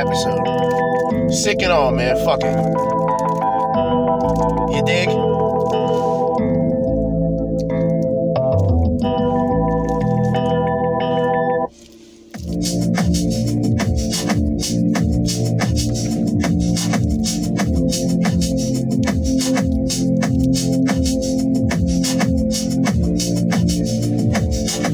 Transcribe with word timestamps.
episode. 0.00 1.30
Sick 1.30 1.60
and 1.60 1.70
all, 1.70 1.92
man. 1.92 2.16
Fuck 2.24 2.40
it. 2.42 2.56
You 4.74 4.82
dig? 4.82 5.08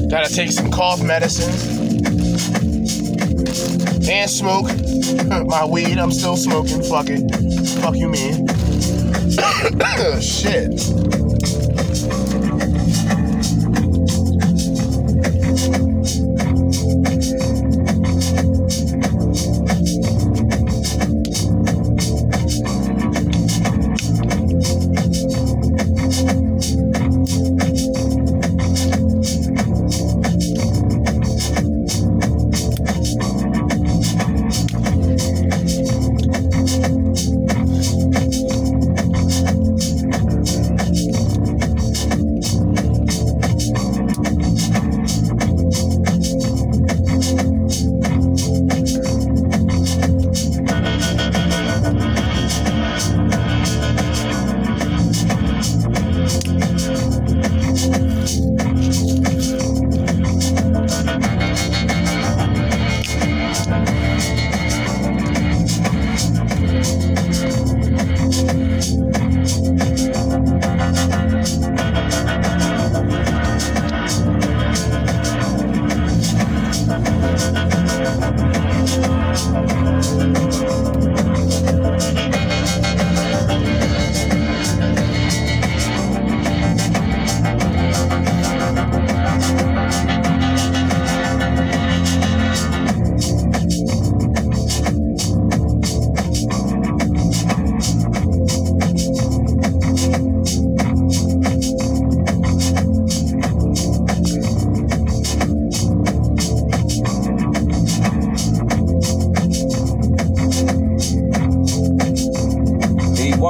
Gotta 0.09 0.33
take 0.33 0.51
some 0.51 0.69
cough 0.69 1.01
medicine 1.01 1.53
and 4.09 4.29
smoke 4.29 4.86
my 5.27 5.65
weed. 5.65 5.97
I'm 5.97 6.11
still 6.11 6.37
smoking. 6.37 6.83
Fuck 6.83 7.07
it. 7.09 7.29
Fuck 7.81 7.95
you, 7.95 8.09
mean? 8.09 8.47
Shit. 10.21 11.16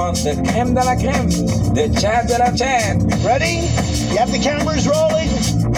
We 0.07 0.13
the 0.13 0.41
creme 0.49 0.73
de 0.73 0.85
la 0.85 0.95
creme, 0.95 1.29
the 1.75 1.89
chat 1.99 2.27
de 2.27 2.37
la 2.37 2.51
chat. 2.51 2.95
Ready? 3.25 3.67
You 4.09 4.17
have 4.17 4.31
the 4.31 4.39
cameras 4.39 4.87
rolling? 4.87 5.76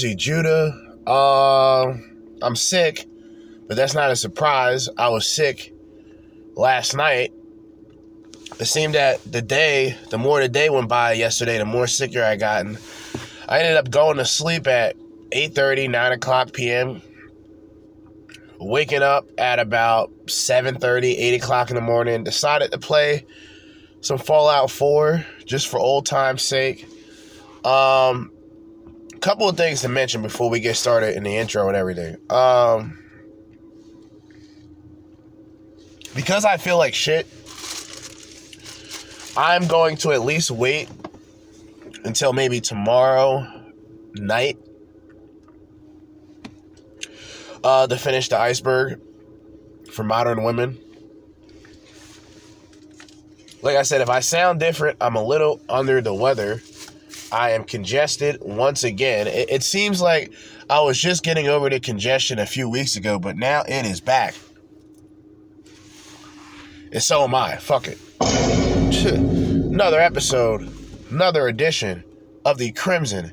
Jerzee, 0.00 0.16
Judah. 0.16 0.96
Uh, 1.06 1.94
I'm 2.42 2.56
sick, 2.56 3.06
but 3.68 3.76
that's 3.76 3.94
not 3.94 4.10
a 4.10 4.16
surprise. 4.16 4.88
I 4.96 5.08
was 5.08 5.26
sick 5.26 5.74
last 6.54 6.94
night. 6.94 7.32
It 8.58 8.66
seemed 8.66 8.94
that 8.94 9.20
the 9.30 9.42
day, 9.42 9.96
the 10.10 10.18
more 10.18 10.40
the 10.40 10.48
day 10.48 10.70
went 10.70 10.88
by 10.88 11.12
yesterday, 11.12 11.58
the 11.58 11.64
more 11.64 11.86
sicker 11.86 12.22
I 12.22 12.36
gotten. 12.36 12.78
I 13.48 13.60
ended 13.60 13.76
up 13.76 13.90
going 13.90 14.16
to 14.18 14.24
sleep 14.24 14.66
at 14.66 14.96
8:30, 15.32 15.90
9 15.90 16.12
o'clock 16.12 16.52
p.m. 16.52 17.02
Waking 18.58 19.02
up 19.02 19.26
at 19.38 19.58
about 19.58 20.10
7:30, 20.26 21.14
8 21.18 21.42
o'clock 21.42 21.70
in 21.70 21.76
the 21.76 21.82
morning. 21.82 22.24
Decided 22.24 22.72
to 22.72 22.78
play 22.78 23.26
some 24.00 24.18
Fallout 24.18 24.70
4 24.70 25.24
just 25.44 25.68
for 25.68 25.78
old 25.78 26.06
time's 26.06 26.42
sake. 26.42 26.86
Um, 27.64 28.32
couple 29.20 29.48
of 29.48 29.56
things 29.56 29.82
to 29.82 29.88
mention 29.88 30.22
before 30.22 30.50
we 30.50 30.60
get 30.60 30.76
started 30.76 31.16
in 31.16 31.22
the 31.22 31.36
intro 31.36 31.68
and 31.68 31.76
everything. 31.76 32.16
Um, 32.30 32.98
because 36.14 36.44
I 36.44 36.56
feel 36.56 36.78
like 36.78 36.94
shit, 36.94 37.26
I'm 39.36 39.66
going 39.66 39.96
to 39.98 40.12
at 40.12 40.22
least 40.22 40.50
wait 40.50 40.88
until 42.04 42.32
maybe 42.32 42.60
tomorrow 42.60 43.46
night 44.14 44.58
uh, 47.62 47.86
to 47.86 47.96
finish 47.96 48.28
the 48.28 48.38
iceberg 48.38 49.00
for 49.92 50.02
modern 50.02 50.42
women. 50.42 50.78
Like 53.62 53.76
I 53.76 53.82
said, 53.82 54.00
if 54.00 54.08
I 54.08 54.20
sound 54.20 54.58
different, 54.58 54.96
I'm 55.00 55.16
a 55.16 55.22
little 55.22 55.60
under 55.68 56.00
the 56.00 56.14
weather. 56.14 56.62
I 57.32 57.50
am 57.50 57.64
congested 57.64 58.38
once 58.40 58.84
again. 58.84 59.26
It, 59.26 59.50
it 59.50 59.62
seems 59.62 60.00
like 60.00 60.32
I 60.68 60.80
was 60.80 60.98
just 60.98 61.22
getting 61.22 61.48
over 61.48 61.70
the 61.70 61.80
congestion 61.80 62.38
a 62.38 62.46
few 62.46 62.68
weeks 62.68 62.96
ago, 62.96 63.18
but 63.18 63.36
now 63.36 63.62
it 63.66 63.86
is 63.86 64.00
back. 64.00 64.34
And 66.92 67.02
so 67.02 67.24
am 67.24 67.34
I. 67.34 67.56
Fuck 67.56 67.88
it. 67.88 67.98
Another 69.70 70.00
episode, 70.00 70.70
another 71.10 71.48
edition 71.48 72.04
of 72.44 72.58
the 72.58 72.72
Crimson 72.72 73.32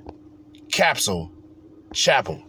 Capsule 0.72 1.32
Chapel. 1.92 2.44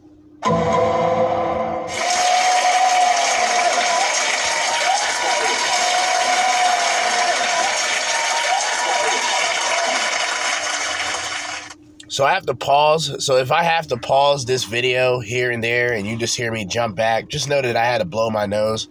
So 12.18 12.24
I 12.24 12.32
have 12.32 12.46
to 12.46 12.54
pause. 12.56 13.24
So 13.24 13.36
if 13.36 13.52
I 13.52 13.62
have 13.62 13.86
to 13.86 13.96
pause 13.96 14.44
this 14.44 14.64
video 14.64 15.20
here 15.20 15.52
and 15.52 15.62
there 15.62 15.92
and 15.92 16.04
you 16.04 16.18
just 16.18 16.36
hear 16.36 16.50
me 16.50 16.64
jump 16.64 16.96
back, 16.96 17.28
just 17.28 17.48
know 17.48 17.62
that 17.62 17.76
I 17.76 17.84
had 17.84 17.98
to 17.98 18.04
blow 18.04 18.28
my 18.28 18.44
nose. 18.44 18.88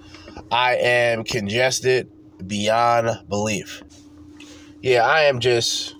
I 0.49 0.77
am 0.77 1.25
congested 1.25 2.09
beyond 2.47 3.27
belief. 3.27 3.83
Yeah, 4.81 5.05
I 5.05 5.23
am 5.23 5.41
just 5.41 5.97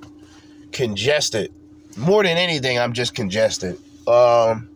congested. 0.71 1.51
More 1.97 2.23
than 2.23 2.37
anything, 2.37 2.79
I'm 2.79 2.93
just 2.93 3.13
congested. 3.13 3.77
Um 4.07 4.69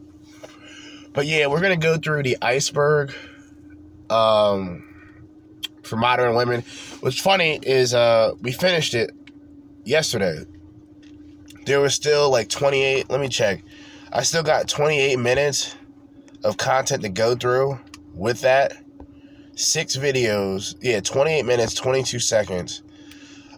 but 1.14 1.28
yeah, 1.28 1.48
we're 1.48 1.62
gonna 1.62 1.78
go 1.78 1.96
through 1.96 2.24
the 2.24 2.38
iceberg 2.42 3.14
um 4.10 4.86
for 5.84 5.96
modern 5.96 6.36
women. 6.36 6.66
What's 7.00 7.18
funny 7.18 7.62
is 7.64 7.94
uh 7.94 8.34
we 8.42 8.52
finished 8.52 8.94
it 8.94 9.12
yesterday. 9.86 10.44
There 11.66 11.80
was 11.80 11.94
still 11.94 12.30
like 12.30 12.50
28, 12.50 13.10
let 13.10 13.20
me 13.20 13.30
check. 13.30 13.64
I 14.12 14.24
still 14.24 14.44
got 14.44 14.68
28 14.68 15.18
minutes 15.18 15.76
of 16.44 16.58
content 16.58 17.04
to 17.04 17.10
go 17.10 17.36
through 17.36 17.80
with 18.14 18.42
that. 18.42 18.74
Six 19.56 19.96
videos. 19.96 20.76
Yeah, 20.82 21.02
28 21.02 21.44
minutes, 21.44 21.74
22 21.76 22.20
seconds. 22.20 22.82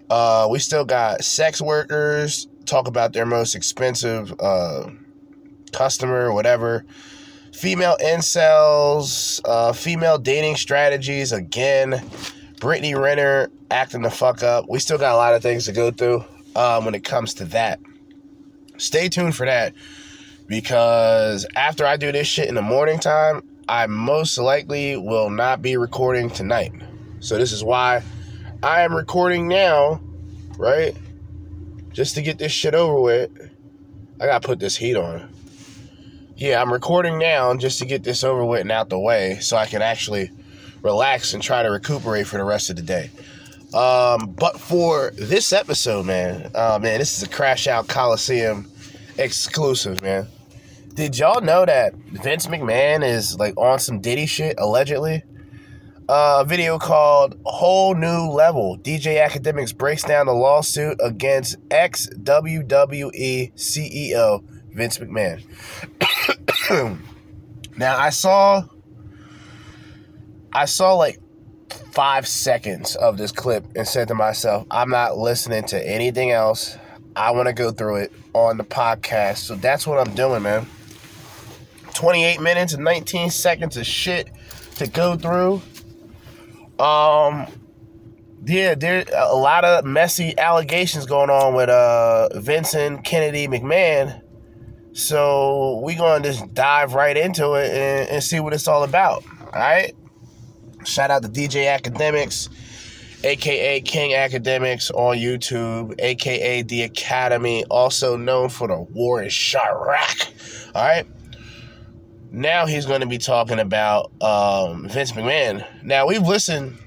Uh 0.10 0.48
we 0.52 0.60
still 0.60 0.84
got 0.84 1.24
sex 1.24 1.62
workers 1.62 2.48
talk 2.66 2.88
about 2.88 3.14
their 3.14 3.26
most 3.26 3.56
expensive 3.56 4.34
uh 4.40 4.90
customer 5.72 6.32
whatever 6.34 6.86
female 7.54 7.96
incels, 8.02 9.40
uh, 9.46 9.72
female 9.72 10.18
dating 10.18 10.56
strategies 10.56 11.32
again, 11.32 12.02
Brittany 12.60 12.96
Renner 12.96 13.50
acting 13.72 14.02
the 14.02 14.10
fuck 14.10 14.44
up. 14.44 14.66
We 14.68 14.80
still 14.80 14.98
got 14.98 15.14
a 15.14 15.18
lot 15.18 15.34
of 15.34 15.42
things 15.42 15.66
to 15.66 15.72
go 15.72 15.92
through 15.92 16.26
um, 16.56 16.86
when 16.86 16.96
it 16.96 17.04
comes 17.04 17.34
to 17.36 17.46
that. 17.46 17.80
Stay 18.84 19.10
tuned 19.10 19.36
for 19.36 19.46
that 19.46 19.74
because 20.48 21.46
after 21.56 21.86
I 21.86 21.98
do 21.98 22.12
this 22.12 22.28
shit 22.28 22.50
in 22.50 22.56
the 22.56 22.62
morning 22.62 23.00
time, 23.00 23.44
I 23.68 23.88
most 23.88 24.38
likely 24.38 24.98
will 24.98 25.30
not 25.30 25.62
be 25.62 25.78
recording 25.78 26.30
tonight. 26.30 26.74
So 27.20 27.38
this 27.38 27.52
is 27.52 27.64
why 27.64 28.04
I 28.62 28.82
am 28.82 28.94
recording 28.94 29.48
now, 29.48 30.02
right? 30.58 30.96
Just 31.92 32.16
to 32.16 32.22
get 32.22 32.38
this 32.38 32.52
shit 32.52 32.76
over 32.76 33.00
with. 33.00 33.32
I 34.20 34.26
gotta 34.26 34.46
put 34.46 34.60
this 34.60 34.76
heat 34.76 34.96
on 34.96 35.30
yeah, 36.36 36.62
I'm 36.62 36.74
recording 36.74 37.20
now 37.20 37.56
just 37.56 37.80
to 37.80 37.86
get 37.86 38.04
this 38.04 38.24
over 38.24 38.44
with 38.44 38.62
and 38.62 38.72
out 38.72 38.90
the 38.90 39.00
way 39.00 39.38
so 39.40 39.56
I 39.56 39.66
can 39.66 39.82
actually 39.82 40.32
relax 40.82 41.34
and 41.34 41.44
try 41.44 41.64
to 41.64 41.70
recuperate 41.70 42.28
for 42.28 42.38
the 42.38 42.44
rest 42.44 42.70
of 42.70 42.76
the 42.76 42.82
day. 42.82 43.12
Um, 43.74 44.32
but 44.32 44.60
for 44.60 45.12
this 45.16 45.54
episode, 45.54 46.06
man, 46.06 46.52
uh, 46.54 46.80
man, 46.82 47.00
this 47.00 47.18
is 47.18 47.24
a 47.24 47.30
Crash 47.30 47.68
Out 47.68 47.88
Coliseum 47.88 48.70
exclusive, 49.18 50.02
man. 50.02 50.28
Did 50.94 51.18
y'all 51.18 51.42
know 51.42 51.66
that 51.66 51.96
Vince 51.96 52.48
McMahon 52.48 53.04
is 53.04 53.38
like 53.40 53.58
on 53.58 53.80
some 53.80 54.00
Diddy 54.00 54.26
shit, 54.26 54.56
allegedly? 54.60 55.24
Uh, 56.08 56.40
a 56.42 56.46
video 56.46 56.78
called 56.78 57.40
Whole 57.46 57.96
New 57.96 58.28
Level. 58.30 58.78
DJ 58.78 59.26
Akademiks 59.26 59.76
breaks 59.76 60.04
down 60.04 60.26
the 60.26 60.34
lawsuit 60.34 60.98
against 61.02 61.56
ex 61.72 62.08
WWE 62.10 63.54
CEO 63.54 64.44
Vince 64.74 65.00
McMahon. 65.00 65.42
now 67.78 67.98
I 67.98 68.10
saw 68.10 68.66
I 70.52 70.66
saw 70.66 70.94
like 70.94 71.20
five 71.92 72.28
seconds 72.28 72.96
of 72.96 73.18
this 73.18 73.32
clip 73.32 73.66
and 73.76 73.88
said 73.88 74.10
to 74.10 74.16
myself, 74.16 74.68
I'm 74.70 74.90
not 74.90 75.18
listening 75.18 75.64
to 75.66 75.88
anything 75.88 76.32
else. 76.32 76.78
I 77.16 77.32
want 77.32 77.48
to 77.48 77.54
go 77.54 77.72
through 77.72 77.98
it 77.98 78.12
on 78.34 78.58
the 78.58 78.64
podcast. 78.64 79.38
So 79.38 79.56
that's 79.56 79.86
what 79.88 80.06
I'm 80.06 80.14
doing, 80.16 80.44
man. 80.44 80.68
28 81.94 82.42
minutes 82.42 82.74
and 82.74 82.84
19 82.84 83.30
seconds 83.30 83.78
of 83.78 83.86
shit 83.86 84.30
to 84.76 84.88
go 84.88 85.16
through. 85.16 85.62
Um 86.84 87.48
yeah, 88.46 88.76
there 88.76 89.06
a 89.16 89.36
lot 89.36 89.64
of 89.64 89.86
messy 89.86 90.38
allegations 90.38 91.06
going 91.06 91.30
on 91.30 91.54
with 91.54 91.70
uh 91.70 92.30
Vincent 92.40 93.04
Kennedy 93.06 93.48
McMahon 93.48 94.24
so 94.94 95.80
we 95.84 95.96
gonna 95.96 96.24
just 96.24 96.54
dive 96.54 96.94
right 96.94 97.18
into 97.18 97.54
it 97.56 97.72
and, 97.72 98.10
and 98.10 98.24
see 98.24 98.40
what 98.40 98.54
it's 98.54 98.68
all 98.68 98.84
about. 98.84 99.24
All 99.42 99.52
right. 99.60 99.94
Shout 100.86 101.10
out 101.10 101.24
to 101.24 101.30
DJ 101.30 101.66
Akademiks, 101.66 102.50
aka 103.24 103.82
King 103.82 104.12
Akademiks 104.12 104.92
on 104.94 105.18
YouTube, 105.18 105.96
aka 106.00 106.62
The 106.62 106.84
Academy, 106.84 107.64
also 107.66 108.18
known 108.18 108.50
for 108.50 108.68
the 108.68 108.80
War 108.80 109.22
in 109.22 109.30
Chiraq. 109.30 110.72
All 110.76 110.84
right. 110.84 111.06
Now 112.32 112.66
he's 112.66 112.86
going 112.86 113.02
to 113.02 113.08
be 113.08 113.20
talking 113.20 113.60
about 113.60 114.12
um, 114.22 114.88
Vince 114.90 115.12
McMahon. 115.12 115.66
Now 115.84 116.08
we've 116.08 116.26
listened. 116.26 116.78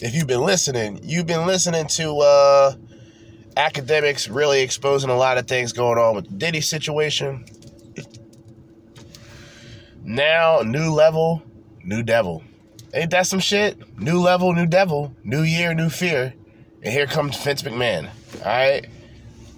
If 0.00 0.14
you've 0.14 0.26
been 0.26 0.42
listening, 0.42 1.00
you've 1.02 1.26
been 1.26 1.46
listening 1.46 1.86
to 1.86 2.18
uh, 2.18 2.74
Akademiks 3.56 4.28
really 4.34 4.60
exposing 4.60 5.08
a 5.08 5.16
lot 5.16 5.38
of 5.38 5.46
things 5.46 5.72
going 5.72 5.98
on 5.98 6.16
with 6.16 6.28
the 6.28 6.34
Diddy 6.34 6.60
situation. 6.60 7.46
Now, 10.02 10.60
new 10.60 10.92
level, 10.92 11.42
new 11.82 12.02
devil. 12.02 12.44
Ain't 12.94 13.10
that 13.10 13.26
some 13.26 13.40
shit? 13.40 13.98
New 13.98 14.20
level, 14.20 14.52
new 14.52 14.66
devil, 14.66 15.12
new 15.24 15.42
year, 15.42 15.74
new 15.74 15.90
fear. 15.90 16.32
And 16.82 16.92
here 16.92 17.06
comes 17.06 17.36
Vince 17.42 17.62
McMahon. 17.62 18.08
All 18.38 18.44
right, 18.44 18.86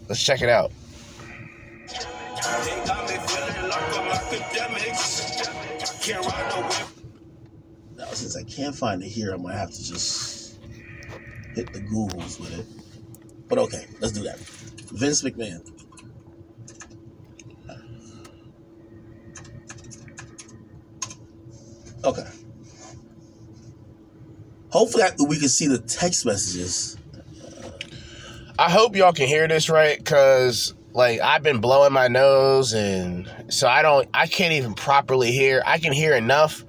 let's 0.08 0.24
check 0.24 0.40
it 0.40 0.48
out. 0.48 0.72
Now, 7.96 8.06
since 8.12 8.36
I 8.36 8.42
can't 8.44 8.74
find 8.74 9.02
it 9.02 9.08
here, 9.08 9.34
I'm 9.34 9.42
gonna 9.42 9.58
have 9.58 9.70
to 9.70 9.84
just 9.84 10.58
hit 11.54 11.70
the 11.74 11.80
Googles 11.80 12.40
with 12.40 12.58
it. 12.58 12.66
But 13.48 13.58
okay, 13.58 13.86
let's 14.00 14.14
do 14.14 14.22
that. 14.22 14.38
Vince 14.38 15.22
McMahon. 15.22 15.60
Okay. 22.04 22.24
Hopefully, 24.76 25.04
we 25.26 25.38
can 25.38 25.48
see 25.48 25.68
the 25.68 25.78
text 25.78 26.26
messages. 26.26 26.98
I 28.58 28.70
hope 28.70 28.94
y'all 28.94 29.14
can 29.14 29.26
hear 29.26 29.48
this 29.48 29.70
right, 29.70 30.04
cause 30.04 30.74
like 30.92 31.18
I've 31.18 31.42
been 31.42 31.62
blowing 31.62 31.94
my 31.94 32.08
nose, 32.08 32.74
and 32.74 33.26
so 33.48 33.68
I 33.68 33.80
don't, 33.80 34.06
I 34.12 34.26
can't 34.26 34.52
even 34.52 34.74
properly 34.74 35.32
hear. 35.32 35.62
I 35.64 35.78
can 35.78 35.94
hear 35.94 36.14
enough, 36.14 36.62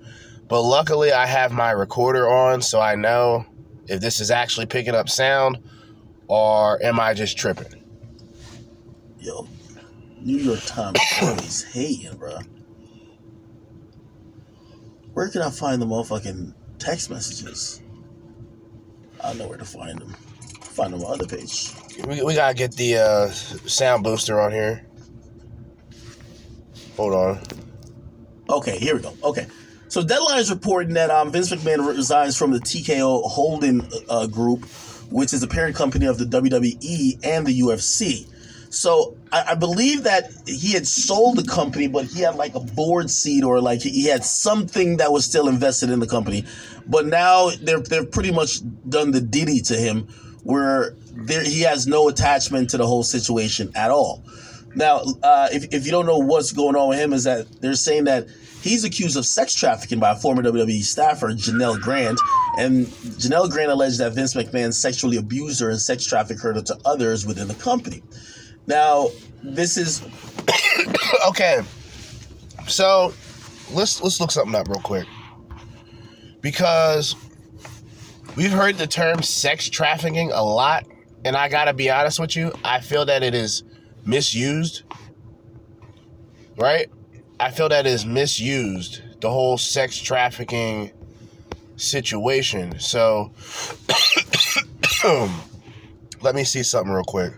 but 0.48 0.62
luckily 0.62 1.12
I 1.12 1.26
have 1.26 1.52
my 1.52 1.72
recorder 1.72 2.30
on, 2.30 2.62
so 2.62 2.80
I 2.80 2.96
know 2.96 3.46
if 3.90 4.00
this 4.00 4.22
is 4.22 4.32
actually 4.32 4.68
picking 4.68 4.96
up 4.96 5.10
sound 5.10 5.58
or 6.30 6.82
am 6.82 7.02
I 7.02 7.14
just 7.14 7.38
tripping? 7.38 7.84
Yo, 9.20 9.50
New 10.22 10.38
York 10.38 10.62
Times 10.66 10.98
always 11.22 11.66
hating, 11.74 12.16
bro. 12.16 12.38
Where 15.12 15.28
can 15.28 15.42
I 15.42 15.50
find 15.50 15.82
the 15.82 15.86
motherfucking 15.86 16.54
text 16.80 17.10
messages? 17.10 17.82
I 19.24 19.34
know 19.34 19.48
where 19.48 19.58
to 19.58 19.66
find 19.66 20.00
them. 20.00 20.14
Find 20.62 20.94
them 20.94 21.04
on 21.04 21.18
the 21.18 21.26
other 21.26 21.38
page. 21.38 21.74
We, 22.08 22.24
we 22.24 22.36
gotta 22.36 22.54
get 22.54 22.74
the 22.74 22.98
uh, 22.98 23.28
sound 23.30 24.04
booster 24.04 24.40
on 24.40 24.52
here. 24.52 24.86
Hold 26.96 27.14
on. 27.14 27.40
Okay, 28.50 28.78
here 28.78 28.96
we 28.96 29.02
go. 29.02 29.14
Okay. 29.24 29.48
So 29.90 30.04
Deadline 30.04 30.40
is 30.40 30.50
reporting 30.50 30.94
that 30.96 31.10
um, 31.10 31.32
Vince 31.32 31.52
McMahon 31.52 31.88
resigns 31.88 32.38
from 32.38 32.52
the 32.52 32.60
TKO 32.60 33.24
Holding 33.24 33.90
uh, 34.10 34.28
Group 34.28 34.66
which 35.10 35.34
is 35.34 35.44
a 35.44 35.48
parent 35.48 35.76
company 35.76 36.06
of 36.06 36.18
the 36.18 36.26
WWE 36.26 37.20
and 37.24 37.46
the 37.46 37.60
UFC. 37.62 38.28
So 38.70 39.16
I, 39.32 39.52
I, 39.52 39.56
believe 39.56 40.04
that 40.04 40.30
he 40.46 40.74
had 40.74 40.86
sold 40.86 41.38
the 41.38 41.44
company, 41.44 41.88
but 41.88 42.06
he 42.06 42.22
had 42.22 42.36
like 42.36 42.54
a 42.54 42.60
board 42.60 43.10
seat 43.10 43.44
or 43.44 43.62
like 43.62 43.82
he 43.82 44.06
had 44.06 44.26
something 44.26 44.98
that 44.98 45.12
was 45.12 45.24
still 45.24 45.48
invested 45.48 45.90
in 45.90 46.00
the 46.00 46.08
company. 46.08 46.44
But 46.88 47.06
now 47.06 47.50
they're 47.62 47.79
they've 47.79 48.10
pretty 48.10 48.32
much 48.32 48.60
done 48.88 49.12
the 49.12 49.22
Diddy 49.22 49.62
to 49.62 49.75
him, 49.75 50.08
where 50.44 50.96
there 51.13 51.44
he 51.44 51.62
has 51.62 51.88
no 51.88 52.08
attachment 52.08 52.70
to 52.72 52.77
the 52.77 52.88
whole 52.88 53.03
situation 53.03 53.72
at 53.75 53.91
all. 53.91 54.24
Now, 54.75 55.01
uh, 55.24 55.50
if 55.51 55.74
if 55.74 55.86
you 55.86 55.91
don't 55.91 56.06
know 56.06 56.20
what's 56.20 56.51
going 56.51 56.75
on 56.75 56.89
with 56.89 57.00
him, 57.00 57.13
is 57.13 57.24
that 57.25 57.62
they're 57.62 57.75
saying 57.75 58.06
that 58.06 58.27
He's 58.62 58.84
accused 58.84 59.15
of 59.15 59.25
sex 59.25 59.53
trafficking 59.53 60.00
by 60.00 60.12
a 60.12 60.15
former 60.15 60.41
WWE 60.44 60.84
staffer, 60.84 61.29
Janelle 61.29 61.79
Grant. 61.79 62.20
And 62.58 62.88
Janelle 62.88 63.50
Grant 63.50 63.72
alleged 63.72 64.00
that 64.00 64.13
Vince 64.13 64.34
McMahon 64.34 64.74
sexually 64.74 65.15
abused 65.15 65.62
her 65.62 65.70
and 65.70 65.79
sex 65.79 66.06
trafficked 66.06 66.41
her 66.41 66.53
to 66.53 66.77
others 66.84 67.25
within 67.25 67.48
the 67.48 67.53
company. 67.56 68.03
Now, 68.65 69.10
this 69.44 69.77
is 69.77 70.01
okay. 71.29 71.62
So 72.67 73.13
let's 73.72 74.01
let's 74.01 74.20
look 74.20 74.32
something 74.32 74.56
up 74.56 74.67
real 74.67 74.82
quick. 74.82 75.08
Because 76.48 77.18
we've 78.38 78.54
heard 78.54 78.77
the 78.77 78.88
term 78.88 79.22
sex 79.22 79.68
trafficking 79.68 80.32
a 80.32 80.42
lot, 80.42 80.88
and 81.25 81.36
I 81.36 81.50
gotta 81.50 81.74
be 81.74 81.89
honest 81.89 82.22
with 82.22 82.38
you, 82.38 82.54
I 82.63 82.80
feel 82.80 83.04
that 83.04 83.22
it 83.22 83.36
is 83.36 83.66
misused. 84.06 84.84
Right? 86.56 86.89
I 87.38 87.51
feel 87.51 87.68
that 87.68 87.86
is 87.86 88.06
misused. 88.06 89.01
The 89.20 89.30
whole 89.30 89.58
sex 89.58 89.98
trafficking 89.98 90.94
situation. 91.75 92.80
So 92.80 93.34
let 96.22 96.34
me 96.34 96.46
see 96.46 96.63
something 96.63 96.94
real 96.94 97.04
quick. 97.04 97.34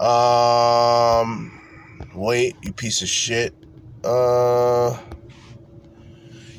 Um, 0.00 1.57
wait, 2.18 2.56
you 2.62 2.72
piece 2.72 3.02
of 3.02 3.08
shit. 3.08 3.54
Uh, 4.04 4.96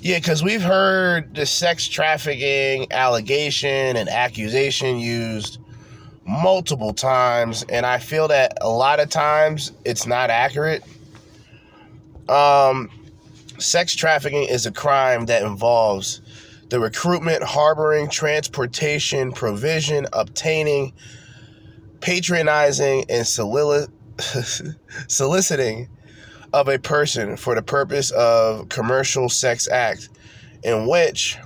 yeah, 0.01 0.17
because 0.17 0.41
we've 0.41 0.61
heard 0.61 1.35
the 1.35 1.45
sex 1.45 1.87
trafficking 1.87 2.87
allegation 2.91 3.97
and 3.97 4.07
accusation 4.07 4.97
used 4.97 5.59
multiple 6.25 6.93
times, 6.93 7.65
and 7.69 7.85
I 7.85 7.99
feel 7.99 8.27
that 8.29 8.57
a 8.61 8.69
lot 8.69 8.99
of 8.99 9.09
times 9.09 9.73
it's 9.83 10.07
not 10.07 10.29
accurate. 10.29 10.83
Um, 12.29 12.89
sex 13.57 13.93
trafficking 13.95 14.43
is 14.43 14.65
a 14.65 14.71
crime 14.71 15.25
that 15.25 15.41
involves 15.41 16.21
the 16.69 16.79
recruitment, 16.79 17.43
harboring, 17.43 18.09
transportation, 18.09 19.31
provision, 19.31 20.05
obtaining, 20.13 20.93
patronizing, 21.99 23.05
and 23.09 23.25
solili- 23.25 23.89
soliciting 25.07 25.89
of 26.53 26.67
a 26.67 26.79
person 26.79 27.37
for 27.37 27.55
the 27.55 27.61
purpose 27.61 28.11
of 28.11 28.69
commercial 28.69 29.29
sex 29.29 29.67
act 29.67 30.09
in 30.63 30.87
which 30.87 31.37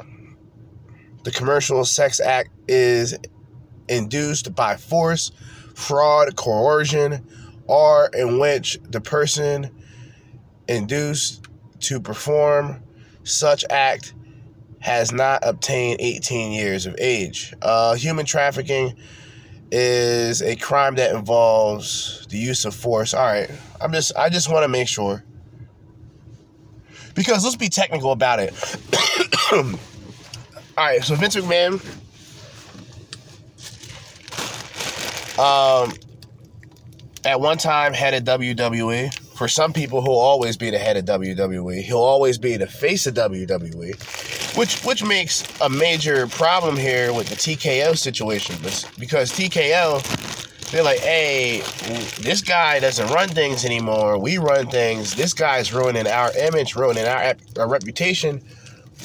the 1.24 1.32
commercial 1.32 1.84
sex 1.86 2.20
act 2.20 2.50
is 2.68 3.18
induced 3.88 4.56
by 4.56 4.76
force, 4.76 5.32
fraud, 5.76 6.36
coercion, 6.36 7.26
or 7.66 8.10
in 8.14 8.40
which 8.40 8.80
the 8.90 9.02
person 9.02 9.70
induced 10.68 11.48
to 11.80 12.00
perform 12.00 12.82
such 13.24 13.66
act 13.70 14.14
has 14.80 15.12
not 15.12 15.42
obtained 15.44 15.98
18 16.02 16.52
years 16.52 16.86
of 16.86 16.96
age. 17.00 17.54
Uh, 17.62 17.96
human 17.96 18.26
trafficking 18.26 18.96
is 19.76 20.44
a 20.44 20.56
crime 20.56 20.94
that 20.96 21.16
involves 21.16 22.28
the 22.28 22.38
use 22.38 22.64
of 22.64 22.76
force. 22.76 23.16
All 23.16 23.26
right, 23.26 23.50
I'm 23.82 23.92
just 23.92 24.16
I 24.16 24.30
just 24.30 24.48
want 24.50 24.64
to 24.64 24.68
make 24.68 24.88
sure 24.88 25.24
because 27.16 27.44
let's 27.44 27.56
be 27.56 27.70
technical 27.70 28.12
about 28.12 28.40
it. 28.40 28.54
All 29.52 30.86
right, 30.86 31.04
so 31.04 31.16
Vince 31.16 31.36
McMahon, 31.36 31.74
um, 35.40 35.92
at 37.26 37.40
one 37.40 37.58
time 37.58 37.94
headed 37.94 38.26
WWE. 38.26 39.12
For 39.34 39.48
some 39.48 39.74
people, 39.74 40.04
he'll 40.04 40.12
always 40.12 40.58
be 40.58 40.70
the 40.70 40.78
head 40.78 40.96
of 40.96 41.06
WWE. 41.06 41.82
He'll 41.82 41.98
always 41.98 42.38
be 42.38 42.56
the 42.58 42.68
face 42.68 43.08
of 43.08 43.16
WWE, 43.16 44.23
which 44.56 44.84
which 44.84 45.04
makes 45.04 45.44
a 45.62 45.70
major 45.70 46.28
problem 46.28 46.78
here 46.78 47.14
with 47.14 47.30
the 47.30 47.36
TKO 47.36 47.98
situation. 47.98 48.56
Because 49.00 49.32
TKO, 49.32 50.72
they're 50.72 50.84
like, 50.84 51.00
hey, 51.00 51.62
this 52.22 52.42
guy 52.42 52.80
doesn't 52.80 53.10
run 53.10 53.30
things 53.30 53.66
anymore. 53.66 54.18
We 54.18 54.38
run 54.38 54.68
things. 54.68 55.16
This 55.16 55.34
guy's 55.34 55.74
ruining 55.74 56.08
our 56.08 56.36
image, 56.38 56.76
ruining 56.76 57.06
our, 57.06 57.36
our 57.58 57.70
reputation. 57.70 58.44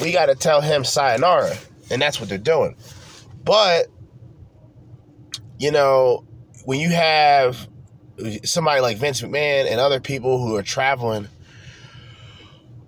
We 0.00 0.12
got 0.12 0.26
to 0.26 0.34
tell 0.34 0.60
him 0.60 0.84
sayonara, 0.84 1.56
and 1.90 2.00
that's 2.00 2.20
what 2.20 2.28
they're 2.28 2.38
doing. 2.38 2.76
But 3.44 3.86
you 5.58 5.72
know, 5.72 6.24
when 6.64 6.78
you 6.78 6.90
have 6.90 7.68
somebody 8.44 8.80
like 8.80 8.96
Vince 8.98 9.22
McMahon 9.22 9.70
and 9.70 9.80
other 9.80 10.00
people 10.00 10.38
who 10.38 10.56
are 10.56 10.62
traveling. 10.62 11.28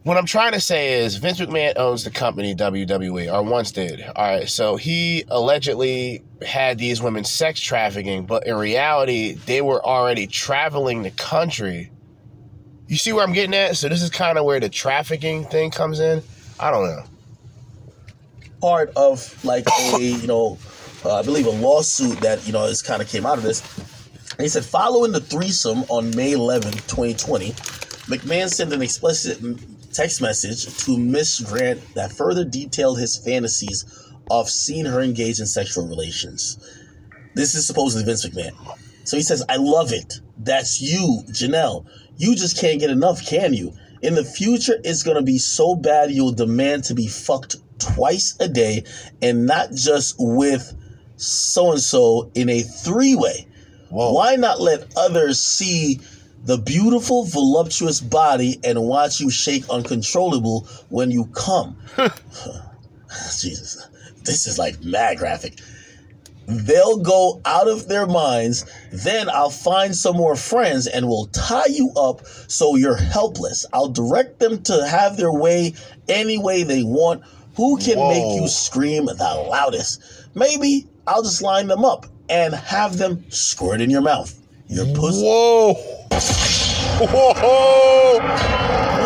What 0.03 0.17
I'm 0.17 0.25
trying 0.25 0.53
to 0.53 0.61
say 0.61 1.03
is 1.03 1.17
Vince 1.17 1.41
McMahon 1.41 1.77
owns 1.77 2.05
the 2.05 2.11
company 2.11 2.55
WWE, 2.55 3.33
or 3.33 3.43
once 3.43 3.71
did. 3.71 4.03
All 4.17 4.25
right, 4.25 4.49
so 4.49 4.77
he 4.77 5.25
allegedly 5.29 6.23
had 6.47 6.79
these 6.79 7.03
women 7.03 7.23
sex 7.23 7.61
trafficking, 7.61 8.25
but 8.25 8.47
in 8.47 8.57
reality, 8.57 9.35
they 9.45 9.61
were 9.61 9.85
already 9.85 10.27
traveling 10.27 11.03
the 11.03 11.11
country. 11.11 11.91
You 12.89 12.97
see 12.97 13.13
where 13.13 13.23
I'm 13.23 13.35
getting 13.35 13.55
at? 13.55 13.77
So 13.77 13.91
this 13.91 14.01
is 14.01 14.09
kind 14.09 14.39
of 14.39 14.47
where 14.47 14.59
the 14.59 14.71
trafficking 14.71 15.45
thing 15.45 15.71
comes 15.71 16.01
in. 16.01 16.23
I 16.59 16.71
don't 16.71 16.87
know. 16.87 17.05
Part 18.63 18.93
of 18.97 19.45
like 19.45 19.67
a 19.93 19.99
you 20.01 20.27
know, 20.27 20.59
uh, 21.05 21.17
I 21.17 21.23
believe 21.23 21.47
a 21.47 21.51
lawsuit 21.51 22.21
that 22.21 22.47
you 22.47 22.53
know 22.55 22.65
is 22.65 22.81
kind 22.81 23.03
of 23.03 23.09
came 23.09 23.27
out 23.27 23.37
of 23.37 23.45
this 23.45 23.63
he 24.41 24.49
said, 24.49 24.65
following 24.65 25.13
the 25.13 25.21
threesome 25.21 25.85
on 25.89 26.15
May 26.17 26.33
11, 26.33 26.73
2020, 26.73 27.51
McMahon 27.51 28.49
sent 28.49 28.73
an 28.73 28.83
explicit 28.83 29.41
text 29.93 30.21
message 30.23 30.67
to 30.85 30.99
Miss 30.99 31.41
Grant 31.41 31.81
that 31.95 32.13
further 32.13 32.45
detailed 32.45 32.99
his 32.99 33.17
fantasies 33.17 33.85
of 34.31 34.49
seeing 34.49 34.87
her 34.87 35.01
engage 35.01 35.41
in 35.41 35.47
sexual 35.47 35.87
relations. 35.87 36.59
This 37.35 37.55
is 37.55 37.67
supposedly 37.67 38.05
Vince 38.05 38.27
McMahon. 38.27 38.55
So 39.05 39.17
he 39.17 39.23
says, 39.23 39.45
I 39.49 39.57
love 39.57 39.93
it. 39.93 40.21
That's 40.39 40.81
you, 40.81 41.23
Janelle. 41.29 41.87
You 42.17 42.35
just 42.37 42.59
can't 42.61 42.81
get 42.81 42.91
enough, 42.91 43.27
can 43.27 43.55
you? 43.55 43.73
In 44.03 44.15
the 44.15 44.25
future, 44.25 44.79
it's 44.85 45.03
going 45.03 45.17
to 45.17 45.23
be 45.23 45.39
so 45.39 45.75
bad 45.75 46.11
you'll 46.11 46.33
demand 46.33 46.85
to 46.85 46.95
be 46.95 47.07
fucked 47.07 47.57
twice 47.79 48.37
a 48.41 48.49
day 48.49 48.85
and 49.21 49.47
not 49.47 49.73
just 49.73 50.17
with 50.19 50.75
so 51.17 51.73
and 51.73 51.81
so 51.81 52.31
in 52.35 52.49
a 52.49 52.63
three 52.63 53.15
way. 53.15 53.47
Why 53.91 54.37
not 54.37 54.61
let 54.61 54.87
others 54.97 55.41
see 55.41 56.01
the 56.45 56.59
beautiful, 56.59 57.25
voluptuous 57.25 58.01
body 58.01 58.59
and 58.65 58.83
watch 58.83 59.21
you 59.21 59.31
shake 59.31 59.69
uncontrollable 59.69 60.67
when 60.89 61.11
you 61.11 61.27
come? 61.27 61.77
Jesus, 63.39 63.87
this 64.25 64.47
is 64.47 64.59
like 64.59 64.83
mad 64.83 65.19
graphic. 65.19 65.59
They'll 66.47 66.99
go 66.99 67.41
out 67.45 67.69
of 67.69 67.87
their 67.87 68.07
minds. 68.07 68.65
Then 68.93 69.29
I'll 69.31 69.51
find 69.51 69.95
some 69.95 70.17
more 70.17 70.35
friends 70.35 70.87
and 70.89 71.07
we'll 71.07 71.27
tie 71.27 71.69
you 71.69 71.93
up 71.97 72.27
so 72.49 72.75
you're 72.75 72.97
helpless. 72.97 73.67
I'll 73.73 73.89
direct 73.89 74.41
them 74.41 74.63
to 74.65 74.87
have 74.87 75.17
their 75.17 75.33
way 75.33 75.75
any 76.09 76.39
way 76.39 76.65
they 76.65 76.83
want. 76.83 77.23
Who 77.57 77.77
can 77.77 77.99
Whoa. 77.99 78.09
make 78.09 78.41
you 78.41 78.49
scream 78.49 79.07
the 79.07 79.15
loudest? 79.15 80.03
Maybe 80.35 80.89
I'll 81.07 81.23
just 81.23 81.43
line 81.43 81.69
them 81.69 81.85
up 81.85 82.07
and 82.29 82.55
have 82.55 82.97
them 82.97 83.25
squirt 83.31 83.81
in 83.81 83.91
your 83.91 84.03
mouth. 84.03 84.37
Your 84.69 84.87
pussy. 84.95 85.23
Whoa. 85.25 86.00
Whoa. 86.11 87.35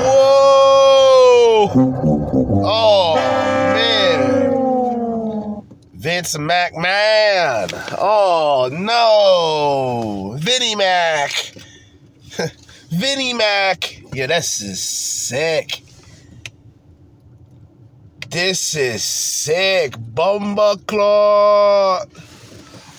Whoa. 0.02 1.70
Oh, 2.64 3.14
man. 3.74 4.42
Vince 5.94 6.36
McMahon. 6.36 7.72
Oh, 7.98 8.68
no. 8.72 10.36
Vinnie 10.38 10.76
Mac. 10.76 11.54
Vinnie 12.90 13.34
Mac. 13.34 14.02
Yeah, 14.12 14.26
this 14.26 14.60
is 14.62 14.80
sick. 14.80 15.82
This 18.28 18.74
is 18.74 19.04
sick. 19.04 19.94
Bomba 19.98 20.76
Claw. 20.86 22.04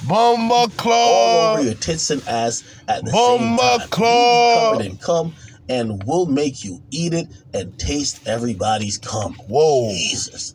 Bomba 0.07 0.67
Claw. 0.77 0.93
All 0.93 1.53
over 1.57 1.63
your 1.63 1.73
tits 1.75 2.09
and 2.09 2.25
ass 2.27 2.63
at 2.87 3.03
the 3.05 3.11
Bomba 3.11 3.61
same 3.61 3.79
time. 3.79 3.89
Claw. 3.89 4.71
Covered 4.71 4.85
in 4.85 4.97
cum, 4.97 5.33
and 5.69 6.03
we'll 6.05 6.27
make 6.27 6.63
you 6.63 6.81
eat 6.91 7.13
it 7.13 7.27
and 7.53 7.77
taste 7.79 8.27
everybody's 8.27 8.97
cum. 8.97 9.33
Whoa. 9.47 9.89
Jesus. 9.89 10.53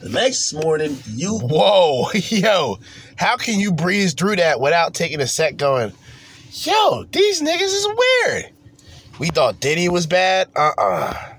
The 0.00 0.08
next 0.08 0.52
morning, 0.52 0.98
you. 1.06 1.38
Whoa, 1.38 2.10
yo, 2.14 2.78
how 3.16 3.36
can 3.36 3.60
you 3.60 3.72
breeze 3.72 4.14
through 4.14 4.36
that 4.36 4.60
without 4.60 4.94
taking 4.94 5.20
a 5.20 5.26
sec 5.26 5.56
going, 5.56 5.92
yo, 6.50 7.04
these 7.04 7.40
niggas 7.40 7.60
is 7.62 7.86
weird? 7.86 8.52
We 9.18 9.28
thought 9.28 9.60
Diddy 9.60 9.88
was 9.88 10.06
bad? 10.06 10.48
Uh 10.56 10.70
uh-uh. 10.76 10.82
uh 10.82 11.34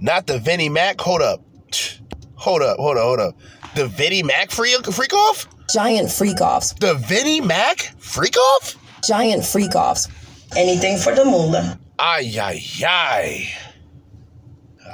Not 0.00 0.26
the 0.26 0.38
Vinnie 0.38 0.68
Mac? 0.68 1.00
Hold 1.00 1.22
up. 1.22 1.42
Hold 2.34 2.62
up, 2.62 2.78
hold 2.78 2.96
up, 2.96 3.02
hold 3.02 3.20
up. 3.20 3.34
The 3.74 3.86
Vinnie 3.86 4.22
Mac 4.22 4.50
freak, 4.50 4.82
freak 4.86 5.12
off? 5.12 5.46
Giant 5.72 6.10
freak 6.10 6.40
offs. 6.40 6.72
The 6.74 6.94
Vinnie 6.94 7.40
Mac 7.40 7.92
freak 7.98 8.36
off? 8.36 8.76
Giant 9.04 9.44
freak 9.44 9.74
offs. 9.74 10.08
Anything 10.56 10.98
for 10.98 11.14
the 11.14 11.24
moolah. 11.24 11.78
Ay, 11.98 12.38
ay, 12.40 12.62
ay. 12.86 13.54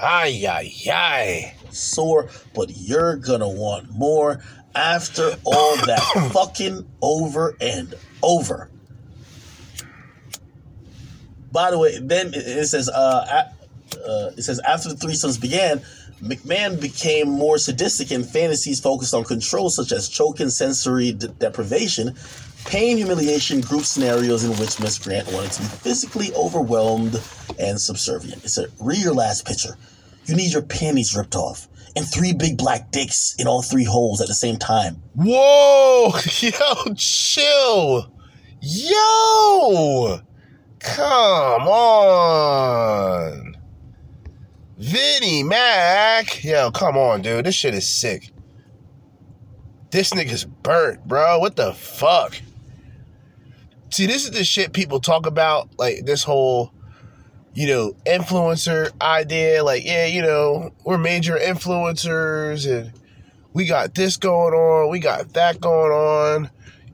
Ay, 0.03 0.47
ay, 0.47 0.73
ay. 0.93 1.55
Sore, 1.71 2.29
but 2.55 2.71
you're 2.77 3.17
gonna 3.17 3.49
want 3.49 3.91
more 3.91 4.43
after 4.75 5.37
all 5.45 5.77
that 5.87 6.01
fucking 6.33 6.87
over 7.01 7.57
and 7.61 7.95
over. 8.23 8.71
By 11.53 11.71
the 11.71 11.79
way, 11.79 11.99
then 11.99 12.33
it 12.35 12.67
says, 12.67 12.89
uh, 12.89 13.45
uh, 14.07 14.31
it 14.37 14.43
says 14.43 14.59
after 14.61 14.91
the 14.91 14.95
threesomes 14.95 15.41
began, 15.41 15.83
McMahon 16.23 16.81
became 16.81 17.29
more 17.29 17.59
sadistic 17.59 18.11
and 18.11 18.27
fantasies 18.27 18.81
focused 18.81 19.15
on 19.15 19.25
control, 19.25 19.71
such 19.71 19.93
as 19.93 20.09
choking, 20.09 20.51
sensory 20.51 21.13
de- 21.13 21.29
deprivation, 21.29 22.15
pain, 22.65 22.97
humiliation, 22.97 23.61
group 23.61 23.85
scenarios 23.85 24.45
in 24.45 24.51
which 24.59 24.81
Miss 24.81 24.99
Grant 24.99 25.31
wanted 25.33 25.53
to 25.53 25.63
be 25.63 25.69
physically 25.69 26.35
overwhelmed 26.35 27.21
and 27.59 27.81
subservient. 27.81 28.45
It 28.45 28.49
said, 28.49 28.71
read 28.81 28.99
your 28.99 29.15
last 29.15 29.47
picture. 29.47 29.77
You 30.25 30.35
need 30.35 30.53
your 30.53 30.63
panties 30.63 31.15
ripped 31.15 31.37
off 31.37 31.69
and 31.97 32.07
three 32.07 32.35
big 32.35 32.59
black 32.59 32.91
dicks 32.91 33.35
in 33.39 33.47
all 33.47 33.63
three 33.63 33.85
holes 33.85 34.21
at 34.21 34.29
the 34.29 34.35
same 34.35 34.59
time. 34.59 35.03
Whoa, 35.15 36.13
yo, 36.41 36.95
chill, 36.95 38.13
yo, 38.61 40.21
come 40.79 41.63
on, 41.63 43.57
Vinny 44.77 45.43
Mac, 45.43 45.96
yo, 46.45 46.71
come 46.71 46.97
on, 46.97 47.23
dude, 47.23 47.47
this 47.47 47.55
shit 47.55 47.75
is 47.75 47.89
sick. 47.89 48.31
This 49.91 50.11
nigga's 50.11 50.45
burnt, 50.45 51.07
bro. 51.07 51.39
What 51.39 51.57
the 51.57 51.73
fuck? 51.73 52.37
See, 53.91 54.07
this 54.07 54.25
is 54.25 54.33
the 54.33 54.45
shit 54.45 54.73
people 54.73 55.01
talk 55.01 55.27
about, 55.27 55.69
like 55.79 56.05
this 56.05 56.23
whole 56.23 56.73
you 57.57 57.67
know, 57.67 57.97
influencer 58.05 58.93
idea. 59.01 59.65
Like, 59.65 59.85
yeah, 59.85 60.05
you 60.05 60.21
know, 60.21 60.73
we're 60.85 60.99
major 60.99 61.37
influencers 61.37 62.71
and 62.71 62.93
we 63.55 63.67
got 63.67 63.95
this 63.95 64.19
going 64.19 64.53
on, 64.53 64.91
we 64.91 65.01
got 65.01 65.33
that 65.33 65.61
going 65.61 65.91
on. 65.91 66.51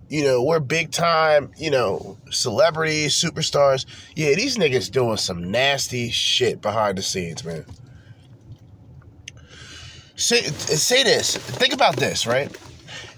You 0.09 0.25
know, 0.25 0.43
we're 0.43 0.61
big 0.61 0.93
time, 0.93 1.51
you 1.57 1.71
know, 1.71 2.17
celebrities, 2.31 3.15
superstars. 3.15 3.87
Yeah, 4.15 4.35
these 4.37 4.57
niggas 4.57 4.91
doing 4.91 5.17
some 5.17 5.51
nasty 5.51 6.11
shit 6.11 6.61
behind 6.61 6.99
the 6.99 7.03
scenes, 7.03 7.45
man. 7.45 7.65
Say, 10.23 10.43
say 10.43 11.03
this. 11.03 11.37
Think 11.37 11.75
about 11.75 11.97
this, 11.97 12.29
right? 12.29 12.57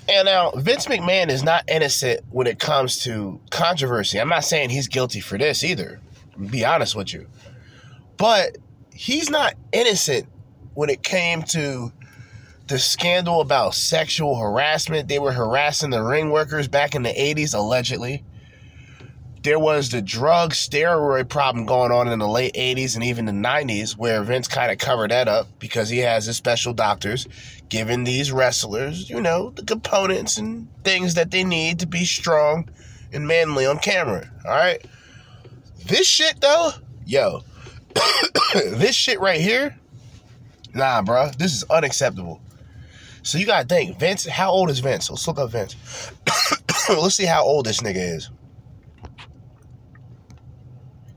And 0.08 0.24
now, 0.24 0.52
Vince 0.52 0.86
McMahon 0.86 1.28
is 1.28 1.42
not 1.42 1.64
innocent 1.68 2.20
when 2.30 2.46
it 2.46 2.58
comes 2.58 3.00
to 3.04 3.38
controversy. 3.50 4.18
I'm 4.18 4.30
not 4.30 4.44
saying 4.44 4.70
he's 4.70 4.88
guilty 4.88 5.20
for 5.20 5.36
this 5.36 5.62
either. 5.62 6.00
Be 6.50 6.64
honest 6.64 6.96
with 6.96 7.12
you. 7.12 7.26
But 8.16 8.56
he's 8.90 9.28
not 9.28 9.52
innocent 9.72 10.26
when 10.72 10.88
it 10.88 11.02
came 11.02 11.42
to 11.42 11.92
the 12.68 12.78
scandal 12.78 13.42
about 13.42 13.74
sexual 13.74 14.36
harassment. 14.36 15.06
They 15.06 15.18
were 15.18 15.32
harassing 15.32 15.90
the 15.90 16.02
ring 16.02 16.30
workers 16.30 16.68
back 16.68 16.94
in 16.94 17.02
the 17.02 17.12
80s, 17.12 17.54
allegedly. 17.54 18.24
There 19.44 19.58
was 19.58 19.90
the 19.90 20.00
drug 20.00 20.54
steroid 20.54 21.28
problem 21.28 21.66
going 21.66 21.92
on 21.92 22.08
in 22.08 22.18
the 22.18 22.26
late 22.26 22.54
80s 22.54 22.94
and 22.94 23.04
even 23.04 23.26
the 23.26 23.32
90s, 23.32 23.94
where 23.94 24.22
Vince 24.22 24.48
kind 24.48 24.72
of 24.72 24.78
covered 24.78 25.10
that 25.10 25.28
up 25.28 25.48
because 25.58 25.90
he 25.90 25.98
has 25.98 26.24
his 26.24 26.38
special 26.38 26.72
doctors 26.72 27.28
giving 27.68 28.04
these 28.04 28.32
wrestlers, 28.32 29.10
you 29.10 29.20
know, 29.20 29.50
the 29.50 29.62
components 29.62 30.38
and 30.38 30.66
things 30.82 31.12
that 31.12 31.30
they 31.30 31.44
need 31.44 31.78
to 31.80 31.86
be 31.86 32.06
strong 32.06 32.70
and 33.12 33.26
manly 33.26 33.66
on 33.66 33.78
camera. 33.78 34.30
All 34.46 34.52
right. 34.52 34.82
This 35.84 36.06
shit, 36.06 36.40
though, 36.40 36.70
yo, 37.04 37.42
this 38.54 38.94
shit 38.94 39.20
right 39.20 39.42
here, 39.42 39.76
nah, 40.72 41.02
bro, 41.02 41.28
this 41.38 41.52
is 41.52 41.64
unacceptable. 41.64 42.40
So 43.22 43.36
you 43.36 43.44
gotta 43.44 43.68
think, 43.68 43.98
Vince. 43.98 44.26
How 44.26 44.50
old 44.50 44.70
is 44.70 44.78
Vince? 44.78 45.10
Let's 45.10 45.28
look 45.28 45.38
up 45.38 45.50
Vince. 45.50 45.76
Let's 46.88 47.14
see 47.14 47.26
how 47.26 47.44
old 47.44 47.66
this 47.66 47.82
nigga 47.82 48.16
is. 48.16 48.30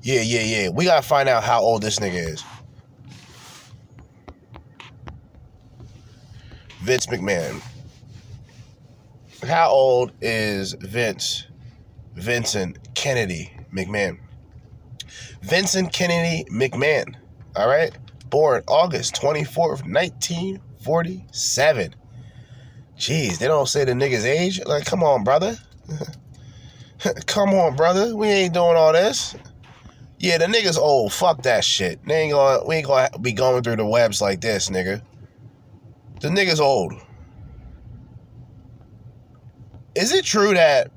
Yeah, 0.07 0.21
yeah, 0.21 0.41
yeah. 0.41 0.69
We 0.69 0.85
gotta 0.85 1.05
find 1.05 1.27
out 1.27 1.43
how 1.43 1.59
old 1.59 1.81
this 1.81 1.99
nigga 1.99 2.29
is. 2.29 2.41
Vince 6.79 7.07
McMahon. 7.07 7.61
How 9.45 9.69
old 9.69 10.13
is 10.21 10.77
Vince? 10.79 11.47
Vincent 12.15 12.77
Kennedy 12.95 13.51
McMahon. 13.75 14.17
Vincent 15.41 15.91
Kennedy 15.91 16.45
McMahon. 16.51 17.13
All 17.57 17.67
right. 17.67 17.91
Born 18.29 18.63
August 18.69 19.15
24th, 19.15 19.83
1947. 19.91 21.95
Jeez, 22.97 23.39
they 23.39 23.47
don't 23.47 23.67
say 23.67 23.83
the 23.83 23.91
nigga's 23.91 24.25
age. 24.25 24.61
Like, 24.65 24.85
come 24.85 25.03
on, 25.03 25.25
brother. 25.25 25.57
come 27.25 27.49
on, 27.49 27.75
brother. 27.75 28.15
We 28.15 28.29
ain't 28.29 28.53
doing 28.53 28.77
all 28.77 28.93
this. 28.93 29.35
Yeah, 30.19 30.37
the 30.39 30.45
nigga's 30.45 30.77
old. 30.77 31.13
Fuck 31.13 31.43
that 31.43 31.63
shit. 31.63 32.03
They 32.05 32.21
ain't 32.21 32.33
gonna, 32.33 32.65
we 32.65 32.77
ain't 32.77 32.87
gonna 32.87 33.09
be 33.19 33.33
going 33.33 33.63
through 33.63 33.75
the 33.75 33.85
webs 33.85 34.21
like 34.21 34.41
this, 34.41 34.69
nigga. 34.69 35.01
The 36.21 36.29
nigga's 36.29 36.59
old. 36.59 36.93
Is 39.95 40.11
it 40.11 40.25
true 40.25 40.53
that 40.53 40.91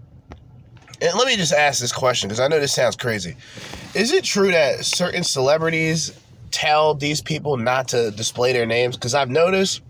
and 1.02 1.16
let 1.16 1.26
me 1.26 1.36
just 1.36 1.52
ask 1.52 1.80
this 1.80 1.92
question 1.92 2.28
because 2.28 2.40
I 2.40 2.48
know 2.48 2.60
this 2.60 2.74
sounds 2.74 2.96
crazy. 2.96 3.34
Is 3.94 4.12
it 4.12 4.22
true 4.22 4.50
that 4.50 4.84
certain 4.84 5.24
celebrities 5.24 6.12
tell 6.50 6.94
these 6.94 7.22
people 7.22 7.56
not 7.56 7.88
to 7.88 8.10
display 8.10 8.52
their 8.52 8.66
names? 8.66 8.96
Because 8.96 9.14
I've 9.14 9.30
noticed 9.30 9.80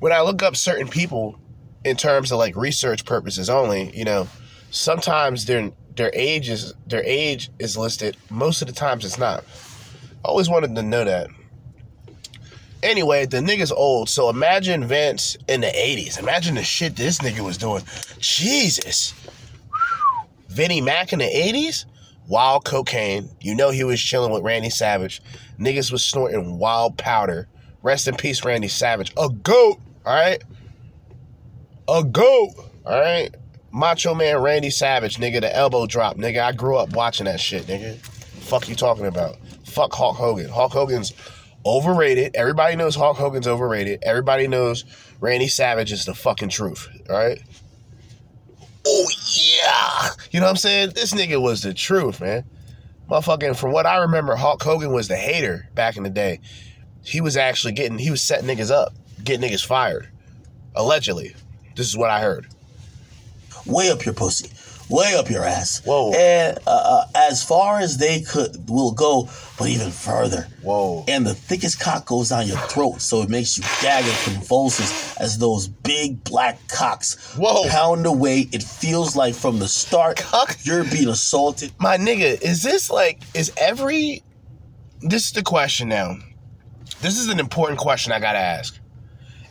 when 0.00 0.12
I 0.12 0.20
look 0.22 0.42
up 0.42 0.56
certain 0.56 0.88
people 0.88 1.38
in 1.84 1.96
terms 1.96 2.32
of 2.32 2.38
like 2.38 2.56
research 2.56 3.04
purposes 3.04 3.48
only, 3.48 3.96
you 3.96 4.04
know, 4.04 4.28
sometimes 4.70 5.44
their 5.44 5.70
their 5.96 6.10
age 6.14 6.48
is 6.48 6.74
their 6.86 7.02
age 7.04 7.50
is 7.58 7.76
listed. 7.76 8.16
Most 8.30 8.62
of 8.62 8.68
the 8.68 8.74
times 8.74 9.04
it's 9.04 9.18
not. 9.18 9.44
Always 10.24 10.48
wanted 10.48 10.74
to 10.74 10.82
know 10.82 11.04
that. 11.04 11.28
Anyway, 12.82 13.26
the 13.26 13.38
nigga's 13.38 13.70
old, 13.70 14.08
so 14.08 14.28
imagine 14.28 14.84
Vince 14.84 15.36
in 15.48 15.60
the 15.60 15.68
80s. 15.68 16.18
Imagine 16.18 16.56
the 16.56 16.64
shit 16.64 16.96
this 16.96 17.18
nigga 17.18 17.40
was 17.40 17.56
doing. 17.56 17.82
Jesus. 18.18 19.14
Vinnie 20.48 20.80
Mac 20.80 21.12
in 21.12 21.20
the 21.20 21.24
80s? 21.24 21.84
Wild 22.28 22.64
cocaine. 22.64 23.28
You 23.40 23.54
know 23.54 23.70
he 23.70 23.84
was 23.84 24.00
chilling 24.00 24.32
with 24.32 24.42
Randy 24.42 24.70
Savage. 24.70 25.22
Niggas 25.58 25.92
was 25.92 26.04
snorting 26.04 26.58
wild 26.58 26.98
powder. 26.98 27.46
Rest 27.82 28.08
in 28.08 28.16
peace, 28.16 28.44
Randy 28.44 28.68
Savage. 28.68 29.12
A 29.16 29.28
goat, 29.28 29.78
all 30.04 30.14
right? 30.14 30.42
A 31.88 32.02
goat, 32.02 32.50
all 32.84 33.00
right? 33.00 33.34
Macho 33.72 34.14
Man 34.14 34.38
Randy 34.38 34.70
Savage, 34.70 35.16
nigga, 35.16 35.40
the 35.40 35.54
elbow 35.54 35.86
drop. 35.86 36.16
Nigga, 36.16 36.42
I 36.42 36.52
grew 36.52 36.76
up 36.76 36.92
watching 36.92 37.24
that 37.26 37.40
shit, 37.40 37.64
nigga. 37.64 37.96
Fuck 37.96 38.68
you 38.68 38.74
talking 38.74 39.06
about? 39.06 39.36
Fuck 39.64 39.94
Hulk 39.94 40.16
Hogan. 40.16 40.48
Hulk 40.48 40.72
Hogan's 40.72 41.12
overrated. 41.64 42.34
Everybody 42.34 42.76
knows 42.76 42.94
Hulk 42.94 43.16
Hogan's 43.16 43.48
overrated. 43.48 44.02
Everybody 44.02 44.46
knows 44.46 44.84
Randy 45.20 45.48
Savage 45.48 45.92
is 45.92 46.04
the 46.04 46.14
fucking 46.14 46.50
truth, 46.50 46.88
right? 47.08 47.42
oh 48.86 49.08
yeah. 49.36 50.08
You 50.30 50.40
know 50.40 50.46
what 50.46 50.50
I'm 50.50 50.56
saying? 50.56 50.90
This 50.94 51.12
nigga 51.12 51.40
was 51.40 51.62
the 51.62 51.74
truth, 51.74 52.20
man. 52.20 52.44
Motherfucking, 53.08 53.56
from 53.56 53.72
what 53.72 53.86
I 53.86 53.98
remember, 53.98 54.36
Hulk 54.36 54.62
Hogan 54.62 54.92
was 54.92 55.08
the 55.08 55.16
hater 55.16 55.68
back 55.74 55.96
in 55.96 56.02
the 56.02 56.10
day. 56.10 56.40
He 57.04 57.20
was 57.20 57.36
actually 57.36 57.72
getting, 57.72 57.98
he 57.98 58.10
was 58.10 58.22
setting 58.22 58.48
niggas 58.48 58.70
up, 58.70 58.94
getting 59.22 59.48
niggas 59.48 59.64
fired. 59.64 60.08
Allegedly. 60.74 61.34
This 61.76 61.88
is 61.88 61.96
what 61.96 62.10
I 62.10 62.20
heard. 62.20 62.46
Way 63.66 63.90
up 63.90 64.04
your 64.04 64.14
pussy. 64.14 64.50
Way 64.88 65.14
up 65.14 65.30
your 65.30 65.44
ass. 65.44 65.80
Whoa. 65.84 66.12
And 66.12 66.58
uh, 66.66 66.70
uh, 66.70 67.04
as 67.14 67.42
far 67.42 67.78
as 67.78 67.96
they 67.96 68.20
could 68.20 68.68
will 68.68 68.92
go, 68.92 69.28
but 69.58 69.68
even 69.68 69.90
further. 69.90 70.48
Whoa. 70.60 71.04
And 71.08 71.24
the 71.24 71.34
thickest 71.34 71.80
cock 71.80 72.04
goes 72.04 72.28
down 72.28 72.46
your 72.46 72.58
throat, 72.58 73.00
so 73.00 73.22
it 73.22 73.30
makes 73.30 73.56
you 73.56 73.64
gag 73.80 74.04
and 74.04 74.34
convulses 74.34 75.16
as 75.18 75.38
those 75.38 75.66
big 75.68 76.22
black 76.24 76.58
cocks 76.68 77.34
Whoa. 77.36 77.68
pound 77.70 78.04
away. 78.04 78.48
It 78.52 78.62
feels 78.62 79.16
like 79.16 79.34
from 79.34 79.60
the 79.60 79.68
start 79.68 80.18
Cock? 80.18 80.58
you're 80.64 80.84
being 80.84 81.08
assaulted. 81.08 81.72
My 81.78 81.96
nigga, 81.96 82.42
is 82.42 82.62
this 82.62 82.90
like, 82.90 83.22
is 83.34 83.50
every, 83.56 84.22
this 85.00 85.26
is 85.26 85.32
the 85.32 85.42
question 85.42 85.88
now. 85.88 86.16
This 87.00 87.18
is 87.18 87.28
an 87.28 87.40
important 87.40 87.78
question 87.78 88.12
I 88.12 88.20
gotta 88.20 88.38
ask. 88.38 88.78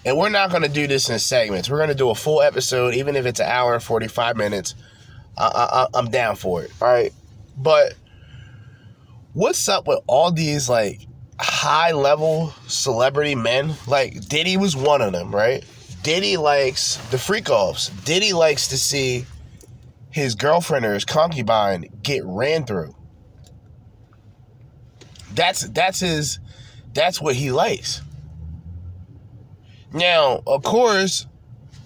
And 0.06 0.18
we're 0.18 0.30
not 0.30 0.52
gonna 0.52 0.70
do 0.70 0.88
this 0.88 1.10
in 1.10 1.20
segments. 1.20 1.70
We're 1.70 1.80
gonna 1.80 1.94
do 1.94 2.10
a 2.10 2.16
full 2.16 2.42
episode, 2.42 2.96
even 2.96 3.16
if 3.16 3.26
it's 3.26 3.40
an 3.40 3.48
hour 3.48 3.74
and 3.74 3.84
45 3.84 4.36
minutes. 4.36 4.76
I, 5.38 5.88
I, 5.94 5.98
I'm 5.98 6.10
down 6.10 6.36
for 6.36 6.64
it. 6.64 6.72
All 6.82 6.88
right. 6.88 7.14
But 7.58 7.94
what's 9.34 9.68
up 9.70 9.88
with 9.88 10.00
all 10.08 10.32
these 10.32 10.70
like 10.70 11.02
high 11.40 11.92
level 11.92 12.54
celebrity 12.68 13.36
men? 13.36 13.76
Like 13.88 14.28
Diddy 14.28 14.58
was 14.58 14.76
one 14.76 15.02
of 15.02 15.12
them, 15.12 15.34
right? 15.34 15.64
Diddy 16.04 16.38
likes 16.38 16.98
the 17.12 17.18
freak 17.18 17.50
offs. 17.50 17.90
Diddy 17.90 18.34
likes 18.34 18.70
to 18.70 18.78
see 18.78 19.26
his 20.10 20.36
girlfriend 20.36 20.86
or 20.86 20.94
his 20.94 21.06
concubine 21.06 21.86
get 22.02 22.24
ran 22.26 22.66
through. 22.66 22.96
That's 25.34 25.68
that's 25.70 26.00
his 26.00 26.40
that's 26.94 27.22
what 27.22 27.36
he 27.36 27.52
likes. 27.52 28.02
Now, 29.94 30.42
of 30.48 30.64
course, 30.64 31.28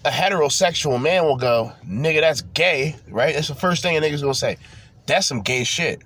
a 0.04 0.10
heterosexual 0.10 1.02
man 1.02 1.24
will 1.24 1.38
go, 1.38 1.74
nigga, 1.86 2.22
that's 2.22 2.42
gay, 2.42 2.96
right? 3.10 3.34
That's 3.34 3.48
the 3.48 3.56
first 3.56 3.82
thing 3.82 3.98
a 3.98 4.02
nigga's 4.02 4.22
gonna 4.22 4.34
say. 4.34 4.58
That's 5.08 5.28
some 5.28 5.42
gay 5.42 5.64
shit. 5.64 6.02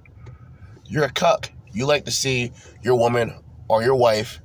You're 0.86 1.06
a 1.06 1.12
cuck. 1.12 1.52
You 1.72 1.86
like 1.86 2.06
to 2.06 2.12
see 2.12 2.52
your 2.82 2.96
woman 2.96 3.34
or 3.68 3.84
your 3.84 3.96
wife 3.96 4.42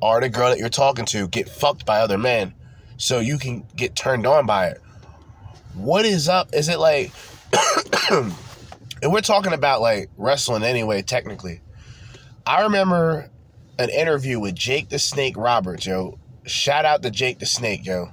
or 0.00 0.20
the 0.20 0.28
girl 0.28 0.50
that 0.50 0.58
you're 0.58 0.68
talking 0.68 1.04
to 1.06 1.28
get 1.28 1.48
fucked 1.48 1.86
by 1.86 2.00
other 2.00 2.18
men 2.18 2.54
so 2.96 3.20
you 3.20 3.38
can 3.38 3.64
get 3.76 3.94
turned 3.96 4.26
on 4.26 4.46
by 4.46 4.66
it. 4.66 4.80
What 5.74 6.04
is 6.04 6.28
up? 6.28 6.50
Is 6.52 6.68
it 6.68 6.78
like 6.78 7.12
and 8.10 8.32
we're 9.12 9.20
talking 9.20 9.52
about 9.52 9.80
like 9.80 10.10
wrestling 10.16 10.62
anyway, 10.62 11.02
technically. 11.02 11.60
I 12.46 12.62
remember 12.62 13.30
an 13.78 13.90
interview 13.90 14.38
with 14.38 14.54
Jake 14.54 14.88
the 14.88 14.98
Snake 14.98 15.36
Roberts, 15.36 15.86
yo. 15.86 16.18
Shout 16.44 16.84
out 16.84 17.02
to 17.02 17.10
Jake 17.10 17.38
the 17.38 17.46
Snake, 17.46 17.86
yo. 17.86 18.12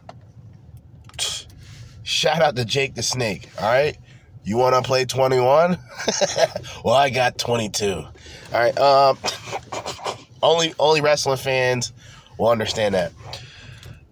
Shout 2.04 2.42
out 2.42 2.56
to 2.56 2.66
Jake 2.66 2.96
the 2.96 3.04
Snake, 3.04 3.50
all 3.60 3.68
right? 3.68 3.98
You 4.44 4.58
want 4.58 4.76
to 4.76 4.82
play 4.82 5.06
21? 5.06 5.78
well, 6.84 6.96
I 6.96 7.10
got 7.10 7.38
22. 7.38 7.92
All 7.94 8.10
right. 8.52 8.78
Um 8.78 9.18
only 10.44 10.74
only 10.80 11.02
wrestling 11.02 11.38
fans 11.38 11.94
will 12.38 12.50
understand 12.50 12.96
that. 12.96 13.12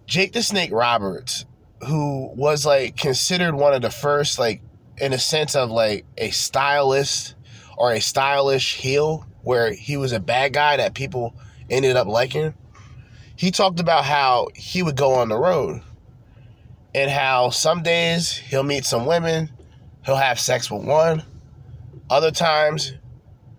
Jake 0.06 0.32
the 0.32 0.42
Snake 0.42 0.70
Roberts, 0.72 1.44
who 1.86 2.30
was 2.34 2.64
like 2.64 2.96
considered 2.96 3.54
one 3.54 3.74
of 3.74 3.82
the 3.82 3.90
first 3.90 4.38
like 4.38 4.62
in 4.98 5.12
a 5.12 5.18
sense 5.18 5.54
of 5.54 5.70
like 5.70 6.04
a 6.16 6.30
stylist 6.30 7.34
or 7.76 7.92
a 7.92 8.00
stylish 8.00 8.74
heel 8.74 9.26
where 9.42 9.72
he 9.72 9.96
was 9.96 10.12
a 10.12 10.20
bad 10.20 10.52
guy 10.52 10.76
that 10.76 10.94
people 10.94 11.34
ended 11.70 11.96
up 11.96 12.06
liking. 12.06 12.54
He 13.38 13.52
talked 13.52 13.78
about 13.78 14.04
how 14.04 14.48
he 14.56 14.82
would 14.82 14.96
go 14.96 15.14
on 15.14 15.28
the 15.28 15.38
road 15.38 15.80
and 16.92 17.08
how 17.08 17.50
some 17.50 17.84
days 17.84 18.36
he'll 18.36 18.64
meet 18.64 18.84
some 18.84 19.06
women, 19.06 19.48
he'll 20.04 20.16
have 20.16 20.40
sex 20.40 20.68
with 20.68 20.82
one. 20.82 21.22
Other 22.10 22.32
times 22.32 22.94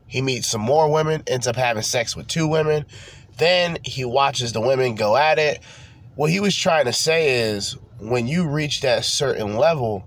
he 0.05 0.21
meets 0.21 0.49
some 0.49 0.59
more 0.59 0.91
women, 0.91 1.23
ends 1.27 1.47
up 1.47 1.55
having 1.55 1.81
sex 1.81 2.13
with 2.13 2.27
two 2.27 2.45
women. 2.45 2.85
Then 3.37 3.77
he 3.85 4.03
watches 4.03 4.51
the 4.51 4.59
women 4.59 4.95
go 4.95 5.15
at 5.15 5.39
it. 5.39 5.61
What 6.15 6.29
he 6.29 6.41
was 6.41 6.57
trying 6.57 6.83
to 6.83 6.93
say 6.93 7.49
is 7.49 7.77
when 7.99 8.27
you 8.27 8.49
reach 8.49 8.81
that 8.81 9.05
certain 9.05 9.55
level, 9.55 10.05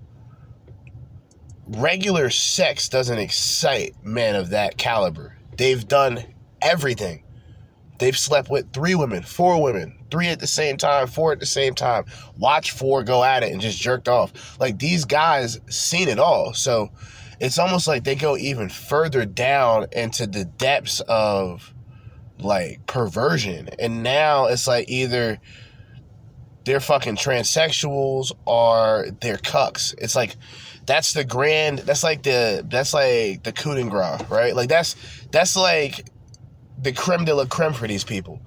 regular 1.67 2.29
sex 2.29 2.89
doesn't 2.89 3.17
excite 3.17 3.95
men 4.03 4.35
of 4.35 4.51
that 4.51 4.77
caliber. 4.77 5.35
They've 5.57 5.87
done 5.87 6.23
everything. 6.61 7.23
They've 8.03 8.17
slept 8.17 8.49
with 8.49 8.73
three 8.73 8.95
women, 8.95 9.23
four 9.23 9.63
women, 9.63 9.97
three 10.11 10.27
at 10.27 10.41
the 10.41 10.45
same 10.45 10.75
time, 10.75 11.07
four 11.07 11.31
at 11.31 11.39
the 11.39 11.45
same 11.45 11.73
time. 11.73 12.03
Watch 12.37 12.71
four 12.71 13.01
go 13.01 13.23
at 13.23 13.43
it 13.43 13.53
and 13.53 13.61
just 13.61 13.79
jerked 13.79 14.09
off. 14.09 14.59
Like 14.59 14.77
these 14.77 15.05
guys 15.05 15.57
seen 15.69 16.09
it 16.09 16.19
all. 16.19 16.53
So 16.53 16.91
it's 17.39 17.57
almost 17.57 17.87
like 17.87 18.03
they 18.03 18.15
go 18.15 18.35
even 18.35 18.67
further 18.67 19.25
down 19.25 19.85
into 19.93 20.27
the 20.27 20.43
depths 20.43 20.99
of 21.07 21.73
like 22.39 22.85
perversion. 22.87 23.69
And 23.79 24.03
now 24.03 24.47
it's 24.47 24.67
like 24.67 24.89
either 24.89 25.39
they're 26.65 26.81
fucking 26.81 27.15
transsexuals 27.15 28.33
or 28.45 29.07
they're 29.21 29.37
cucks. 29.37 29.95
It's 29.97 30.17
like 30.17 30.35
that's 30.85 31.13
the 31.13 31.23
grand 31.23 31.79
that's 31.79 32.03
like 32.03 32.23
the 32.23 32.65
that's 32.69 32.93
like 32.93 33.43
the 33.43 33.53
coup 33.53 33.75
de 33.75 33.85
grace, 33.85 34.29
right? 34.29 34.53
Like 34.53 34.67
that's 34.67 34.97
that's 35.31 35.55
like 35.55 36.09
the 36.83 36.91
creme 36.91 37.25
de 37.25 37.33
la 37.33 37.45
creme 37.45 37.73
for 37.73 37.87
these 37.87 38.03
people. 38.03 38.41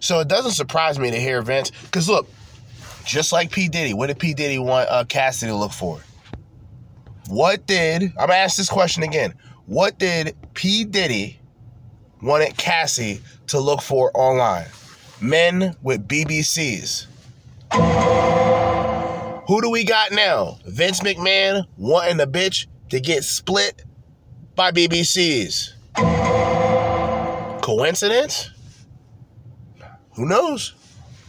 So 0.00 0.20
it 0.20 0.28
doesn't 0.28 0.52
surprise 0.52 0.98
me 0.98 1.10
to 1.10 1.20
hear 1.20 1.42
Vince 1.42 1.70
because 1.70 2.08
look, 2.08 2.28
just 3.04 3.32
like 3.32 3.50
P. 3.50 3.68
Diddy, 3.68 3.94
what 3.94 4.08
did 4.08 4.18
P. 4.18 4.34
Diddy 4.34 4.58
want 4.58 4.88
uh, 4.90 5.04
Cassidy 5.04 5.50
to 5.50 5.56
look 5.56 5.72
for? 5.72 6.00
What 7.28 7.66
did 7.66 8.02
I'm 8.02 8.26
gonna 8.28 8.34
ask 8.34 8.56
this 8.56 8.68
question 8.68 9.02
again? 9.02 9.34
What 9.66 9.98
did 9.98 10.36
P. 10.54 10.84
Diddy 10.84 11.38
wanted 12.20 12.56
Cassie 12.56 13.20
to 13.48 13.60
look 13.60 13.80
for 13.80 14.10
online? 14.14 14.66
Men 15.20 15.76
with 15.82 16.06
BBCs. 16.08 17.06
Who 19.46 19.60
do 19.60 19.70
we 19.70 19.84
got 19.84 20.12
now? 20.12 20.58
Vince 20.66 21.00
McMahon 21.00 21.66
wanting 21.76 22.20
a 22.20 22.26
bitch 22.26 22.66
to 22.90 23.00
get 23.00 23.24
split 23.24 23.84
by 24.54 24.72
BBCs. 24.72 25.72
Coincidence? 27.62 28.50
Who 30.16 30.26
knows? 30.26 30.74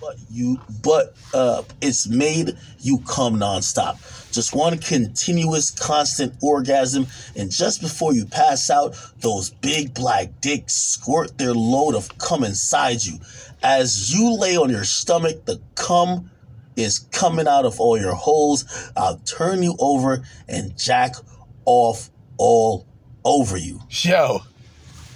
but 0.03 0.17
you 0.29 0.59
but 0.83 1.15
uh 1.33 1.63
it's 1.81 2.07
made 2.07 2.57
you 2.79 2.99
come 3.07 3.37
nonstop 3.37 3.95
just 4.33 4.53
one 4.53 4.77
continuous 4.77 5.71
constant 5.71 6.33
orgasm 6.41 7.07
and 7.37 7.49
just 7.49 7.79
before 7.79 8.13
you 8.13 8.25
pass 8.25 8.69
out 8.69 8.95
those 9.19 9.49
big 9.49 9.93
black 9.93 10.27
dicks 10.41 10.73
squirt 10.73 11.37
their 11.37 11.53
load 11.53 11.95
of 11.95 12.17
cum 12.17 12.43
inside 12.43 13.01
you 13.05 13.17
as 13.61 14.13
you 14.13 14.37
lay 14.37 14.57
on 14.57 14.69
your 14.69 14.83
stomach 14.83 15.45
the 15.45 15.61
cum 15.75 16.29
is 16.75 16.99
coming 17.11 17.47
out 17.47 17.63
of 17.63 17.79
all 17.79 17.97
your 17.97 18.15
holes 18.15 18.91
i'll 18.97 19.19
turn 19.19 19.63
you 19.63 19.73
over 19.79 20.21
and 20.49 20.77
jack 20.77 21.15
off 21.63 22.09
all 22.37 22.85
over 23.23 23.55
you 23.55 23.79
Yo, 23.89 24.39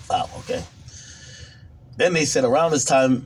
Wow, 0.09 0.29
okay. 0.37 0.63
Then 1.97 2.13
they 2.13 2.25
said 2.25 2.45
around 2.45 2.71
this 2.71 2.85
time, 2.85 3.25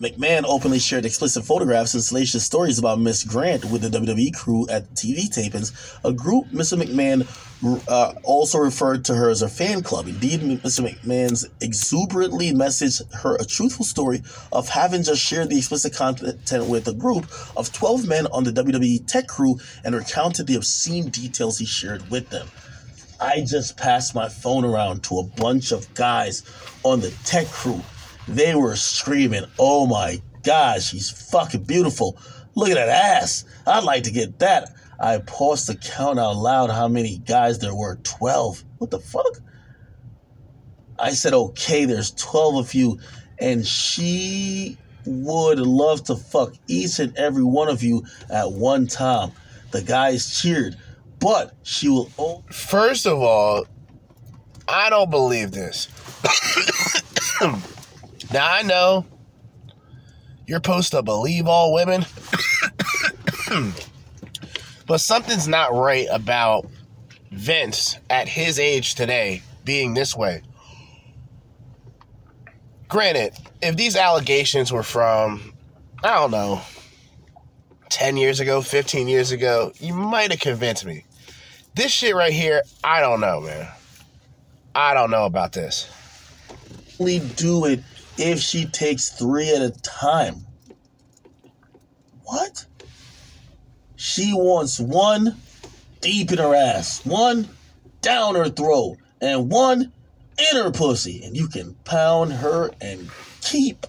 McMahon 0.00 0.44
openly 0.46 0.78
shared 0.78 1.04
explicit 1.04 1.44
photographs 1.44 1.92
and 1.92 2.02
salacious 2.02 2.44
stories 2.44 2.78
about 2.78 2.98
Miss 2.98 3.22
Grant 3.22 3.66
with 3.66 3.82
the 3.82 3.88
WWE 3.88 4.34
crew 4.34 4.66
at 4.68 4.94
TV 4.94 5.28
tapings, 5.28 5.72
a 6.04 6.12
group 6.12 6.46
Mr. 6.48 6.80
McMahon 6.80 7.26
uh, 7.86 8.14
also 8.22 8.58
referred 8.58 9.04
to 9.04 9.14
her 9.14 9.28
as 9.28 9.42
a 9.42 9.48
fan 9.48 9.82
club. 9.82 10.08
Indeed, 10.08 10.40
Mr. 10.40 10.88
McMahon's 10.88 11.46
exuberantly 11.60 12.52
messaged 12.52 13.02
her 13.12 13.36
a 13.36 13.44
truthful 13.44 13.84
story 13.84 14.22
of 14.52 14.70
having 14.70 15.02
just 15.02 15.20
shared 15.20 15.50
the 15.50 15.58
explicit 15.58 15.94
content 15.94 16.66
with 16.66 16.88
a 16.88 16.94
group 16.94 17.26
of 17.54 17.70
12 17.70 18.08
men 18.08 18.26
on 18.28 18.44
the 18.44 18.52
WWE 18.52 19.06
tech 19.06 19.28
crew 19.28 19.58
and 19.84 19.94
recounted 19.94 20.46
the 20.46 20.56
obscene 20.56 21.10
details 21.10 21.58
he 21.58 21.66
shared 21.66 22.10
with 22.10 22.30
them. 22.30 22.48
I 23.20 23.42
just 23.42 23.76
passed 23.76 24.14
my 24.14 24.30
phone 24.30 24.64
around 24.64 25.04
to 25.04 25.18
a 25.18 25.24
bunch 25.24 25.72
of 25.72 25.92
guys 25.92 26.42
on 26.84 27.00
the 27.00 27.10
tech 27.24 27.46
crew. 27.48 27.82
They 28.28 28.54
were 28.54 28.76
screaming, 28.76 29.44
Oh 29.58 29.86
my 29.86 30.20
gosh, 30.42 30.90
she's 30.90 31.10
fucking 31.10 31.64
beautiful. 31.64 32.18
Look 32.54 32.70
at 32.70 32.74
that 32.74 32.88
ass. 32.88 33.44
I'd 33.66 33.84
like 33.84 34.04
to 34.04 34.10
get 34.10 34.38
that. 34.40 34.72
I 34.98 35.18
paused 35.18 35.66
to 35.66 35.76
count 35.76 36.18
out 36.18 36.36
loud 36.36 36.70
how 36.70 36.88
many 36.88 37.18
guys 37.18 37.58
there 37.58 37.74
were 37.74 37.96
12. 38.02 38.64
What 38.78 38.90
the 38.90 38.98
fuck? 38.98 39.40
I 40.98 41.12
said, 41.12 41.32
Okay, 41.32 41.86
there's 41.86 42.10
12 42.12 42.56
of 42.56 42.74
you, 42.74 42.98
and 43.38 43.66
she 43.66 44.76
would 45.06 45.58
love 45.58 46.04
to 46.04 46.16
fuck 46.16 46.52
each 46.68 46.98
and 46.98 47.16
every 47.16 47.44
one 47.44 47.68
of 47.68 47.82
you 47.82 48.04
at 48.28 48.52
one 48.52 48.86
time. 48.86 49.32
The 49.70 49.82
guys 49.82 50.40
cheered, 50.40 50.76
but 51.18 51.54
she 51.62 51.88
will 51.88 52.10
only. 52.18 52.42
first 52.50 53.06
of 53.06 53.18
all, 53.18 53.66
I 54.68 54.90
don't 54.90 55.10
believe 55.10 55.52
this. 55.52 55.88
now 58.32 58.50
I 58.50 58.62
know 58.62 59.06
you're 60.46 60.58
supposed 60.58 60.90
to 60.92 61.02
believe 61.02 61.46
all 61.46 61.72
women, 61.72 62.04
but 64.86 64.98
something's 64.98 65.46
not 65.46 65.72
right 65.72 66.06
about 66.10 66.66
Vince 67.30 67.98
at 68.08 68.28
his 68.28 68.58
age 68.58 68.94
today 68.94 69.42
being 69.64 69.94
this 69.94 70.16
way. 70.16 70.42
Granted, 72.88 73.34
if 73.62 73.76
these 73.76 73.94
allegations 73.94 74.72
were 74.72 74.82
from, 74.82 75.52
I 76.02 76.16
don't 76.16 76.32
know, 76.32 76.60
10 77.90 78.16
years 78.16 78.40
ago, 78.40 78.60
15 78.62 79.06
years 79.06 79.30
ago, 79.30 79.72
you 79.78 79.94
might 79.94 80.30
have 80.32 80.40
convinced 80.40 80.84
me. 80.84 81.04
This 81.74 81.92
shit 81.92 82.16
right 82.16 82.32
here, 82.32 82.62
I 82.82 83.00
don't 83.00 83.20
know, 83.20 83.40
man. 83.40 83.68
I 84.74 84.94
don't 84.94 85.10
know 85.10 85.24
about 85.24 85.52
this. 85.52 85.88
only 86.98 87.20
do 87.36 87.64
it 87.66 87.80
if 88.16 88.40
she 88.40 88.66
takes 88.66 89.10
three 89.10 89.54
at 89.54 89.62
a 89.62 89.70
time. 89.82 90.46
What? 92.24 92.66
She 93.96 94.32
wants 94.32 94.78
one 94.80 95.42
deep 96.00 96.32
in 96.32 96.38
her 96.38 96.54
ass, 96.54 97.04
one 97.04 97.50
down 98.00 98.34
her 98.34 98.48
throat, 98.48 98.96
and 99.20 99.50
one 99.50 99.92
in 100.38 100.56
her 100.56 100.70
pussy. 100.70 101.22
And 101.24 101.36
you 101.36 101.48
can 101.48 101.74
pound 101.84 102.32
her 102.32 102.70
and 102.80 103.10
keep 103.42 103.86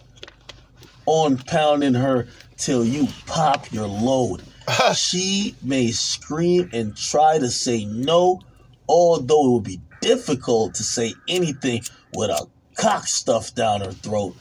on 1.05 1.37
pounding 1.37 1.93
her 1.93 2.27
till 2.57 2.85
you 2.85 3.07
pop 3.25 3.71
your 3.71 3.87
load. 3.87 4.43
she 4.95 5.55
may 5.61 5.91
scream 5.91 6.69
and 6.73 6.95
try 6.95 7.37
to 7.39 7.49
say 7.49 7.85
no, 7.85 8.39
although 8.87 9.45
it 9.45 9.53
would 9.53 9.63
be 9.63 9.81
difficult 10.01 10.75
to 10.75 10.83
say 10.83 11.13
anything 11.27 11.81
with 12.13 12.29
a 12.29 12.47
cock 12.81 13.05
stuffed 13.05 13.55
down 13.55 13.81
her 13.81 13.91
throat. 13.91 14.35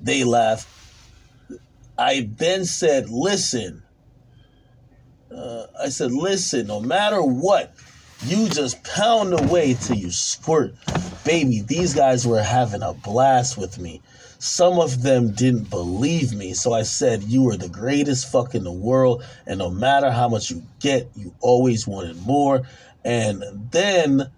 They 0.00 0.22
laugh. 0.22 0.70
I 1.98 2.28
then 2.36 2.66
said, 2.66 3.08
Listen. 3.08 3.82
Uh, 5.34 5.66
I 5.80 5.88
said, 5.88 6.12
Listen, 6.12 6.66
no 6.66 6.80
matter 6.80 7.22
what, 7.22 7.74
you 8.26 8.48
just 8.48 8.84
pound 8.84 9.32
away 9.32 9.74
till 9.74 9.96
you 9.96 10.10
squirt. 10.10 10.74
Baby, 11.24 11.62
these 11.62 11.94
guys 11.94 12.26
were 12.26 12.42
having 12.42 12.82
a 12.82 12.92
blast 12.92 13.56
with 13.56 13.78
me. 13.78 14.02
Some 14.38 14.78
of 14.78 15.02
them 15.02 15.30
didn't 15.30 15.70
believe 15.70 16.34
me, 16.34 16.52
so 16.52 16.74
I 16.74 16.82
said, 16.82 17.22
You 17.22 17.48
are 17.48 17.56
the 17.56 17.70
greatest 17.70 18.30
fuck 18.30 18.54
in 18.54 18.64
the 18.64 18.72
world, 18.72 19.24
and 19.46 19.58
no 19.58 19.70
matter 19.70 20.10
how 20.10 20.28
much 20.28 20.50
you 20.50 20.62
get, 20.80 21.08
you 21.16 21.34
always 21.40 21.86
wanted 21.86 22.20
more. 22.26 22.62
And 23.04 23.42
then 23.70 24.30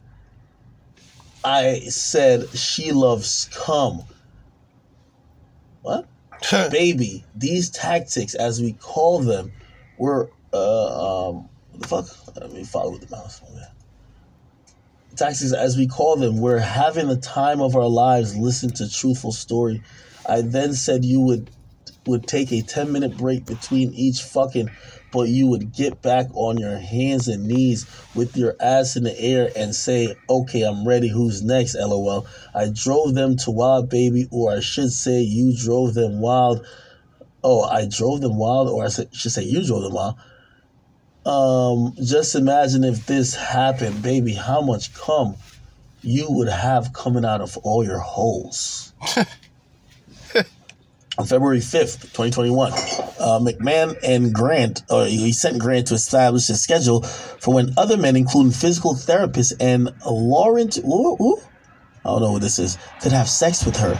I 1.49 1.81
said, 1.89 2.51
She 2.51 2.93
loves 2.93 3.49
cum. 3.53 4.03
What? 5.81 6.07
Baby, 6.71 7.25
these 7.35 7.71
tactics, 7.71 8.35
as 8.35 8.61
we 8.61 8.75
call 8.75 9.21
them, 9.21 9.53
were, 9.97 10.31
uh, 10.53 11.29
um, 11.29 11.49
what 11.71 11.81
the 11.81 11.89
fuck? 11.89 12.37
Let 12.37 12.53
me 12.53 12.65
follow 12.65 12.93
with 12.93 13.09
the 13.09 13.17
mouse. 13.17 13.41
Tactics 15.17 15.53
as 15.53 15.77
we 15.77 15.89
call 15.89 16.17
them 16.17 16.41
we're 16.41 16.59
having 16.59 17.09
the 17.09 17.17
time 17.17 17.61
of 17.61 17.75
our 17.75 17.89
lives 17.89 18.37
listen 18.37 18.71
to 18.75 18.89
truthful 18.89 19.33
story 19.33 19.83
i 20.29 20.41
then 20.41 20.73
said 20.73 21.05
you 21.05 21.21
would 21.21 21.51
would 22.07 22.25
take 22.29 22.53
a 22.53 22.63
10 22.63 22.93
minute 22.93 23.17
break 23.17 23.45
between 23.45 23.93
each 23.95 24.23
fucking 24.23 24.71
but 25.13 25.29
you 25.29 25.47
would 25.47 25.73
get 25.73 26.03
back 26.03 26.27
on 26.35 26.59
your 26.59 26.77
hands 26.79 27.29
and 27.29 27.47
knees 27.47 27.87
with 28.15 28.37
your 28.37 28.55
ass 28.61 28.97
in 28.97 29.05
the 29.05 29.21
air 29.21 29.51
and 29.57 29.75
say 29.75 30.15
okay 30.29 30.63
i'm 30.63 30.87
ready. 30.87 31.09
Who's 31.09 31.43
next? 31.43 31.75
Lol. 31.75 32.27
I 32.55 32.69
drove 32.73 33.15
them 33.15 33.37
to 33.39 33.51
wild 33.51 33.89
baby 33.89 34.29
or 34.31 34.53
i 34.53 34.61
should 34.61 34.91
say 34.91 35.21
you 35.21 35.57
drove 35.57 35.95
them 35.95 36.21
wild. 36.21 36.67
Oh 37.43 37.63
i 37.63 37.87
drove 37.87 38.21
them 38.21 38.37
wild 38.37 38.69
or 38.69 38.85
i 38.85 38.89
should 38.89 39.33
say 39.33 39.45
you 39.45 39.65
drove 39.67 39.83
them 39.83 39.95
wild. 39.95 40.17
Um, 41.27 41.95
just 42.03 42.35
imagine 42.37 42.85
if 42.85 43.05
this 43.05 43.35
happened, 43.35 44.03
baby, 44.03 44.33
how 44.33 44.63
much 44.63 44.95
cum 44.95 45.37
you 46.01 46.27
would 46.31 46.49
have 46.49 46.93
coming 46.93 47.25
out 47.25 47.41
of 47.41 47.57
all 47.59 47.85
your 47.85 47.99
holes. 47.99 48.93
On 51.19 51.27
February 51.27 51.59
5th, 51.59 52.03
2021, 52.13 52.73
uh, 52.73 53.41
McMahon 53.41 53.99
and 54.05 54.33
Grant, 54.33 54.83
or 54.89 55.05
he 55.05 55.33
sent 55.33 55.59
Grant 55.59 55.89
to 55.89 55.95
establish 55.95 56.49
a 56.49 56.55
schedule 56.55 57.03
for 57.03 57.55
when 57.55 57.75
other 57.77 57.97
men, 57.97 58.15
including 58.15 58.53
physical 58.53 58.95
therapists 58.95 59.53
and 59.59 59.93
Laurent, 60.07 60.79
ooh, 60.79 61.17
ooh, 61.21 61.43
I 62.05 62.11
don't 62.11 62.23
know 62.23 62.33
what 62.33 62.43
this 62.43 62.61
is, 62.61 62.79
could 63.03 63.11
have 63.11 63.29
sex 63.29 63.67
with 63.67 63.77
her, 63.79 63.97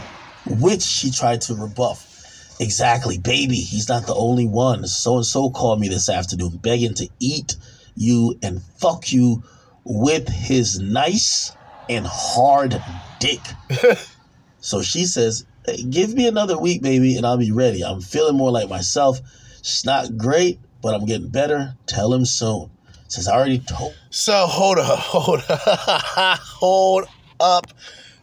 which 0.61 0.81
she 0.81 1.11
tried 1.11 1.41
to 1.41 1.55
rebuff. 1.55 2.55
Exactly, 2.61 3.17
baby. 3.17 3.55
He's 3.55 3.89
not 3.89 4.07
the 4.07 4.15
only 4.15 4.47
one. 4.47 4.87
So 4.87 5.17
and 5.17 5.25
so 5.25 5.49
called 5.49 5.81
me 5.81 5.89
this 5.89 6.07
afternoon 6.07 6.57
begging 6.63 6.93
to 6.95 7.09
eat 7.19 7.57
you 7.95 8.39
and 8.41 8.61
fuck 8.77 9.11
you 9.11 9.43
with 9.83 10.29
his 10.29 10.79
nice 10.79 11.51
and 11.89 12.07
hard 12.07 12.81
dick. 13.19 13.41
so 14.61 14.81
she 14.81 15.03
says, 15.03 15.45
Give 15.89 16.13
me 16.13 16.27
another 16.27 16.57
week, 16.57 16.81
baby, 16.81 17.15
and 17.15 17.25
I'll 17.25 17.37
be 17.37 17.51
ready. 17.51 17.83
I'm 17.83 18.01
feeling 18.01 18.35
more 18.35 18.51
like 18.51 18.69
myself. 18.69 19.19
It's 19.59 19.85
not 19.85 20.17
great, 20.17 20.59
but 20.81 20.95
I'm 20.95 21.05
getting 21.05 21.29
better. 21.29 21.75
Tell 21.85 22.13
him 22.13 22.25
soon. 22.25 22.71
Says 23.07 23.27
I 23.27 23.35
already 23.35 23.59
told. 23.59 23.95
So 24.09 24.45
hold 24.45 24.77
up, 24.77 24.99
hold 24.99 25.43
up, 25.49 26.39
hold 26.39 27.05
up. 27.39 27.67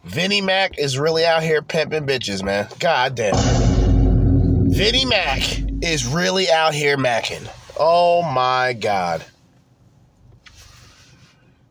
Vinnie 0.03 0.41
Mac 0.41 0.79
is 0.79 0.97
really 0.97 1.25
out 1.25 1.43
here 1.43 1.61
pimping 1.61 2.05
bitches, 2.05 2.43
man. 2.43 2.67
God 2.79 3.15
damn. 3.15 3.35
Vinnie 4.69 5.05
Mac 5.05 5.41
is 5.81 6.05
really 6.05 6.49
out 6.49 6.73
here 6.73 6.97
macking. 6.97 7.47
Oh 7.79 8.23
my 8.23 8.73
God. 8.73 9.25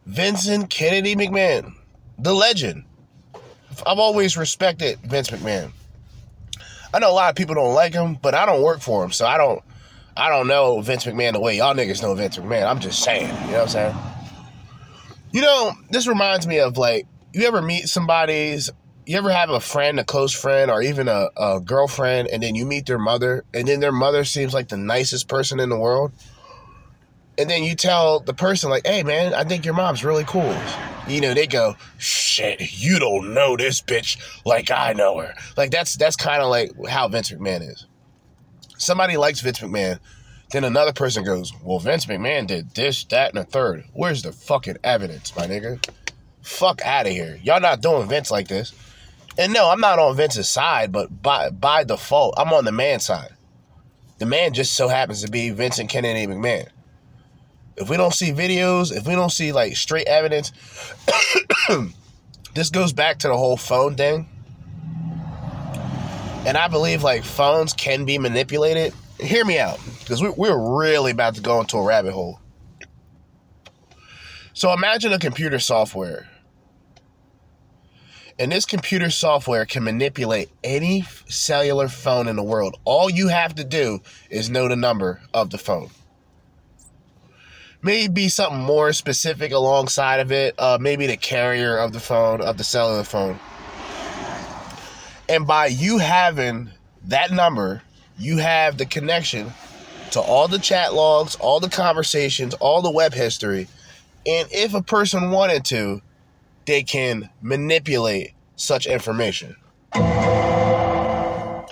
Vincent 0.05 0.71
Kennedy 0.71 1.17
McMahon, 1.17 1.75
the 2.19 2.35
legend. 2.35 2.85
I've 3.85 3.99
always 3.99 4.37
respected 4.37 4.99
Vince 5.01 5.31
McMahon. 5.31 5.73
I 6.95 6.99
know 6.99 7.11
a 7.11 7.13
lot 7.13 7.31
of 7.31 7.37
people 7.37 7.55
don't 7.55 7.75
like 7.75 7.93
him, 7.93 8.15
but 8.21 8.35
I 8.35 8.47
don't 8.47 8.63
work 8.63 8.81
for 8.81 9.05
him, 9.05 9.13
so 9.13 9.27
I 9.27 9.37
don't 9.37 9.63
I 10.17 10.31
don't 10.31 10.47
know 10.47 10.81
Vince 10.81 11.05
McMahon 11.05 11.33
the 11.33 11.41
way 11.41 11.59
y'all 11.59 11.75
niggas 11.75 12.01
know 12.03 12.15
Vince 12.15 12.39
McMahon. 12.39 12.67
I'm 12.67 12.81
just 12.81 13.03
saying, 13.03 13.29
you 13.47 13.53
know 13.53 13.59
what 13.59 13.63
I'm 13.63 13.69
saying? 13.69 13.97
You 15.33 15.41
know, 15.43 15.73
this 15.91 16.07
reminds 16.07 16.47
me 16.47 16.61
of 16.61 16.79
like 16.79 17.07
you 17.33 17.47
ever 17.47 17.61
meet 17.61 17.89
somebody's 17.89 18.71
you 19.07 19.17
ever 19.17 19.31
have 19.31 19.51
a 19.51 19.61
friend, 19.61 20.01
a 20.01 20.05
close 20.05 20.33
friend, 20.33 20.71
or 20.71 20.83
even 20.83 21.07
a, 21.07 21.29
a 21.37 21.61
girlfriend, 21.61 22.29
and 22.29 22.43
then 22.43 22.57
you 22.57 22.67
meet 22.67 22.87
their 22.87 22.99
mother, 22.99 23.45
and 23.55 23.67
then 23.69 23.79
their 23.79 23.93
mother 23.93 24.25
seems 24.25 24.53
like 24.53 24.69
the 24.69 24.77
nicest 24.77 25.29
person 25.29 25.61
in 25.61 25.69
the 25.69 25.79
world? 25.79 26.11
And 27.39 27.49
then 27.49 27.63
you 27.63 27.77
tell 27.77 28.19
the 28.19 28.35
person, 28.35 28.69
like, 28.69 28.85
hey, 28.85 29.05
man, 29.05 29.33
I 29.33 29.45
think 29.45 29.65
your 29.65 29.75
mom's 29.75 30.05
really 30.05 30.25
cool. 30.25 30.57
You 31.09 31.21
know, 31.21 31.35
they 31.35 31.47
go, 31.47 31.77
shit, 31.99 32.61
you 32.73 32.99
don't 32.99 33.33
know 33.33 33.57
this 33.57 33.81
bitch 33.81 34.19
like 34.45 34.71
I 34.71 34.93
know 34.93 35.19
her. 35.19 35.35
Like, 35.57 35.71
that's 35.71 35.97
that's 35.97 36.17
kind 36.17 36.43
of 36.43 36.51
like 36.51 36.73
how 36.89 37.09
Vince 37.09 37.31
McMahon 37.31 37.63
is. 37.71 37.87
Somebody 38.79 39.17
likes 39.17 39.41
Vince 39.41 39.61
McMahon, 39.61 39.99
then 40.51 40.65
another 40.65 40.93
person 40.93 41.25
goes, 41.25 41.53
well, 41.63 41.79
Vince 41.79 42.07
McMahon 42.07 42.47
did 42.47 42.75
this, 42.75 43.05
that, 43.05 43.31
and 43.31 43.39
a 43.39 43.45
third. 43.45 43.85
Where's 43.93 44.23
the 44.23 44.33
fucking 44.33 44.79
evidence, 44.85 45.35
my 45.37 45.47
nigga? 45.47 45.85
Fuck 46.43 46.81
out 46.83 47.07
of 47.07 47.13
here. 47.13 47.41
Y'all 47.43 47.61
not 47.61 47.81
doing 47.81 48.09
Vince 48.09 48.31
like 48.31 48.49
this. 48.49 48.73
And 49.39 49.53
no, 49.53 49.69
I'm 49.69 49.81
not 49.81 49.99
on 49.99 50.17
Vince's 50.17 50.49
side, 50.49 50.93
but 50.93 51.23
by 51.23 51.51
by 51.51 51.85
default, 51.85 52.35
I'm 52.39 52.53
on 52.53 52.65
the 52.65 52.73
man 52.73 53.01
side. 53.01 53.33
The 54.19 54.27
man 54.27 54.55
just 54.55 54.75
so 54.75 54.89
happens 54.89 55.23
to 55.23 55.31
be 55.31 55.51
Vincent 55.51 55.91
Kennedy 55.91 56.27
McMahon. 56.27 56.69
If 57.77 57.91
we 57.91 57.97
don't 57.97 58.15
see 58.15 58.33
videos, 58.33 58.95
if 58.95 59.07
we 59.07 59.15
don't 59.15 59.31
see 59.31 59.53
like 59.53 59.77
straight 59.77 60.07
evidence, 60.07 60.53
this 62.55 62.71
goes 62.71 62.93
back 62.93 63.19
to 63.21 63.29
the 63.29 63.37
whole 63.37 63.57
phone 63.57 63.97
thing. 63.97 64.29
And 66.47 66.57
I 66.57 66.69
believe 66.69 67.03
like 67.03 67.25
phones 67.25 67.73
can 67.73 68.05
be 68.05 68.19
manipulated. 68.19 68.95
Hear 69.19 69.45
me 69.45 69.59
out, 69.59 69.81
because 70.01 70.23
we, 70.23 70.31
we're 70.31 70.79
really 70.79 71.11
about 71.11 71.35
to 71.35 71.41
go 71.41 71.61
into 71.61 71.77
a 71.77 71.85
rabbit 71.85 72.13
hole. 72.13 72.41
So 74.53 74.73
imagine 74.73 75.13
a 75.13 75.19
computer 75.19 75.59
software 75.59 76.29
and 78.39 78.53
this 78.53 78.67
computer 78.67 79.11
software 79.11 79.65
can 79.65 79.83
manipulate 79.83 80.51
any 80.63 81.03
cellular 81.27 81.89
phone 81.89 82.29
in 82.29 82.37
the 82.37 82.43
world. 82.43 82.79
All 82.85 83.09
you 83.09 83.29
have 83.29 83.55
to 83.55 83.65
do 83.65 84.03
is 84.29 84.51
know 84.51 84.69
the 84.69 84.77
number 84.77 85.23
of 85.33 85.51
the 85.51 85.59
phone. 85.59 85.89
Maybe 87.87 88.29
something 88.29 88.59
more 88.59 88.93
specific 88.93 89.53
alongside 89.53 90.19
of 90.19 90.33
it. 90.33 90.57
Uh, 90.59 90.77
maybe 90.81 91.07
the 91.07 91.17
carrier 91.17 91.77
of 91.77 91.93
the 91.93 92.01
phone, 92.01 92.41
of 92.41 92.59
the 92.59 92.65
cellular 92.65 93.05
phone. 93.05 93.39
And 95.29 95.47
by 95.47 95.67
you 95.67 95.99
having 95.99 96.73
that 97.05 97.31
number, 97.31 97.83
you 98.19 98.39
have 98.39 98.77
the 98.77 98.87
connection 98.87 99.53
to 100.11 100.21
all 100.21 100.49
the 100.49 100.59
chat 100.59 100.95
logs, 100.95 101.37
all 101.37 101.61
the 101.61 101.69
conversations, 101.69 102.55
all 102.55 102.83
the 102.83 102.91
web 102.91 103.15
history. 103.15 103.69
And 104.27 104.49
if 104.51 104.75
a 104.75 104.83
person 104.83 105.31
wanted 105.31 105.65
to, 105.67 106.03
they 106.65 106.83
can 106.83 107.31
manipulate 107.41 108.33
such 108.57 108.87
information. 108.87 109.55
Now, 109.95 111.65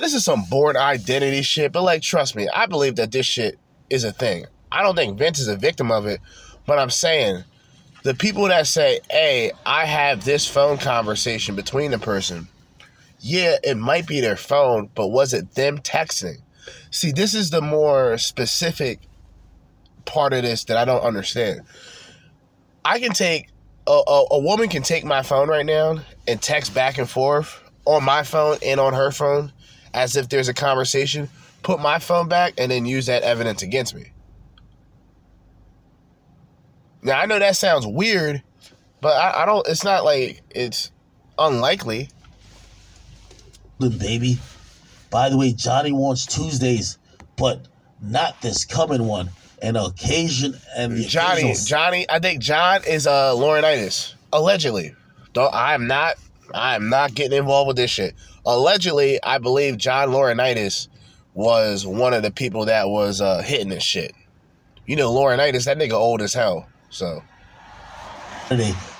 this 0.00 0.14
is 0.14 0.24
some 0.24 0.44
Bourne 0.48 0.78
identity 0.78 1.42
shit, 1.42 1.72
but 1.72 1.82
like, 1.82 2.00
trust 2.00 2.34
me, 2.34 2.48
I 2.48 2.64
believe 2.64 2.96
that 2.96 3.12
this 3.12 3.26
shit 3.26 3.58
is 3.90 4.02
a 4.02 4.12
thing. 4.12 4.46
I 4.72 4.82
don't 4.82 4.96
think 4.96 5.18
Vince 5.18 5.38
is 5.38 5.48
a 5.48 5.56
victim 5.56 5.90
of 5.90 6.06
it, 6.06 6.20
but 6.66 6.78
I'm 6.78 6.90
saying 6.90 7.44
the 8.02 8.14
people 8.14 8.44
that 8.44 8.66
say, 8.66 9.00
hey, 9.10 9.52
I 9.64 9.84
have 9.84 10.24
this 10.24 10.46
phone 10.46 10.78
conversation 10.78 11.56
between 11.56 11.90
the 11.90 11.98
person, 11.98 12.48
yeah, 13.20 13.56
it 13.64 13.76
might 13.76 14.06
be 14.06 14.20
their 14.20 14.36
phone, 14.36 14.90
but 14.94 15.08
was 15.08 15.32
it 15.32 15.54
them 15.54 15.78
texting? 15.78 16.36
See, 16.90 17.12
this 17.12 17.34
is 17.34 17.50
the 17.50 17.60
more 17.60 18.18
specific 18.18 19.00
part 20.04 20.32
of 20.32 20.42
this 20.42 20.64
that 20.64 20.76
I 20.76 20.84
don't 20.84 21.02
understand. 21.02 21.62
I 22.84 22.98
can 23.00 23.12
take 23.12 23.48
a, 23.86 24.02
a, 24.06 24.24
a 24.32 24.38
woman 24.38 24.68
can 24.68 24.82
take 24.82 25.04
my 25.04 25.22
phone 25.22 25.48
right 25.48 25.66
now 25.66 26.00
and 26.26 26.40
text 26.40 26.74
back 26.74 26.98
and 26.98 27.08
forth 27.08 27.60
on 27.84 28.04
my 28.04 28.22
phone 28.22 28.58
and 28.64 28.80
on 28.80 28.92
her 28.94 29.10
phone 29.10 29.52
as 29.94 30.16
if 30.16 30.28
there's 30.28 30.48
a 30.48 30.54
conversation, 30.54 31.28
put 31.62 31.80
my 31.80 31.98
phone 31.98 32.28
back, 32.28 32.54
and 32.58 32.70
then 32.70 32.84
use 32.84 33.06
that 33.06 33.22
evidence 33.22 33.62
against 33.62 33.94
me. 33.94 34.12
Now, 37.06 37.20
I 37.20 37.26
know 37.26 37.38
that 37.38 37.56
sounds 37.56 37.86
weird, 37.86 38.42
but 39.00 39.16
I, 39.16 39.42
I 39.42 39.46
don't, 39.46 39.66
it's 39.68 39.84
not 39.84 40.04
like 40.04 40.42
it's 40.50 40.90
unlikely. 41.38 42.08
Little 43.78 43.98
baby. 43.98 44.38
By 45.10 45.28
the 45.28 45.38
way, 45.38 45.52
Johnny 45.52 45.92
wants 45.92 46.26
Tuesdays, 46.26 46.98
but 47.36 47.68
not 48.02 48.42
this 48.42 48.64
coming 48.64 49.06
one 49.06 49.30
an 49.62 49.76
occasion 49.76 50.54
and 50.76 50.96
Johnny, 50.96 51.42
occasional... 51.42 51.66
Johnny, 51.66 52.06
I 52.10 52.18
think 52.18 52.42
John 52.42 52.82
is 52.86 53.06
uh 53.06 53.32
Laurinaitis. 53.34 54.14
Allegedly. 54.32 54.94
Though 55.32 55.48
I'm 55.48 55.86
not 55.86 56.16
I'm 56.54 56.88
not 56.88 57.14
getting 57.14 57.38
involved 57.38 57.68
with 57.68 57.76
this 57.76 57.90
shit. 57.90 58.14
Allegedly, 58.44 59.18
I 59.22 59.38
believe 59.38 59.78
John 59.78 60.10
Laurinaitis 60.10 60.88
was 61.34 61.86
one 61.86 62.14
of 62.14 62.22
the 62.22 62.30
people 62.30 62.66
that 62.66 62.88
was 62.88 63.20
uh 63.20 63.42
hitting 63.42 63.68
this 63.68 63.82
shit. 63.82 64.12
You 64.86 64.96
know, 64.96 65.10
Laurinaitis, 65.10 65.64
that 65.64 65.78
nigga 65.78 65.92
old 65.92 66.20
as 66.20 66.34
hell. 66.34 66.68
So 66.96 67.22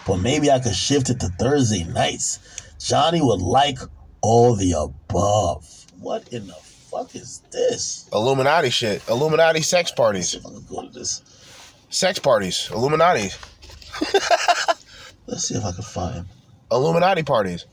but 0.06 0.18
maybe 0.18 0.50
I 0.50 0.58
could 0.58 0.74
shift 0.74 1.08
it 1.08 1.18
to 1.20 1.28
Thursday 1.28 1.84
nights. 1.84 2.38
Johnny 2.78 3.22
would 3.22 3.40
like 3.40 3.78
all 4.20 4.54
the 4.54 4.72
above. 4.72 5.86
What 5.98 6.28
in 6.28 6.46
the 6.46 6.52
fuck 6.52 7.14
is 7.16 7.42
this? 7.50 8.06
Illuminati 8.12 8.68
shit. 8.68 9.02
Illuminati 9.08 9.62
sex 9.62 9.90
parties. 9.90 10.34
if 10.34 10.44
I 10.44 10.50
can 10.50 10.66
go 10.68 10.82
to 10.82 10.90
this. 10.90 11.22
Sex 11.88 12.18
parties. 12.18 12.68
Illuminati. 12.70 13.30
Let's 15.26 15.48
see 15.48 15.54
if 15.54 15.64
I 15.64 15.72
can 15.72 15.82
find. 15.82 16.26
Illuminati 16.70 17.22
parties. 17.22 17.64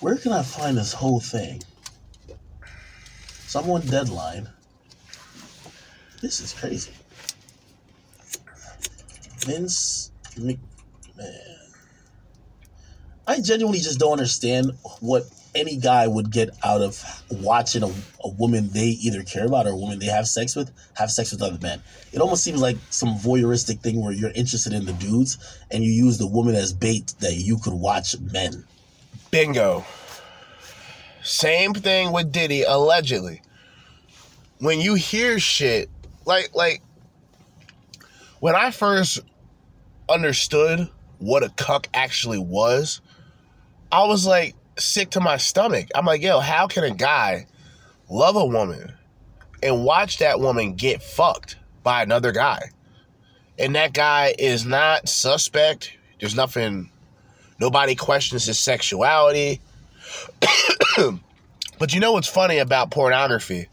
Where 0.00 0.16
can 0.16 0.32
I 0.32 0.42
find 0.42 0.78
this 0.78 0.94
whole 0.94 1.20
thing? 1.20 1.62
Someone 3.54 3.82
deadline. 3.82 4.48
This 6.20 6.40
is 6.40 6.52
crazy. 6.52 6.90
Vince 9.46 10.10
McMahon. 10.36 10.58
I 13.28 13.40
genuinely 13.40 13.78
just 13.78 14.00
don't 14.00 14.10
understand 14.10 14.72
what 14.98 15.26
any 15.54 15.76
guy 15.76 16.08
would 16.08 16.32
get 16.32 16.50
out 16.64 16.82
of 16.82 17.00
watching 17.30 17.84
a, 17.84 17.92
a 18.24 18.28
woman 18.28 18.70
they 18.70 18.88
either 18.88 19.22
care 19.22 19.46
about 19.46 19.68
or 19.68 19.70
a 19.70 19.76
woman 19.76 20.00
they 20.00 20.06
have 20.06 20.26
sex 20.26 20.56
with 20.56 20.72
have 20.94 21.12
sex 21.12 21.30
with 21.30 21.40
other 21.40 21.60
men. 21.62 21.80
It 22.12 22.20
almost 22.20 22.42
seems 22.42 22.60
like 22.60 22.76
some 22.90 23.10
voyeuristic 23.10 23.82
thing 23.82 24.02
where 24.02 24.12
you're 24.12 24.32
interested 24.32 24.72
in 24.72 24.84
the 24.84 24.94
dudes 24.94 25.38
and 25.70 25.84
you 25.84 25.92
use 25.92 26.18
the 26.18 26.26
woman 26.26 26.56
as 26.56 26.72
bait 26.72 27.14
that 27.20 27.34
you 27.34 27.58
could 27.58 27.74
watch 27.74 28.18
men. 28.18 28.64
Bingo. 29.30 29.84
Same 31.24 31.72
thing 31.72 32.12
with 32.12 32.32
Diddy, 32.32 32.64
allegedly. 32.64 33.40
When 34.58 34.78
you 34.78 34.94
hear 34.94 35.38
shit, 35.38 35.88
like 36.26 36.54
like 36.54 36.82
when 38.40 38.54
I 38.54 38.70
first 38.70 39.20
understood 40.06 40.86
what 41.18 41.42
a 41.42 41.48
cuck 41.48 41.88
actually 41.94 42.38
was, 42.38 43.00
I 43.90 44.04
was 44.04 44.26
like 44.26 44.54
sick 44.78 45.10
to 45.12 45.20
my 45.20 45.38
stomach. 45.38 45.88
I'm 45.94 46.04
like, 46.04 46.20
yo, 46.20 46.40
how 46.40 46.66
can 46.66 46.84
a 46.84 46.94
guy 46.94 47.46
love 48.10 48.36
a 48.36 48.44
woman 48.44 48.92
and 49.62 49.82
watch 49.82 50.18
that 50.18 50.40
woman 50.40 50.74
get 50.74 51.02
fucked 51.02 51.56
by 51.82 52.02
another 52.02 52.32
guy? 52.32 52.68
And 53.58 53.74
that 53.76 53.94
guy 53.94 54.34
is 54.38 54.66
not 54.66 55.08
suspect. 55.08 55.96
There's 56.20 56.36
nothing 56.36 56.90
nobody 57.58 57.94
questions 57.94 58.44
his 58.44 58.58
sexuality. 58.58 59.62
but 61.78 61.94
you 61.94 62.00
know 62.00 62.12
what's 62.12 62.28
funny 62.28 62.58
about 62.58 62.90
pornography? 62.90 63.68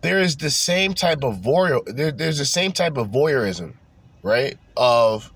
There 0.00 0.20
is 0.20 0.36
the 0.36 0.50
same 0.50 0.94
type 0.94 1.22
of 1.22 1.36
voyeur. 1.36 1.84
There, 1.86 2.10
there's 2.10 2.38
the 2.38 2.44
same 2.44 2.72
type 2.72 2.96
of 2.96 3.08
voyeurism, 3.08 3.74
right? 4.22 4.58
Of 4.76 5.32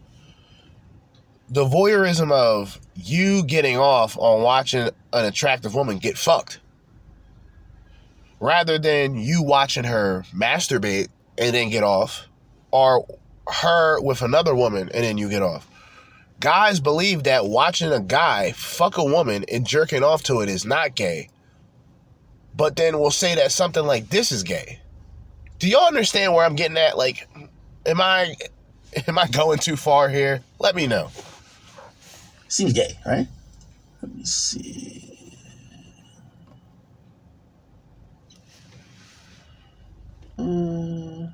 the 1.49 1.65
voyeurism 1.65 2.33
of 2.33 2.81
you 2.97 3.45
getting 3.45 3.79
off 3.79 4.19
on 4.19 4.43
watching 4.43 4.91
an 5.13 5.25
attractive 5.25 5.75
woman 5.75 5.99
get 5.99 6.19
fucked, 6.19 6.59
rather 8.41 8.79
than 8.79 9.17
you 9.17 9.43
watching 9.43 9.85
her 9.85 10.25
masturbate 10.35 11.09
and 11.39 11.55
then 11.55 11.71
get 11.71 11.85
off, 11.85 12.27
or 12.73 13.07
her 13.49 14.01
with 14.01 14.23
another 14.23 14.55
woman 14.55 14.91
and 14.93 15.05
then 15.05 15.19
you 15.19 15.29
get 15.29 15.43
off 15.43 15.69
guys 16.41 16.81
believe 16.81 17.25
that 17.25 17.47
watching 17.47 17.93
a 17.93 18.01
guy 18.01 18.53
fuck 18.53 18.99
a 18.99 19.05
woman 19.05 19.45
and 19.51 19.67
jerking 19.67 20.03
off 20.03 20.23
to 20.25 20.41
it 20.41 20.49
is 20.49 20.65
not 20.65 20.95
gay. 20.95 21.29
But 22.55 22.77
then 22.77 22.99
we'll 22.99 23.11
say 23.11 23.35
that 23.35 23.53
something 23.53 23.85
like 23.85 24.09
this 24.09 24.33
is 24.33 24.43
gay. 24.43 24.81
Do 25.59 25.69
y'all 25.69 25.87
understand 25.87 26.35
where 26.35 26.45
I'm 26.45 26.57
getting 26.57 26.79
at? 26.79 26.97
Like, 26.97 27.29
am 27.85 28.01
I 28.01 28.35
am 29.07 29.19
I 29.19 29.27
going 29.29 29.59
too 29.59 29.77
far 29.77 30.09
here? 30.09 30.43
Let 30.59 30.75
me 30.75 30.87
know. 30.87 31.11
Seems 32.49 32.73
gay, 32.73 32.99
right? 33.05 33.27
Let 34.03 34.15
me 34.15 34.25
see. 34.25 35.03
Hmm. 40.39 41.27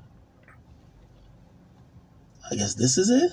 I 2.49 2.55
guess 2.55 2.73
this 2.75 2.97
is 2.97 3.09
it. 3.09 3.31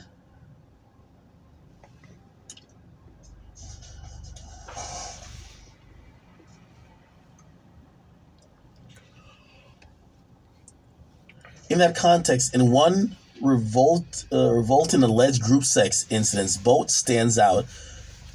In 11.71 11.79
that 11.79 11.95
context, 11.95 12.53
in 12.53 12.73
one 12.73 13.17
revolt, 13.41 14.25
uh, 14.33 14.51
revolting 14.51 15.05
alleged 15.05 15.41
group 15.41 15.63
sex 15.63 16.05
incidents, 16.11 16.57
Boat 16.57 16.91
stands 16.91 17.39
out 17.39 17.65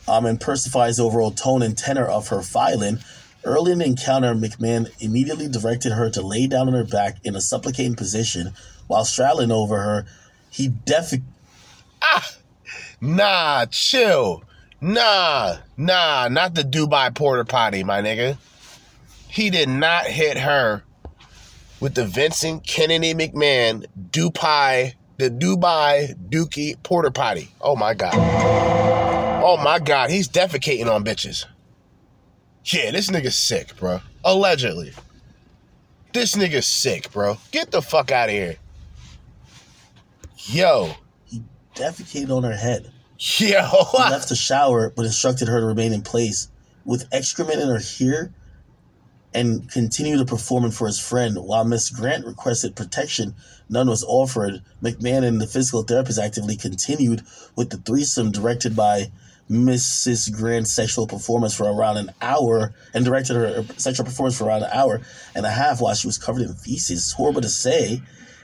um, 0.07 0.25
and 0.25 0.39
persifies 0.39 0.97
the 0.97 1.03
overall 1.03 1.31
tone 1.31 1.61
and 1.61 1.77
tenor 1.77 2.05
of 2.05 2.29
her 2.29 2.41
filing. 2.41 2.99
Early 3.43 3.73
in 3.73 3.79
the 3.79 3.85
encounter, 3.85 4.33
McMahon 4.33 4.89
immediately 5.03 5.49
directed 5.49 5.91
her 5.91 6.09
to 6.11 6.21
lay 6.21 6.47
down 6.47 6.69
on 6.69 6.73
her 6.73 6.85
back 6.85 7.17
in 7.25 7.35
a 7.35 7.41
supplicating 7.41 7.95
position 7.95 8.53
while 8.87 9.03
straddling 9.03 9.51
over 9.51 9.81
her. 9.81 10.05
He 10.49 10.69
def- 10.69 11.13
Nah, 13.01 13.65
chill. 13.65 14.43
Nah, 14.79 15.57
nah, 15.75 16.29
not 16.29 16.55
the 16.55 16.63
Dubai 16.63 17.13
porter 17.13 17.43
potty, 17.43 17.83
my 17.83 18.01
nigga. 18.01 18.37
He 19.27 19.49
did 19.49 19.67
not 19.67 20.05
hit 20.05 20.37
her 20.37 20.84
with 21.79 21.95
the 21.95 22.05
Vincent 22.05 22.65
Kennedy 22.65 23.13
McMahon 23.13 23.85
Dubai, 24.09 24.93
the 25.17 25.29
Dubai 25.29 26.15
Dookie 26.29 26.81
porter 26.83 27.11
potty. 27.11 27.49
Oh 27.61 27.75
my 27.75 27.93
god. 27.93 28.13
Oh 29.43 29.57
my 29.57 29.79
god, 29.79 30.09
he's 30.09 30.27
defecating 30.27 30.89
on 30.89 31.03
bitches. 31.03 31.45
Yeah, 32.65 32.91
this 32.91 33.11
nigga's 33.11 33.37
sick, 33.37 33.75
bro. 33.77 34.01
Allegedly. 34.23 34.93
This 36.13 36.35
nigga's 36.35 36.65
sick, 36.65 37.11
bro. 37.11 37.37
Get 37.51 37.71
the 37.71 37.81
fuck 37.81 38.11
out 38.11 38.29
of 38.29 38.33
here. 38.33 38.55
Yo. 40.37 40.91
he 41.25 41.43
defecated 41.75 42.35
on 42.35 42.43
her 42.43 42.55
head. 42.55 42.91
Yo. 43.19 43.61
He 43.91 43.97
left 43.97 44.29
the 44.29 44.35
shower 44.35 44.89
but 44.89 45.05
instructed 45.05 45.47
her 45.47 45.59
to 45.59 45.65
remain 45.65 45.93
in 45.93 46.01
place 46.01 46.49
with 46.85 47.07
excrement 47.11 47.59
in 47.59 47.67
her 47.67 47.79
hair 47.79 48.31
and 49.35 49.69
continued 49.69 50.19
to 50.19 50.25
perform 50.25 50.63
it 50.63 50.73
for 50.73 50.87
his 50.87 50.97
friend. 50.97 51.37
While 51.37 51.65
Miss 51.65 51.89
Grant 51.89 52.25
requested 52.25 52.75
protection, 52.75 53.35
none 53.69 53.89
was 53.89 54.03
offered. 54.05 54.61
McMahon 54.81 55.25
and 55.25 55.41
the 55.41 55.45
physical 55.45 55.83
therapist 55.83 56.17
actively 56.17 56.55
continued 56.55 57.21
with 57.55 57.69
the 57.69 57.77
threesome 57.77 58.31
directed 58.31 58.77
by 58.77 59.11
Mrs. 59.51 60.31
Grant's 60.31 60.71
sexual 60.71 61.05
performance 61.05 61.53
for 61.53 61.65
around 61.65 61.97
an 61.97 62.11
hour 62.21 62.73
and 62.93 63.03
directed 63.03 63.35
her 63.35 63.47
uh, 63.57 63.63
sexual 63.77 64.05
performance 64.05 64.37
for 64.37 64.45
around 64.45 64.63
an 64.63 64.71
hour 64.73 65.01
and 65.35 65.45
a 65.45 65.51
half 65.51 65.81
while 65.81 65.93
she 65.93 66.07
was 66.07 66.17
covered 66.17 66.41
in 66.41 66.53
feces. 66.53 66.97
It's 66.99 67.11
horrible 67.11 67.41
to 67.41 67.49
say. 67.49 68.01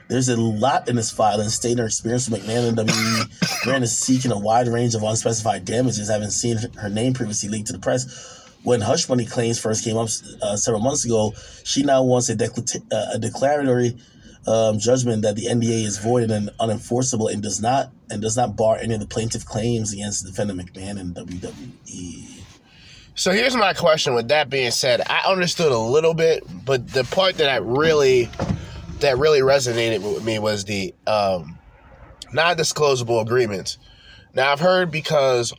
There's 0.09 0.27
a 0.27 0.35
lot 0.35 0.89
in 0.89 0.97
this 0.97 1.09
file 1.09 1.39
and 1.39 1.49
stating 1.49 1.77
her 1.77 1.85
experience 1.85 2.29
with 2.29 2.43
McMahon 2.43 2.67
and 2.67 2.77
WWE. 2.77 3.63
Grant 3.63 3.85
is 3.85 3.97
seeking 3.97 4.31
a 4.31 4.37
wide 4.37 4.67
range 4.67 4.93
of 4.93 5.03
unspecified 5.03 5.63
damages, 5.63 6.09
having 6.09 6.29
seen 6.29 6.57
her 6.57 6.89
name 6.89 7.13
previously 7.13 7.47
leaked 7.47 7.67
to 7.67 7.73
the 7.73 7.79
press. 7.79 8.40
When 8.63 8.81
hush 8.81 9.09
money 9.09 9.25
claims 9.25 9.59
first 9.59 9.83
came 9.83 9.97
up 9.97 10.09
uh, 10.41 10.55
several 10.55 10.81
months 10.81 11.05
ago, 11.05 11.33
she 11.63 11.83
now 11.83 12.03
wants 12.03 12.29
a, 12.29 12.33
uh, 12.33 13.05
a 13.13 13.19
declaratory 13.19 13.97
um, 14.47 14.79
judgment 14.79 15.23
that 15.23 15.35
the 15.35 15.45
NDA 15.45 15.83
is 15.85 15.97
void 15.97 16.31
and 16.31 16.49
unenforceable 16.59 17.31
and 17.31 17.41
does 17.41 17.61
not 17.61 17.91
and 18.09 18.21
does 18.21 18.35
not 18.37 18.55
bar 18.55 18.77
any 18.77 18.93
of 18.93 18.99
the 18.99 19.07
plaintiff 19.07 19.45
claims 19.45 19.93
against 19.93 20.25
defendant 20.25 20.59
McMahon 20.59 20.99
and. 20.99 21.15
WWE. 21.15 22.41
So 23.13 23.31
here's 23.31 23.55
my 23.55 23.73
question. 23.73 24.13
With 24.13 24.29
that 24.29 24.49
being 24.49 24.71
said, 24.71 25.01
I 25.05 25.23
understood 25.27 25.71
a 25.71 25.77
little 25.77 26.13
bit, 26.13 26.43
but 26.65 26.87
the 26.87 27.03
part 27.03 27.35
that 27.35 27.49
I 27.49 27.57
really 27.57 28.29
that 29.01 29.17
really 29.17 29.41
resonated 29.41 30.01
with 30.01 30.23
me 30.23 30.39
was 30.39 30.63
the 30.65 30.93
um, 31.07 31.57
non-disclosable 32.33 33.21
agreements. 33.21 33.77
Now 34.33 34.51
I've 34.51 34.59
heard 34.59 34.91
because 34.91 35.53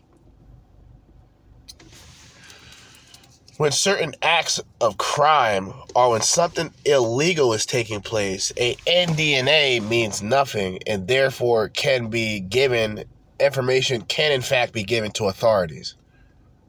when 3.63 3.71
certain 3.71 4.13
acts 4.23 4.61
of 4.81 4.99
crime 4.99 5.73
or 5.95 6.11
when 6.11 6.21
something 6.21 6.75
illegal 6.85 7.53
is 7.53 7.65
taking 7.65 8.01
place, 8.01 8.53
a 8.57 8.75
NDNA 8.89 9.89
means 9.89 10.21
nothing 10.21 10.81
and 10.85 11.07
therefore 11.07 11.69
can 11.69 12.09
be 12.09 12.41
given 12.41 13.05
information 13.39 14.03
can 14.03 14.33
in 14.33 14.41
fact 14.41 14.73
be 14.73 14.83
given 14.83 15.13
to 15.13 15.27
authorities. 15.27 15.95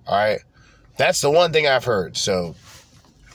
All 0.05 0.15
right. 0.15 0.41
That's 0.95 1.19
the 1.19 1.31
one 1.31 1.51
thing 1.51 1.65
I've 1.65 1.83
heard. 1.83 2.15
So 2.15 2.53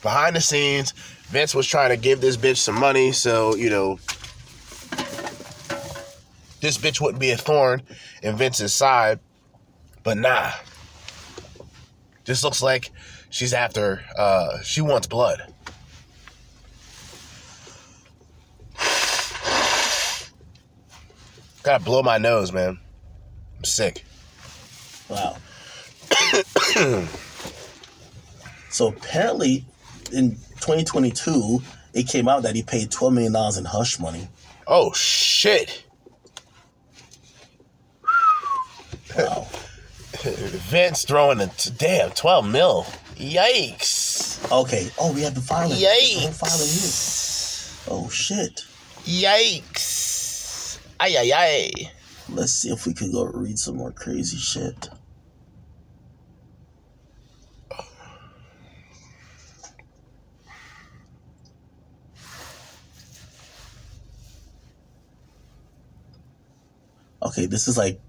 behind 0.02 0.36
the 0.36 0.40
scenes, 0.40 0.92
Vince 1.26 1.52
was 1.52 1.66
trying 1.66 1.90
to 1.90 1.96
give 1.96 2.20
this 2.20 2.36
bitch 2.36 2.58
some 2.58 2.78
money 2.78 3.10
so, 3.10 3.56
you 3.56 3.70
know, 3.70 3.98
this 6.60 6.78
bitch 6.78 7.00
wouldn't 7.00 7.18
be 7.18 7.32
a 7.32 7.36
thorn 7.36 7.82
in 8.22 8.36
Vince's 8.36 8.72
side. 8.72 9.18
But 10.04 10.16
nah. 10.16 10.52
This 12.24 12.44
looks 12.44 12.62
like 12.62 12.92
she's 13.30 13.52
after 13.52 14.02
uh, 14.16 14.60
she 14.62 14.80
wants 14.80 15.06
blood. 15.06 15.42
Gotta 21.62 21.84
blow 21.84 22.02
my 22.02 22.18
nose 22.18 22.52
man. 22.52 22.78
I'm 23.58 23.64
sick. 23.64 24.04
Wow. 25.08 25.36
So 28.70 28.88
apparently 28.88 29.64
in 30.12 30.36
2022 30.60 31.60
it 31.94 32.06
came 32.06 32.28
out 32.28 32.44
that 32.44 32.54
he 32.54 32.62
paid 32.62 32.90
$12 32.90 33.12
million 33.12 33.34
in 33.58 33.64
hush 33.64 33.98
money. 33.98 34.28
Oh 34.68 34.92
shit. 34.92 35.82
Wow. 39.16 39.48
Vince 40.20 41.04
throwing 41.04 41.40
a 41.40 41.50
damn 41.76 42.10
twelve 42.10 42.48
mil. 42.48 42.86
Yikes. 43.18 44.50
Okay. 44.52 44.90
Oh, 44.98 45.12
we 45.12 45.22
have 45.22 45.34
the 45.34 45.40
filing. 45.40 45.70
The 45.78 45.86
whole 45.86 46.30
filing 46.32 46.68
Yikes. 46.68 47.84
here. 47.84 47.94
Oh 47.94 48.08
shit. 48.08 48.64
Yikes. 49.04 50.78
Ay 51.00 51.16
ay 51.18 51.32
ay. 51.34 51.90
Let's 52.28 52.52
see 52.52 52.70
if 52.70 52.86
we 52.86 52.94
can 52.94 53.10
go 53.10 53.24
read 53.24 53.58
some 53.58 53.76
more 53.76 53.90
crazy 53.90 54.36
shit. 54.36 54.88
Okay, 67.20 67.46
this 67.46 67.66
is 67.66 67.76
like 67.76 68.00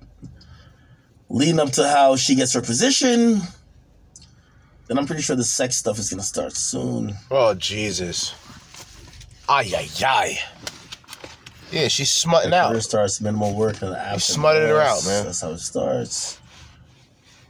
leading 1.29 1.59
up 1.59 1.71
to 1.71 1.87
how 1.87 2.15
she 2.15 2.35
gets 2.35 2.53
her 2.53 2.61
position. 2.61 3.41
Then 4.89 4.97
I'm 4.97 5.05
pretty 5.05 5.21
sure 5.21 5.35
the 5.35 5.43
sex 5.43 5.77
stuff 5.77 5.99
is 5.99 6.09
gonna 6.09 6.23
start 6.23 6.53
soon. 6.53 7.15
Oh 7.29 7.53
Jesus. 7.53 8.33
Ay 9.47 9.71
ay 9.75 9.87
ay. 10.03 10.39
Yeah, 11.71 11.87
she's 11.89 12.09
smutting 12.09 12.53
out. 12.53 12.71
Career 12.71 12.81
starts 12.81 13.21
minimal 13.21 13.55
work 13.55 13.83
and 13.83 13.95
after. 13.95 14.19
smutted 14.19 14.67
her 14.67 14.81
out, 14.81 15.05
man. 15.05 15.25
That's 15.25 15.41
how 15.41 15.51
it 15.51 15.59
starts. 15.59 16.39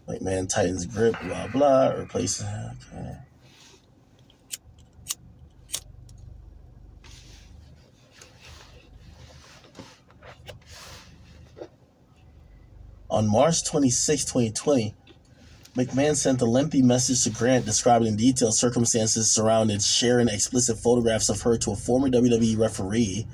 Like 0.05 0.21
man 0.21 0.47
tightens 0.47 0.85
grip, 0.85 1.15
blah 1.21 1.47
blah. 1.47 1.91
Replace. 1.91 2.43
Okay. 2.43 3.15
On 13.09 13.27
March 13.31 13.63
26, 13.63 14.25
2020, 14.25 14.93
McMahon 15.79 16.13
sent 16.13 16.41
a 16.41 16.45
lengthy 16.45 16.81
message 16.81 17.23
to 17.23 17.29
Grant 17.29 17.63
describing 17.63 18.09
in 18.09 18.17
detail 18.17 18.51
circumstances 18.51 19.31
surrounding 19.31 19.79
sharing 19.79 20.27
explicit 20.27 20.77
photographs 20.77 21.29
of 21.29 21.41
her 21.43 21.57
to 21.57 21.71
a 21.71 21.75
former 21.77 22.09
WWE 22.09 22.57
referee 22.57 23.25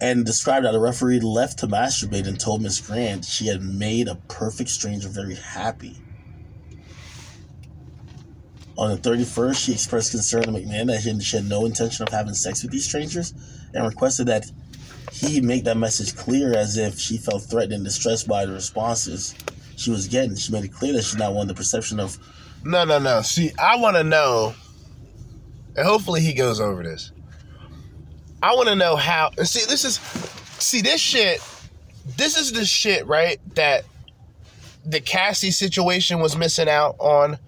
and 0.00 0.24
described 0.24 0.64
how 0.64 0.70
the 0.70 0.78
referee 0.78 1.18
left 1.18 1.58
to 1.58 1.66
masturbate 1.66 2.28
and 2.28 2.38
told 2.38 2.62
Miss 2.62 2.80
Grant 2.80 3.24
she 3.24 3.48
had 3.48 3.62
made 3.62 4.06
a 4.06 4.14
perfect 4.28 4.70
stranger 4.70 5.08
very 5.08 5.34
happy. 5.34 5.96
On 8.78 8.92
the 8.92 8.96
31st, 8.96 9.56
she 9.56 9.72
expressed 9.72 10.12
concern 10.12 10.44
to 10.44 10.52
McMahon 10.52 10.86
that 10.86 11.20
she 11.20 11.36
had 11.36 11.48
no 11.48 11.66
intention 11.66 12.04
of 12.04 12.10
having 12.10 12.34
sex 12.34 12.62
with 12.62 12.70
these 12.70 12.86
strangers 12.86 13.34
and 13.74 13.84
requested 13.84 14.26
that 14.28 14.48
he 15.10 15.40
make 15.40 15.64
that 15.64 15.76
message 15.76 16.14
clear 16.14 16.56
as 16.56 16.76
if 16.76 16.96
she 16.96 17.18
felt 17.18 17.42
threatened 17.42 17.72
and 17.72 17.84
distressed 17.84 18.28
by 18.28 18.46
the 18.46 18.52
responses 18.52 19.34
she 19.82 19.90
was 19.90 20.08
getting. 20.08 20.34
She 20.36 20.52
made 20.52 20.64
it 20.64 20.72
clear 20.72 20.92
that 20.94 21.02
she's 21.02 21.18
not 21.18 21.34
wanted 21.34 21.50
the 21.50 21.54
perception 21.54 22.00
of 22.00 22.18
No, 22.64 22.84
no, 22.84 22.98
no. 22.98 23.22
See, 23.22 23.52
I 23.58 23.76
want 23.76 23.96
to 23.96 24.04
know, 24.04 24.54
and 25.76 25.86
hopefully 25.86 26.20
he 26.20 26.32
goes 26.32 26.60
over 26.60 26.82
this. 26.82 27.12
I 28.42 28.54
want 28.54 28.68
to 28.68 28.76
know 28.76 28.96
how. 28.96 29.30
and 29.38 29.46
See, 29.46 29.64
this 29.68 29.84
is, 29.84 29.96
see, 30.58 30.80
this 30.80 31.00
shit. 31.00 31.40
This 32.16 32.36
is 32.36 32.52
the 32.52 32.64
shit, 32.64 33.06
right? 33.06 33.38
That 33.54 33.84
the 34.84 35.00
Cassie 35.00 35.52
situation 35.52 36.20
was 36.20 36.36
missing 36.36 36.68
out 36.68 36.96
on, 36.98 37.38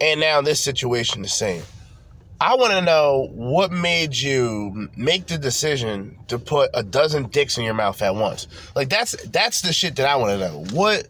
and 0.00 0.20
now 0.20 0.40
this 0.40 0.60
situation 0.60 1.22
the 1.22 1.28
same. 1.28 1.62
I 2.42 2.54
want 2.54 2.72
to 2.72 2.80
know 2.80 3.28
what 3.32 3.70
made 3.70 4.16
you 4.16 4.88
make 4.96 5.26
the 5.26 5.36
decision 5.36 6.18
to 6.28 6.38
put 6.38 6.70
a 6.72 6.82
dozen 6.82 7.28
dicks 7.28 7.58
in 7.58 7.64
your 7.64 7.74
mouth 7.74 8.00
at 8.00 8.14
once. 8.14 8.46
Like 8.74 8.88
that's 8.88 9.14
that's 9.26 9.60
the 9.60 9.74
shit 9.74 9.96
that 9.96 10.08
I 10.08 10.16
want 10.16 10.30
to 10.30 10.38
know. 10.38 10.64
What 10.72 11.06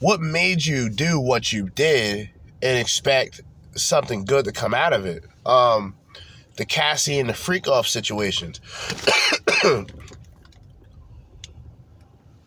what 0.00 0.20
made 0.20 0.64
you 0.64 0.88
do 0.88 1.18
what 1.20 1.52
you 1.52 1.68
did 1.70 2.30
and 2.62 2.78
expect 2.78 3.40
something 3.74 4.24
good 4.24 4.44
to 4.44 4.52
come 4.52 4.74
out 4.74 4.92
of 4.92 5.06
it? 5.06 5.24
Um, 5.44 5.96
the 6.56 6.64
Cassie 6.64 7.18
and 7.18 7.28
the 7.28 7.34
freak 7.34 7.68
off 7.68 7.86
situations. 7.86 8.60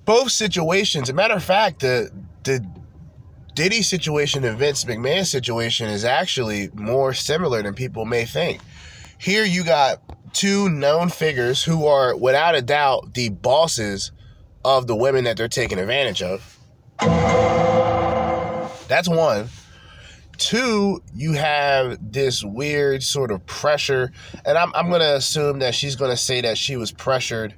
Both 0.06 0.32
situations, 0.32 1.10
a 1.10 1.14
matter 1.14 1.34
of 1.34 1.43
fact, 1.43 1.80
the 1.80 2.12
the 2.43 2.66
Diddy 3.54 3.82
situation 3.82 4.43
and 4.43 4.58
Vince 4.58 4.86
McMahon 4.86 5.26
situation 5.26 5.89
is 5.89 6.06
actually 6.06 6.70
more 6.74 7.14
similar 7.14 7.62
than 7.62 7.74
people 7.74 8.06
may 8.06 8.26
think. 8.26 8.62
Here 9.18 9.43
you 9.43 9.64
got 9.64 10.02
two 10.34 10.70
known 10.70 11.10
figures 11.10 11.64
who 11.64 11.86
are 11.86 12.16
without 12.16 12.56
a 12.56 12.62
doubt 12.62 13.14
the 13.14 13.30
bosses 13.30 14.12
of 14.64 14.88
the 14.88 14.95
women 14.95 15.26
that 15.26 15.38
they're 15.38 15.47
taking 15.47 15.80
advantage 15.80 16.22
of. 16.22 16.51
That's 18.88 19.08
one. 19.08 19.49
Two, 20.38 21.02
you 21.14 21.34
have 21.34 21.97
this 22.12 22.43
weird 22.43 23.04
sort 23.04 23.32
of 23.32 23.45
pressure, 23.45 24.12
and 24.45 24.58
I'm, 24.58 24.72
I'm 24.76 24.89
going 24.89 25.02
to 25.02 25.16
assume 25.16 25.60
that 25.60 25.76
she's 25.76 25.95
going 25.95 26.12
to 26.12 26.18
say 26.18 26.41
that 26.41 26.58
she 26.58 26.78
was 26.78 26.91
pressured 26.91 27.54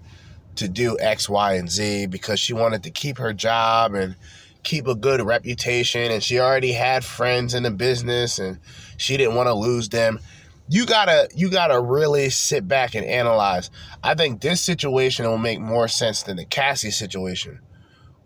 to 0.56 0.68
do 0.68 0.98
X, 1.00 1.28
Y, 1.30 1.54
and 1.54 1.70
Z 1.70 2.08
because 2.08 2.40
she 2.40 2.54
wanted 2.54 2.84
to 2.84 2.92
keep 2.92 3.18
her 3.18 3.34
job 3.34 3.94
and 3.94 4.16
keep 4.64 4.88
a 4.88 4.96
good 4.96 5.22
reputation, 5.22 6.12
and 6.12 6.24
she 6.24 6.40
already 6.40 6.72
had 6.72 7.04
friends 7.04 7.54
in 7.54 7.64
the 7.64 7.72
business 7.72 8.40
and 8.40 8.60
she 8.98 9.18
didn't 9.18 9.36
want 9.36 9.48
to 9.48 9.54
lose 9.54 9.90
them. 9.90 10.20
You 10.70 10.86
gotta 10.86 11.28
you 11.36 11.50
gotta 11.50 11.80
really 11.80 12.30
sit 12.30 12.68
back 12.68 12.96
and 12.96 13.06
analyze. 13.06 13.70
I 14.02 14.16
think 14.16 14.40
this 14.40 14.62
situation 14.62 15.26
will 15.26 15.38
make 15.38 15.60
more 15.60 15.90
sense 15.90 16.24
than 16.24 16.38
the 16.38 16.46
Cassie 16.46 16.92
situation 16.92 17.60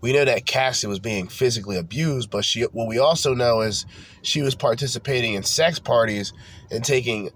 we 0.01 0.13
know 0.13 0.25
that 0.25 0.45
Cassie 0.45 0.87
was 0.87 0.99
being 0.99 1.27
physically 1.27 1.77
abused, 1.77 2.29
but 2.29 2.45
she 2.45 2.63
what 2.63 2.87
we 2.87 2.99
also 2.99 3.33
know 3.33 3.61
is 3.61 3.85
she 4.21 4.41
was 4.41 4.55
participating 4.55 5.33
in 5.33 5.43
sex 5.43 5.79
parties 5.79 6.33
and 6.71 6.83
taking 6.83 7.31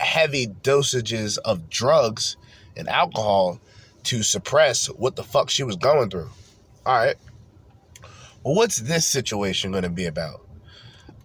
heavy 0.00 0.46
dosages 0.46 1.38
of 1.44 1.68
drugs 1.68 2.36
and 2.76 2.88
alcohol 2.88 3.60
to 4.04 4.22
suppress 4.22 4.86
what 4.86 5.16
the 5.16 5.22
fuck 5.22 5.50
she 5.50 5.64
was 5.64 5.76
going 5.76 6.08
through. 6.08 6.30
All 6.86 6.96
right. 6.96 7.16
Well, 8.42 8.54
what's 8.54 8.78
this 8.78 9.06
situation 9.06 9.72
going 9.72 9.82
to 9.82 9.90
be 9.90 10.06
about? 10.06 10.40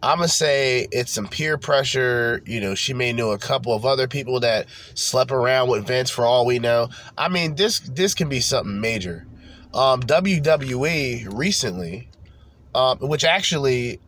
I'm 0.02 0.18
gonna 0.18 0.28
say 0.28 0.86
it's 0.92 1.14
some 1.14 1.30
peer 1.30 1.58
pressure. 1.58 2.42
You 2.46 2.60
know, 2.60 2.76
she 2.76 2.94
may 2.94 3.14
know 3.14 3.32
a 3.32 3.38
couple 3.38 3.74
of 3.74 3.86
other 3.86 4.06
people 4.06 4.42
that 4.42 4.68
slept 4.96 5.32
around 5.32 5.70
with 5.70 5.88
Vince 5.88 6.10
for 6.10 6.26
all 6.26 6.46
we 6.46 6.60
know. 6.60 6.90
I 7.18 7.30
mean, 7.30 7.56
this 7.56 7.80
this 7.80 8.14
can 8.14 8.28
be 8.28 8.42
something 8.42 8.82
major 8.82 9.26
um, 9.74 10.02
WWE 10.02 11.28
recently, 11.36 12.10
um, 12.76 12.98
which 13.00 13.24
actually 13.24 14.00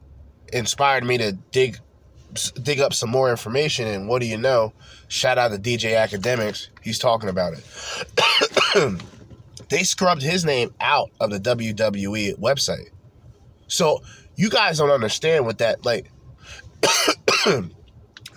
inspired 0.53 1.03
me 1.03 1.18
to 1.18 1.34
dig 1.51 1.80
dig 2.61 2.80
up 2.82 2.93
some 2.93 3.09
more 3.09 3.30
information. 3.32 3.88
And 3.88 4.07
what 4.07 4.22
do 4.22 4.28
you 4.28 4.38
know? 4.38 4.74
Shout 5.07 5.38
out 5.38 5.51
to 5.51 5.57
DJ 5.57 5.95
Akademiks. 5.95 6.68
He's 6.82 6.99
talking 6.99 7.30
about 7.30 7.53
it. 7.53 9.01
they 9.70 9.84
scrubbed 9.84 10.22
his 10.22 10.43
name 10.43 10.74
out 10.82 11.11
of 11.20 11.30
the 11.30 11.39
WWE 11.39 12.38
website. 12.39 12.89
So 13.68 14.01
you 14.36 14.49
guys 14.49 14.78
don't 14.80 14.89
understand 14.91 15.45
what 15.45 15.59
that 15.59 15.86
like. 15.86 16.11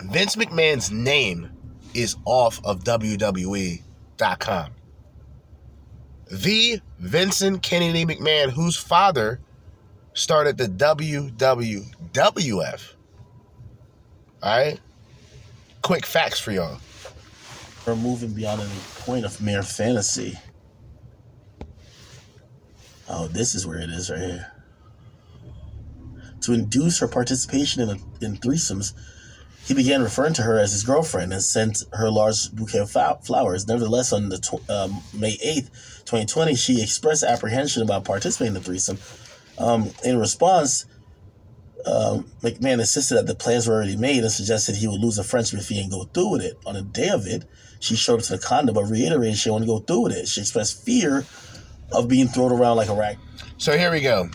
Vince 0.01 0.35
McMahon's 0.35 0.91
name 0.91 1.51
is 1.93 2.15
off 2.25 2.61
of 2.63 2.83
WWE.com 2.83 4.71
the 6.29 6.79
Vincent 6.99 7.61
Kennedy 7.63 8.05
McMahon, 8.05 8.49
whose 8.49 8.75
father 8.77 9.39
started 10.13 10.57
the 10.57 10.67
WWF. 10.67 11.33
All 14.41 14.57
right? 14.57 14.79
Quick 15.81 16.05
facts 16.05 16.39
for 16.39 16.51
y'all. 16.51 16.79
We're 17.85 17.95
moving 17.95 18.33
beyond 18.33 18.61
any 18.61 18.71
point 18.99 19.25
of 19.25 19.41
mere 19.41 19.63
fantasy. 19.63 20.37
Oh, 23.07 23.27
this 23.27 23.55
is 23.55 23.65
where 23.65 23.79
it 23.79 23.89
is 23.89 24.11
right 24.11 24.19
here. 24.19 24.51
To 26.41 26.53
induce 26.53 26.99
her 26.99 27.07
participation 27.07 27.81
in, 27.81 27.89
in 28.21 28.37
threesomes, 28.37 28.93
he 29.69 29.75
began 29.75 30.01
referring 30.01 30.33
to 30.33 30.41
her 30.41 30.57
as 30.57 30.71
his 30.71 30.83
girlfriend 30.83 31.31
and 31.31 31.43
sent 31.43 31.83
her 31.93 32.09
large 32.09 32.51
bouquet 32.51 32.79
of 32.79 32.89
flowers. 33.23 33.67
Nevertheless, 33.67 34.11
on 34.11 34.29
the 34.29 34.39
tw- 34.39 34.67
um, 34.67 34.99
May 35.13 35.37
8th, 35.37 35.69
2020, 36.05 36.55
she 36.55 36.81
expressed 36.81 37.21
apprehension 37.23 37.83
about 37.83 38.03
participating 38.03 38.47
in 38.47 38.53
the 38.55 38.61
threesome. 38.61 38.97
Um, 39.59 39.91
in 40.03 40.17
response, 40.17 40.85
Um, 41.85 42.25
McMahon 42.43 42.79
insisted 42.81 43.15
that 43.15 43.25
the 43.27 43.35
plans 43.35 43.65
were 43.65 43.75
already 43.75 43.95
made 43.95 44.21
and 44.23 44.31
suggested 44.31 44.75
he 44.75 44.87
would 44.87 44.99
lose 44.99 45.17
a 45.17 45.23
friendship 45.23 45.59
if 45.61 45.69
he 45.69 45.75
didn't 45.75 45.91
go 45.91 46.03
through 46.13 46.27
with 46.31 46.41
it. 46.41 46.57
On 46.65 46.73
the 46.73 46.81
day 46.81 47.07
of 47.07 47.25
it, 47.25 47.45
she 47.79 47.95
showed 47.95 48.19
up 48.19 48.25
to 48.25 48.33
the 48.33 48.37
condo 48.37 48.73
but 48.73 48.83
reiterated 48.83 49.37
she 49.37 49.49
wanted 49.49 49.65
to 49.67 49.71
go 49.71 49.79
through 49.79 50.01
with 50.01 50.11
it. 50.11 50.27
She 50.27 50.41
expressed 50.41 50.83
fear 50.83 51.25
of 51.93 52.09
being 52.09 52.27
thrown 52.27 52.51
around 52.51 52.75
like 52.75 52.89
a 52.89 52.93
rag. 52.93 53.17
So 53.57 53.77
here 53.77 53.91
we 53.91 54.01
go. 54.01 54.29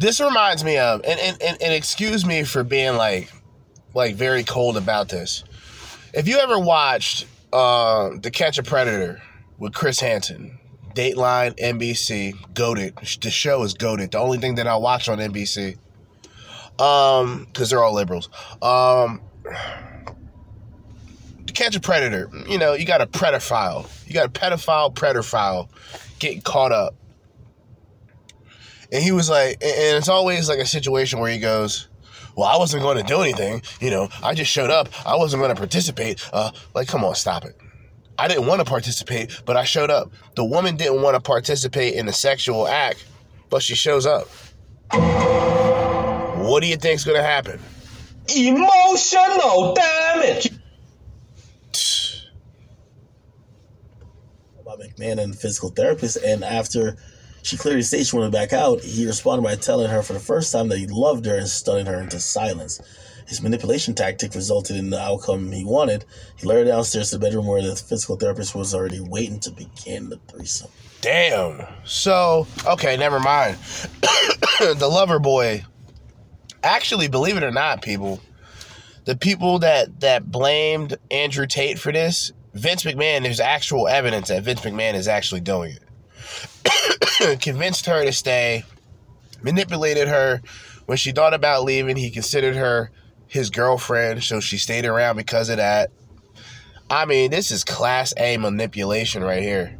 This 0.00 0.18
reminds 0.18 0.64
me 0.64 0.78
of, 0.78 1.02
and, 1.04 1.20
and, 1.20 1.42
and, 1.42 1.62
and 1.62 1.74
excuse 1.74 2.24
me 2.24 2.42
for 2.42 2.64
being 2.64 2.96
like, 2.96 3.30
like 3.92 4.14
very 4.14 4.44
cold 4.44 4.78
about 4.78 5.10
this. 5.10 5.44
If 6.14 6.26
you 6.26 6.38
ever 6.38 6.58
watched 6.58 7.26
uh, 7.52 8.10
To 8.18 8.30
Catch 8.30 8.56
a 8.56 8.62
Predator 8.62 9.20
with 9.58 9.74
Chris 9.74 10.00
Hansen, 10.00 10.58
Dateline, 10.94 11.54
NBC, 11.58 12.34
goaded. 12.54 12.96
The 13.20 13.30
show 13.30 13.62
is 13.62 13.74
goaded. 13.74 14.12
The 14.12 14.18
only 14.18 14.38
thing 14.38 14.54
that 14.54 14.66
I 14.66 14.76
watch 14.76 15.08
on 15.10 15.18
NBC, 15.18 15.76
um, 16.80 17.44
because 17.44 17.68
they're 17.68 17.84
all 17.84 17.94
liberals. 17.94 18.30
Um, 18.62 19.20
to 21.46 21.52
catch 21.52 21.76
a 21.76 21.80
predator, 21.80 22.30
you 22.48 22.58
know, 22.58 22.72
you 22.72 22.86
got 22.86 23.02
a 23.02 23.06
pedophile. 23.06 23.86
You 24.06 24.14
got 24.14 24.26
a 24.26 24.30
pedophile, 24.30 24.94
predator 24.94 25.68
getting 26.18 26.40
caught 26.40 26.72
up. 26.72 26.94
And 28.92 29.02
he 29.02 29.12
was 29.12 29.30
like, 29.30 29.62
and 29.62 29.96
it's 29.96 30.08
always 30.08 30.48
like 30.48 30.58
a 30.58 30.66
situation 30.66 31.20
where 31.20 31.30
he 31.30 31.38
goes, 31.38 31.88
well, 32.36 32.48
I 32.48 32.56
wasn't 32.56 32.82
going 32.82 32.96
to 32.96 33.02
do 33.02 33.20
anything. 33.20 33.62
You 33.80 33.90
know, 33.90 34.08
I 34.22 34.34
just 34.34 34.50
showed 34.50 34.70
up. 34.70 34.88
I 35.06 35.16
wasn't 35.16 35.42
going 35.42 35.54
to 35.54 35.58
participate. 35.58 36.26
Uh, 36.32 36.50
like, 36.74 36.88
come 36.88 37.04
on, 37.04 37.14
stop 37.14 37.44
it. 37.44 37.56
I 38.18 38.28
didn't 38.28 38.46
want 38.46 38.60
to 38.60 38.64
participate, 38.64 39.42
but 39.46 39.56
I 39.56 39.64
showed 39.64 39.90
up. 39.90 40.12
The 40.36 40.44
woman 40.44 40.76
didn't 40.76 41.02
want 41.02 41.14
to 41.14 41.20
participate 41.20 41.94
in 41.94 42.06
the 42.06 42.12
sexual 42.12 42.68
act, 42.68 43.06
but 43.48 43.62
she 43.62 43.74
shows 43.74 44.06
up. 44.06 44.28
What 46.36 46.60
do 46.60 46.66
you 46.66 46.76
think's 46.76 47.04
going 47.04 47.16
to 47.16 47.22
happen? 47.22 47.60
Emotional 48.34 49.74
damage. 49.74 50.50
About 54.60 54.80
McMahon 54.80 55.18
and 55.22 55.34
physical 55.36 55.70
therapist, 55.70 56.16
and 56.18 56.44
after 56.44 56.96
she 57.42 57.56
clearly 57.56 57.82
stated 57.82 58.06
she 58.06 58.16
wanted 58.16 58.32
back 58.32 58.52
out, 58.52 58.80
he 58.80 59.06
responded 59.06 59.42
by 59.42 59.56
telling 59.56 59.90
her 59.90 60.02
for 60.02 60.12
the 60.12 60.20
first 60.20 60.52
time 60.52 60.68
that 60.68 60.78
he 60.78 60.86
loved 60.86 61.26
her 61.26 61.36
and 61.36 61.48
stunning 61.48 61.86
her 61.86 62.00
into 62.00 62.20
silence. 62.20 62.80
His 63.26 63.40
manipulation 63.40 63.94
tactic 63.94 64.34
resulted 64.34 64.76
in 64.76 64.90
the 64.90 65.00
outcome 65.00 65.52
he 65.52 65.64
wanted. 65.64 66.04
He 66.36 66.46
led 66.46 66.58
her 66.58 66.64
downstairs 66.64 67.10
to 67.10 67.18
the 67.18 67.24
bedroom 67.24 67.46
where 67.46 67.62
the 67.62 67.76
physical 67.76 68.16
therapist 68.16 68.56
was 68.56 68.74
already 68.74 69.00
waiting 69.00 69.38
to 69.40 69.52
begin 69.52 70.08
the 70.08 70.18
threesome. 70.28 70.70
Damn. 71.00 71.64
So, 71.84 72.46
okay, 72.66 72.96
never 72.96 73.20
mind. 73.20 73.56
the 74.60 74.88
lover 74.90 75.20
boy. 75.20 75.64
Actually, 76.62 77.06
believe 77.06 77.36
it 77.36 77.44
or 77.44 77.52
not, 77.52 77.82
people, 77.82 78.20
the 79.04 79.16
people 79.16 79.60
that 79.60 80.00
that 80.00 80.30
blamed 80.30 80.96
Andrew 81.10 81.46
Tate 81.46 81.78
for 81.78 81.92
this, 81.92 82.32
Vince 82.54 82.82
McMahon, 82.82 83.22
there's 83.22 83.40
actual 83.40 83.88
evidence 83.88 84.28
that 84.28 84.42
Vince 84.42 84.60
McMahon 84.62 84.94
is 84.94 85.08
actually 85.08 85.40
doing 85.40 85.72
it. 85.72 85.82
Convinced 87.40 87.86
her 87.86 88.04
to 88.04 88.12
stay, 88.12 88.64
manipulated 89.42 90.08
her. 90.08 90.42
When 90.86 90.98
she 90.98 91.12
thought 91.12 91.34
about 91.34 91.64
leaving, 91.64 91.96
he 91.96 92.10
considered 92.10 92.56
her 92.56 92.90
his 93.26 93.48
girlfriend, 93.48 94.24
so 94.24 94.40
she 94.40 94.58
stayed 94.58 94.84
around 94.84 95.16
because 95.16 95.48
of 95.48 95.58
that. 95.58 95.90
I 96.90 97.04
mean, 97.04 97.30
this 97.30 97.52
is 97.52 97.62
class 97.62 98.12
A 98.16 98.36
manipulation 98.36 99.22
right 99.22 99.42
here. 99.42 99.78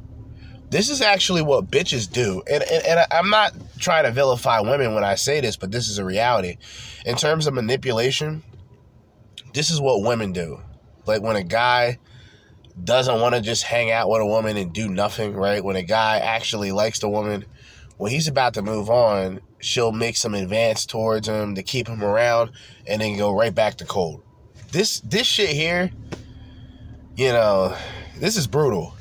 This 0.70 0.88
is 0.88 1.00
actually 1.00 1.42
what 1.42 1.68
bitches 1.68 2.10
do. 2.10 2.44
And, 2.48 2.62
and, 2.62 2.86
and 2.86 3.00
I'm 3.10 3.28
not 3.28 3.52
trying 3.80 4.04
to 4.04 4.12
vilify 4.12 4.60
women 4.60 4.94
when 4.94 5.02
I 5.02 5.16
say 5.16 5.40
this, 5.40 5.56
but 5.56 5.72
this 5.72 5.88
is 5.88 5.98
a 5.98 6.04
reality. 6.04 6.58
In 7.04 7.16
terms 7.16 7.48
of 7.48 7.54
manipulation, 7.54 8.44
this 9.52 9.70
is 9.70 9.80
what 9.80 10.02
women 10.04 10.32
do. 10.32 10.60
Like 11.06 11.22
when 11.22 11.34
a 11.34 11.42
guy 11.42 11.98
doesn't 12.84 13.20
want 13.20 13.34
to 13.34 13.40
just 13.40 13.62
hang 13.64 13.90
out 13.90 14.08
with 14.08 14.20
a 14.20 14.26
woman 14.26 14.56
and 14.56 14.72
do 14.72 14.88
nothing, 14.88 15.34
right? 15.34 15.62
When 15.62 15.76
a 15.76 15.82
guy 15.82 16.18
actually 16.18 16.72
likes 16.72 16.98
the 16.98 17.08
woman, 17.08 17.44
when 17.96 18.10
he's 18.10 18.28
about 18.28 18.54
to 18.54 18.62
move 18.62 18.88
on, 18.88 19.40
she'll 19.58 19.92
make 19.92 20.16
some 20.16 20.34
advance 20.34 20.86
towards 20.86 21.28
him 21.28 21.54
to 21.54 21.62
keep 21.62 21.86
him 21.88 22.02
around 22.02 22.50
and 22.86 23.00
then 23.00 23.16
go 23.16 23.32
right 23.32 23.54
back 23.54 23.76
to 23.76 23.84
cold. 23.84 24.22
This 24.72 25.00
this 25.00 25.26
shit 25.26 25.50
here, 25.50 25.90
you 27.16 27.32
know, 27.32 27.76
this 28.18 28.36
is 28.36 28.46
brutal. 28.46 28.94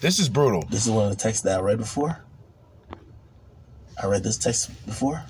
This 0.00 0.18
is 0.18 0.28
brutal. 0.28 0.64
This 0.68 0.84
is 0.84 0.90
one 0.90 1.04
of 1.04 1.10
the 1.10 1.16
texts 1.16 1.44
that 1.44 1.60
I 1.60 1.62
read 1.62 1.78
before. 1.78 2.24
I 4.02 4.06
read 4.06 4.24
this 4.24 4.36
text 4.36 4.84
before. 4.84 5.22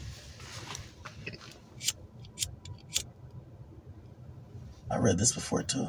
I 4.92 4.98
read 4.98 5.18
this 5.18 5.32
before 5.32 5.62
too. 5.62 5.88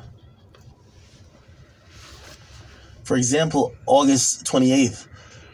For 3.04 3.18
example, 3.18 3.76
August 3.86 4.45
28th, 4.45 5.08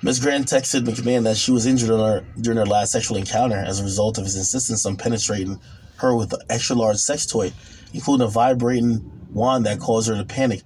Ms. 0.04 0.20
Grant 0.20 0.48
texted 0.48 0.86
McMahon 0.86 1.24
that 1.24 1.36
she 1.36 1.52
was 1.52 1.66
injured 1.66 1.90
her, 1.90 2.24
during 2.40 2.60
her 2.60 2.66
last 2.66 2.92
sexual 2.92 3.18
encounter 3.18 3.58
as 3.58 3.80
a 3.80 3.84
result 3.84 4.18
of 4.18 4.24
his 4.24 4.36
insistence 4.36 4.86
on 4.86 4.96
penetrating 4.96 5.60
her 5.98 6.16
with 6.16 6.32
an 6.32 6.42
extra 6.50 6.76
large 6.76 6.98
sex 6.98 7.26
toy, 7.26 7.52
including 7.94 8.26
a 8.26 8.30
vibrating 8.30 9.12
wand 9.34 9.66
that 9.66 9.80
caused 9.80 10.10
her 10.10 10.16
to 10.16 10.24
panic. 10.24 10.62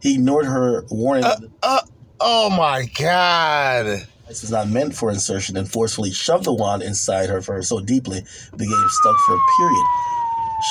He 0.00 0.14
ignored 0.14 0.46
her 0.46 0.84
warning 0.90 1.24
uh, 1.24 1.36
uh, 1.62 1.80
oh 2.20 2.50
my 2.50 2.88
god. 2.98 4.06
This 4.28 4.42
was 4.42 4.52
not 4.52 4.68
meant 4.68 4.94
for 4.94 5.10
insertion 5.10 5.56
and 5.56 5.70
forcefully 5.70 6.12
shoved 6.12 6.44
the 6.44 6.54
wand 6.54 6.82
inside 6.82 7.28
her 7.30 7.42
for 7.42 7.54
her 7.54 7.62
so 7.62 7.80
deeply 7.80 8.18
it 8.18 8.56
became 8.56 8.86
stuck 8.88 9.16
for 9.26 9.34
a 9.34 9.40
period. 9.58 9.84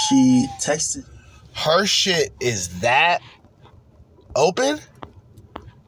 She 0.07 0.47
texted 0.61 1.05
Her 1.57 1.87
shit 1.87 2.33
is 2.39 2.81
that 2.81 3.21
open? 4.35 4.79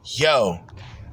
Yo, 0.04 0.58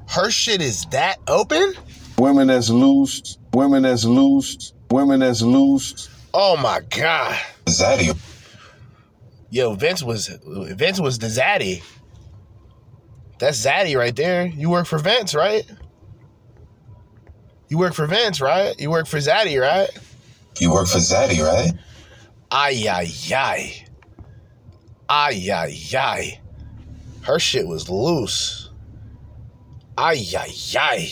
her 0.10 0.32
shit 0.32 0.64
is 0.64 0.86
that 0.88 1.20
open? 1.28 1.76
Women 2.18 2.48
that's 2.48 2.70
loose, 2.72 3.38
women 3.54 3.84
that's 3.84 4.04
loose, 4.04 4.74
women 4.90 5.20
that's 5.20 5.44
loose. 5.44 6.10
Oh 6.34 6.58
my 6.58 6.82
god. 6.90 7.40
Zaddy. 7.68 8.18
Yo, 9.52 9.76
Vince 9.76 10.02
was 10.02 10.28
Vince 10.28 11.00
was 11.00 11.20
the 11.20 11.28
Zaddy. 11.28 11.84
That's 13.38 13.64
Zaddy 13.64 13.96
right 13.96 14.16
there. 14.16 14.48
You 14.48 14.72
work 14.72 14.88
for 14.88 14.98
Vince, 14.98 15.36
right? 15.36 15.72
You 17.70 17.78
work 17.78 17.94
for 17.94 18.08
Vince, 18.08 18.42
right? 18.42 18.74
You 18.80 18.90
work 18.90 19.06
for 19.06 19.18
Zaddy, 19.18 19.62
right? 19.62 19.90
You 20.60 20.72
work 20.72 20.88
for 20.88 20.98
Zaddy, 20.98 21.46
right? 21.46 21.74
Ay 22.50 22.88
ay 22.90 23.12
ay. 23.32 23.87
Ay 25.10 25.50
ay 25.52 25.78
ay. 25.96 26.40
Her 27.24 27.40
shit 27.40 27.68
was 27.68 27.90
loose. 27.90 28.70
Ay, 29.98 30.24
ay, 30.38 30.54
ay. 30.80 31.10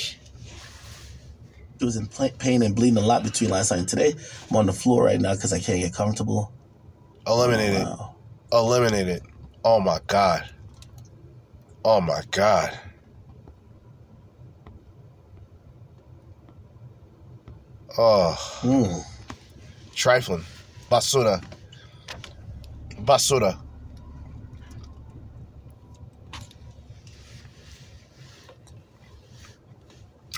She 1.77 1.83
was 1.83 1.97
in 1.97 2.07
pain 2.37 2.61
and 2.61 2.75
bleeding 2.75 2.97
a 2.97 3.01
lot 3.05 3.23
between 3.23 3.49
last 3.49 3.71
night 3.71 3.79
and 3.79 3.89
today. 3.89 4.13
I'm 4.49 4.55
on 4.55 4.67
the 4.67 4.73
floor 4.73 5.03
right 5.03 5.19
now 5.19 5.33
because 5.33 5.51
I 5.51 5.59
can't 5.59 5.81
get 5.81 5.93
comfortable. 5.93 6.53
Eliminated. 7.27 7.81
Oh, 7.85 8.15
wow. 8.51 8.61
Eliminated. 8.61 9.23
Oh 9.65 9.79
my 9.79 9.99
God. 10.07 10.47
Oh 11.83 11.99
my 11.99 12.21
God. 12.31 12.79
Oh. 17.97 18.59
Mm. 18.61 19.03
Trifling. 19.93 20.43
Basura. 20.91 21.43
Basura. 23.01 23.57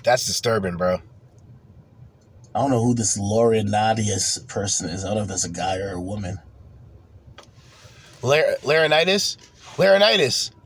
That's 0.08 0.26
disturbing, 0.26 0.78
bro. 0.78 1.02
I 2.56 2.62
don't 2.62 2.72
know 2.72 2.82
who 2.82 2.96
this 2.96 3.18
Laurinaitis 3.20 4.48
person 4.48 4.90
is. 4.90 5.04
I 5.04 5.10
don't 5.10 5.18
know 5.18 5.24
if 5.24 5.28
that's 5.28 5.44
a 5.44 5.50
guy 5.50 5.80
or 5.80 5.92
a 5.92 6.00
woman. 6.00 6.40
Lar-? 8.22 8.56
Laurinaitis. 8.62 9.36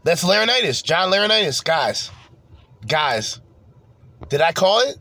That's 0.04 0.24
Laurinaitis. 0.24 0.84
John 0.84 1.12
Laurinaitis. 1.12 1.64
Guys. 1.64 2.12
Guys. 2.86 3.42
Did 4.30 4.42
I 4.42 4.52
call 4.52 4.82
it? 4.82 4.98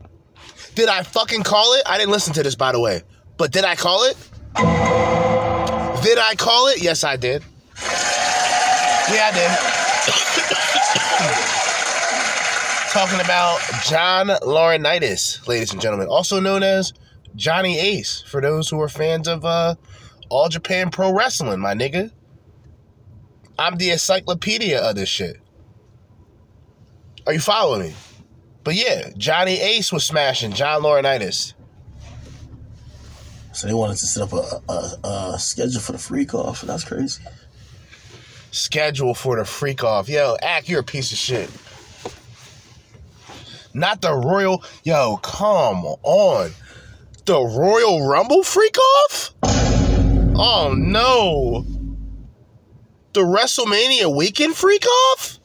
Did 0.75 0.89
I 0.89 1.03
fucking 1.03 1.43
call 1.43 1.75
it? 1.75 1.83
I 1.85 1.99
didn't 1.99 2.13
listen 2.13 2.33
to 2.33 2.43
this, 2.43 2.55
by 2.55 2.73
the 2.73 2.81
way. 2.81 3.03
But 3.37 3.53
did 3.53 3.67
I 3.67 3.77
call 3.77 4.05
it? 4.05 4.17
Did 6.03 6.19
I 6.19 6.35
call 6.39 6.69
it? 6.69 6.83
Yes, 6.83 7.05
I 7.05 7.19
did. 7.19 7.45
Yeah, 9.13 9.29
I 9.29 9.33
did. 11.35 11.77
Talking 12.91 13.21
about 13.21 13.61
John 13.85 14.27
Laurinaitis, 14.43 15.47
ladies 15.47 15.73
and 15.73 15.81
gentlemen, 15.81 16.09
also 16.09 16.41
known 16.41 16.65
as 16.65 16.93
Johnny 17.37 17.79
Ace, 17.79 18.25
for 18.27 18.41
those 18.41 18.69
who 18.69 18.81
are 18.81 18.89
fans 18.89 19.29
of 19.29 19.45
uh, 19.45 19.77
All 20.29 20.49
Japan 20.49 20.91
Pro 20.91 21.13
Wrestling, 21.13 21.61
my 21.61 21.73
nigga. 21.73 22.11
I'm 23.61 23.77
the 23.77 23.91
encyclopedia 23.91 24.81
of 24.81 24.97
this 24.97 25.09
shit. 25.09 25.37
Are 27.29 27.33
you 27.33 27.39
following 27.39 27.83
me? 27.83 27.95
But 28.65 28.75
yeah, 28.75 29.11
Johnny 29.17 29.61
Ace 29.61 29.93
was 29.93 30.05
smashing 30.05 30.53
John 30.53 30.83
Laurinaitis. 30.83 31.55
So 33.53 33.69
they 33.69 33.75
wanted 33.75 33.99
to 33.99 34.07
set 34.07 34.25
up 34.25 34.33
a, 34.33 34.63
a, 34.69 35.33
a 35.35 35.39
schedule 35.39 35.81
for 35.81 35.93
the 35.93 35.99
freak 35.99 36.35
off. 36.35 36.63
That's 36.63 36.85
crazy. 36.85 37.23
Schedule 38.51 39.15
for 39.15 39.37
the 39.37 39.45
freak 39.45 39.85
off. 39.85 40.09
Yo, 40.09 40.37
Ack, 40.43 40.69
you're 40.69 40.81
a 40.81 40.85
piece 40.85 41.13
of 41.13 41.19
shit. 41.19 41.51
Not 43.73 44.03
the 44.03 44.15
Royal. 44.15 44.63
Yo, 44.83 45.19
come 45.19 45.85
on. 46.03 46.51
The 47.25 47.41
Royal 47.41 48.07
Rumble 48.07 48.43
freak 48.43 48.77
off? 48.79 49.31
Oh 49.43 50.75
no. 50.77 51.65
The 53.13 53.21
WrestleMania 53.21 54.15
weekend 54.15 54.57
freak 54.57 54.85
off? 54.87 55.39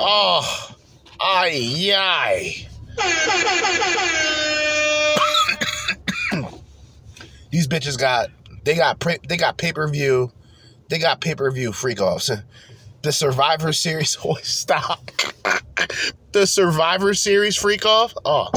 Oh, 0.00 0.74
ay, 1.20 1.92
ay. 1.94 2.66
These 7.50 7.68
bitches 7.68 7.98
got 7.98 8.28
they 8.64 8.74
got 8.74 9.04
they 9.28 9.36
got 9.36 9.56
pay 9.56 9.72
per 9.72 9.88
view, 9.88 10.32
they 10.88 10.98
got 10.98 11.20
pay 11.20 11.34
per 11.34 11.50
view 11.50 11.72
freak 11.72 12.00
offs. 12.00 12.30
The 13.02 13.12
Survivor 13.12 13.72
Series, 13.72 14.16
oh 14.24 14.36
stop. 14.42 15.10
the 16.32 16.46
Survivor 16.46 17.14
Series 17.14 17.56
freak 17.56 17.86
off. 17.86 18.14
Oh, 18.24 18.48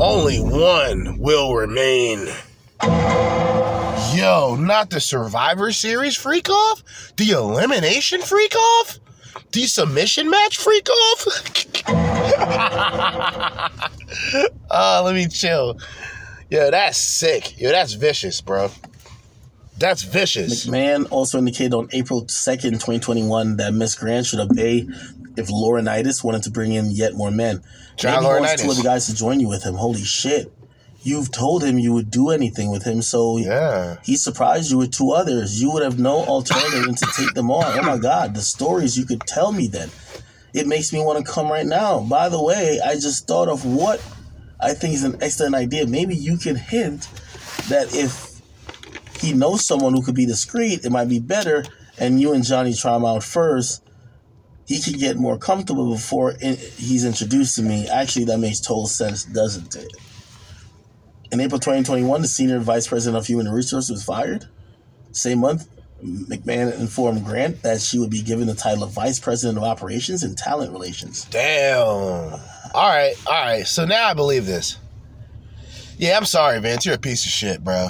only 0.00 0.38
one 0.38 1.18
will 1.18 1.54
remain. 1.54 2.28
Yo, 4.14 4.56
not 4.58 4.90
the 4.90 5.00
Survivor 5.00 5.72
Series 5.72 6.16
freak 6.16 6.48
off, 6.48 6.82
the 7.16 7.30
Elimination 7.30 8.20
freak 8.22 8.54
off, 8.56 8.98
the 9.52 9.66
Submission 9.66 10.30
match 10.30 10.56
freak 10.56 10.88
off. 10.90 11.26
uh, 14.70 15.02
let 15.04 15.14
me 15.14 15.28
chill. 15.28 15.78
Yo, 16.50 16.70
that's 16.70 16.96
sick. 16.98 17.60
Yo, 17.60 17.70
that's 17.70 17.92
vicious, 17.92 18.40
bro. 18.40 18.70
That's 19.78 20.02
vicious. 20.02 20.66
McMahon 20.66 21.06
also 21.10 21.38
indicated 21.38 21.74
on 21.74 21.88
April 21.92 22.24
2nd, 22.24 22.72
2021, 22.72 23.56
that 23.58 23.72
Miss 23.74 23.94
Grant 23.94 24.26
should 24.26 24.40
obey 24.40 24.88
if 25.36 25.48
Laurinaitis 25.48 26.24
wanted 26.24 26.42
to 26.44 26.50
bring 26.50 26.72
in 26.72 26.90
yet 26.90 27.14
more 27.14 27.30
men. 27.30 27.62
John 27.96 28.22
Maybe 28.24 28.34
he 28.34 28.40
wants 28.40 28.62
two 28.62 28.70
other 28.70 28.82
guys 28.82 29.06
to 29.06 29.14
join 29.14 29.38
you 29.40 29.48
with 29.48 29.62
him. 29.64 29.74
Holy 29.74 30.02
shit. 30.02 30.52
You've 31.02 31.30
told 31.30 31.62
him 31.62 31.78
you 31.78 31.92
would 31.92 32.10
do 32.10 32.30
anything 32.30 32.70
with 32.70 32.82
him, 32.82 33.02
so 33.02 33.38
Yeah. 33.38 33.98
he 34.02 34.16
surprised 34.16 34.70
you 34.72 34.78
with 34.78 34.90
two 34.90 35.12
others. 35.12 35.62
You 35.62 35.70
would 35.70 35.84
have 35.84 35.98
no 35.98 36.24
alternative 36.24 36.84
than 36.84 36.96
to 36.96 37.06
take 37.16 37.34
them 37.34 37.50
on. 37.50 37.78
Oh 37.78 37.82
my 37.82 37.98
God, 37.98 38.34
the 38.34 38.42
stories 38.42 38.98
you 38.98 39.04
could 39.06 39.20
tell 39.20 39.52
me 39.52 39.68
then. 39.68 39.90
It 40.52 40.66
makes 40.66 40.92
me 40.92 41.00
want 41.00 41.24
to 41.24 41.30
come 41.32 41.48
right 41.48 41.66
now. 41.66 42.00
By 42.00 42.28
the 42.28 42.42
way, 42.42 42.80
I 42.84 42.94
just 42.94 43.28
thought 43.28 43.48
of 43.48 43.64
what 43.64 44.02
I 44.58 44.74
think 44.74 44.94
is 44.94 45.04
an 45.04 45.18
excellent 45.20 45.54
idea. 45.54 45.86
Maybe 45.86 46.16
you 46.16 46.36
can 46.36 46.56
hint 46.56 47.06
that 47.68 47.94
if 47.94 48.27
he 49.20 49.32
knows 49.32 49.66
someone 49.66 49.92
who 49.92 50.02
could 50.02 50.14
be 50.14 50.26
discreet, 50.26 50.84
it 50.84 50.90
might 50.90 51.08
be 51.08 51.20
better. 51.20 51.64
And 51.98 52.20
you 52.20 52.32
and 52.32 52.44
Johnny 52.44 52.74
try 52.74 52.96
him 52.96 53.04
out 53.04 53.24
first. 53.24 53.82
He 54.66 54.80
can 54.80 54.94
get 54.94 55.16
more 55.16 55.38
comfortable 55.38 55.90
before 55.90 56.34
he's 56.40 57.04
introduced 57.04 57.56
to 57.56 57.62
me. 57.62 57.88
Actually, 57.88 58.26
that 58.26 58.38
makes 58.38 58.60
total 58.60 58.86
sense, 58.86 59.24
doesn't 59.24 59.74
it? 59.74 59.92
In 61.32 61.40
April 61.40 61.58
2021, 61.58 62.22
the 62.22 62.28
senior 62.28 62.58
vice 62.58 62.86
president 62.86 63.18
of 63.18 63.26
human 63.26 63.48
resources 63.48 63.90
was 63.90 64.04
fired. 64.04 64.46
Same 65.12 65.38
month, 65.38 65.68
McMahon 66.02 66.78
informed 66.78 67.24
Grant 67.24 67.62
that 67.62 67.80
she 67.80 67.98
would 67.98 68.10
be 68.10 68.22
given 68.22 68.46
the 68.46 68.54
title 68.54 68.84
of 68.84 68.90
vice 68.90 69.18
president 69.18 69.58
of 69.58 69.64
operations 69.64 70.22
and 70.22 70.36
talent 70.38 70.72
relations. 70.72 71.24
Damn. 71.24 71.78
All 71.84 72.40
right, 72.74 73.14
all 73.26 73.32
right. 73.32 73.66
So 73.66 73.84
now 73.84 74.06
I 74.06 74.14
believe 74.14 74.46
this. 74.46 74.78
Yeah, 75.96 76.16
I'm 76.16 76.24
sorry, 76.24 76.60
Vince. 76.60 76.86
You're 76.86 76.94
a 76.94 76.98
piece 76.98 77.24
of 77.24 77.32
shit, 77.32 77.64
bro. 77.64 77.88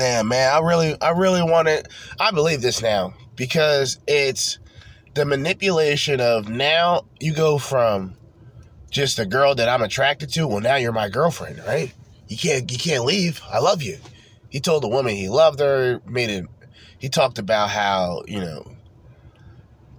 Damn, 0.00 0.28
man. 0.28 0.50
I 0.50 0.60
really, 0.60 0.96
I 1.02 1.10
really 1.10 1.42
want 1.42 1.68
it. 1.68 1.86
I 2.18 2.30
believe 2.30 2.62
this 2.62 2.80
now 2.80 3.12
because 3.36 3.98
it's 4.06 4.58
the 5.12 5.26
manipulation 5.26 6.22
of 6.22 6.48
now 6.48 7.04
you 7.20 7.34
go 7.34 7.58
from 7.58 8.14
just 8.90 9.18
a 9.18 9.26
girl 9.26 9.54
that 9.56 9.68
I'm 9.68 9.82
attracted 9.82 10.32
to. 10.32 10.48
Well, 10.48 10.60
now 10.60 10.76
you're 10.76 10.90
my 10.92 11.10
girlfriend, 11.10 11.58
right? 11.66 11.92
You 12.28 12.38
can't, 12.38 12.72
you 12.72 12.78
can't 12.78 13.04
leave. 13.04 13.42
I 13.52 13.58
love 13.58 13.82
you. 13.82 13.98
He 14.48 14.58
told 14.58 14.84
the 14.84 14.88
woman 14.88 15.14
he 15.14 15.28
loved 15.28 15.60
her. 15.60 16.00
Made 16.06 16.30
it. 16.30 16.46
He 16.98 17.10
talked 17.10 17.38
about 17.38 17.68
how 17.68 18.22
you 18.26 18.40
know 18.40 18.72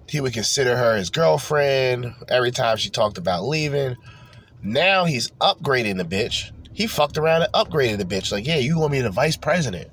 he 0.09 0.19
would 0.19 0.33
consider 0.33 0.77
her 0.77 0.97
his 0.97 1.11
girlfriend 1.11 2.15
every 2.27 2.49
time 2.49 2.77
she 2.77 2.89
talked 2.89 3.19
about 3.19 3.43
leaving. 3.43 3.97
Now 4.63 5.05
he's 5.05 5.29
upgrading 5.39 5.97
the 5.97 6.05
bitch. 6.05 6.51
He 6.73 6.87
fucked 6.87 7.17
around 7.17 7.43
and 7.43 7.53
upgraded 7.53 7.97
the 7.97 8.05
bitch. 8.05 8.31
Like, 8.31 8.47
yeah, 8.47 8.57
you 8.57 8.79
want 8.79 8.91
me 8.91 9.01
the 9.01 9.09
vice 9.09 9.37
president, 9.37 9.89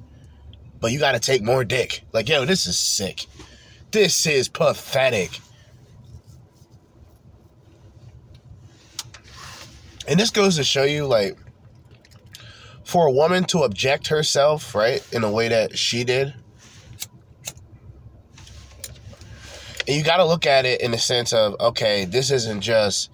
but 0.80 0.92
you 0.92 0.98
got 0.98 1.12
to 1.12 1.20
take 1.20 1.42
more 1.42 1.64
dick. 1.64 2.04
Like, 2.12 2.28
yo, 2.28 2.44
this 2.44 2.66
is 2.66 2.78
sick. 2.78 3.26
This 3.90 4.26
is 4.26 4.48
pathetic. 4.48 5.40
And 10.06 10.18
this 10.18 10.30
goes 10.30 10.56
to 10.56 10.64
show 10.64 10.84
you, 10.84 11.06
like, 11.06 11.36
for 12.84 13.06
a 13.06 13.12
woman 13.12 13.44
to 13.44 13.64
object 13.64 14.08
herself, 14.08 14.74
right, 14.74 15.06
in 15.12 15.24
a 15.24 15.30
way 15.30 15.48
that 15.48 15.76
she 15.76 16.04
did, 16.04 16.34
and 19.88 19.96
you 19.96 20.02
got 20.04 20.18
to 20.18 20.24
look 20.24 20.46
at 20.46 20.66
it 20.66 20.82
in 20.82 20.90
the 20.90 20.98
sense 20.98 21.32
of 21.32 21.56
okay 21.58 22.04
this 22.04 22.30
isn't 22.30 22.60
just 22.60 23.10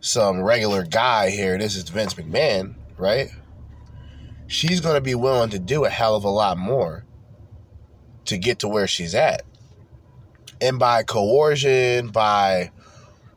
some 0.00 0.42
regular 0.42 0.84
guy 0.84 1.30
here 1.30 1.56
this 1.56 1.76
is 1.76 1.88
vince 1.88 2.14
mcmahon 2.14 2.74
right? 3.02 3.28
She's 4.46 4.80
going 4.80 4.94
to 4.94 5.00
be 5.00 5.14
willing 5.14 5.50
to 5.50 5.58
do 5.58 5.84
a 5.84 5.90
hell 5.90 6.14
of 6.14 6.24
a 6.24 6.30
lot 6.30 6.56
more 6.56 7.04
to 8.26 8.38
get 8.38 8.60
to 8.60 8.68
where 8.68 8.86
she's 8.86 9.14
at. 9.14 9.42
And 10.60 10.78
by 10.78 11.02
coercion 11.02 12.08
by 12.08 12.70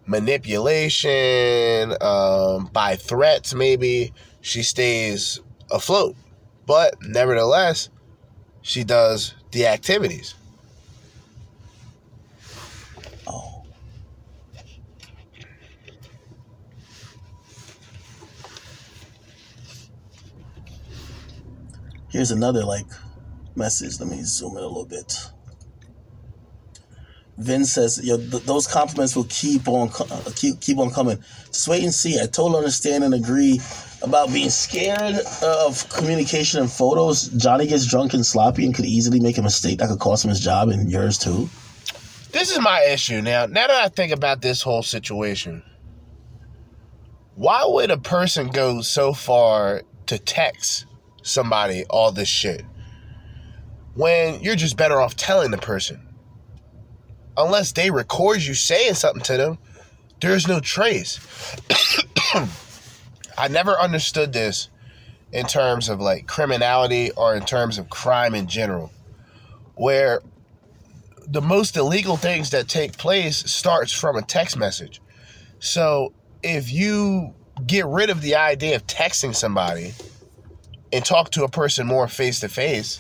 manipulation 0.06 1.96
um, 2.00 2.70
by 2.72 2.96
threats 2.96 3.56
maybe 3.56 4.14
she 4.42 4.62
stays 4.62 5.40
afloat. 5.72 6.16
But 6.68 6.96
nevertheless 7.02 7.90
she 8.62 8.84
does 8.84 9.34
the 9.52 9.66
activities 9.66 10.36
Here's 22.16 22.32
another 22.32 22.64
like 22.64 22.86
message. 23.58 24.00
Let 24.00 24.08
me 24.08 24.24
zoom 24.24 24.56
in 24.56 24.64
a 24.64 24.68
little 24.68 24.86
bit. 24.86 25.32
Vin 27.38 27.66
says, 27.66 28.00
"Yo, 28.02 28.16
th- 28.16 28.44
those 28.44 28.68
compliments 28.68 29.18
will 29.18 29.26
keep 29.26 29.68
on 29.68 29.90
co- 29.90 30.08
uh, 30.10 30.32
keep 30.34 30.62
keep 30.62 30.78
on 30.78 30.92
coming. 30.92 31.22
Just 31.48 31.68
wait 31.68 31.84
and 31.84 31.94
see. 31.94 32.18
I 32.18 32.28
totally 32.28 32.60
understand 32.60 33.04
and 33.04 33.14
agree 33.14 33.60
about 34.02 34.32
being 34.32 34.50
scared 34.50 35.18
of 35.44 35.90
communication 35.90 36.62
and 36.62 36.72
photos. 36.72 37.28
Johnny 37.36 37.68
gets 37.68 37.86
drunk 37.86 38.14
and 38.14 38.26
sloppy 38.26 38.66
and 38.66 38.74
could 38.74 38.86
easily 38.86 39.20
make 39.20 39.38
a 39.38 39.42
mistake 39.42 39.80
that 39.80 39.90
could 39.90 40.00
cost 40.00 40.24
him 40.24 40.30
his 40.30 40.40
job 40.40 40.70
and 40.70 40.90
yours 40.90 41.18
too. 41.18 41.50
This 42.32 42.50
is 42.50 42.62
my 42.62 42.82
issue 42.86 43.22
now. 43.22 43.46
Now 43.46 43.68
that 43.68 43.72
I 43.72 43.90
think 43.90 44.14
about 44.14 44.42
this 44.42 44.62
whole 44.62 44.84
situation, 44.84 45.64
why 47.36 47.66
would 47.68 47.92
a 47.92 47.98
person 47.98 48.48
go 48.48 48.80
so 48.80 49.12
far 49.12 49.82
to 50.06 50.18
text 50.18 50.86
somebody 51.26 51.86
all 51.90 52.12
this 52.12 52.28
shit 52.30 52.64
when 53.96 54.42
you're 54.42 54.56
just 54.56 54.78
better 54.78 55.02
off 55.02 55.16
telling 55.16 55.52
the 55.52 55.58
person? 55.58 56.02
Unless 57.38 57.74
they 57.74 57.92
record 57.92 58.42
you 58.42 58.54
saying 58.54 58.94
something 58.94 59.24
to 59.24 59.38
them, 59.38 59.58
there's 60.22 60.48
no 60.48 60.60
trace. 60.60 61.20
I 63.38 63.48
never 63.50 63.78
understood 63.78 64.32
this 64.32 64.70
in 65.34 65.46
terms 65.46 65.90
of 65.90 66.00
like 66.00 66.28
criminality 66.28 67.12
or 67.12 67.36
in 67.36 67.44
terms 67.44 67.78
of 67.78 67.90
crime 67.90 68.36
in 68.36 68.48
general, 68.48 68.92
where 69.76 70.22
the 71.28 71.42
most 71.42 71.76
illegal 71.76 72.16
things 72.16 72.52
that 72.52 72.68
take 72.68 72.98
place 72.98 73.38
starts 73.52 73.92
from 73.92 74.16
a 74.16 74.22
text 74.22 74.58
message. 74.58 75.02
So 75.60 76.14
if 76.44 76.72
you 76.72 77.34
get 77.66 77.86
rid 77.86 78.10
of 78.10 78.22
the 78.22 78.36
idea 78.36 78.76
of 78.76 78.86
texting 78.88 79.36
somebody 79.36 79.94
and 80.96 81.06
talk 81.06 81.32
to 81.32 81.44
a 81.44 81.50
person 81.50 81.86
more 81.86 82.08
face 82.08 82.40
to 82.40 82.50
face, 82.50 83.00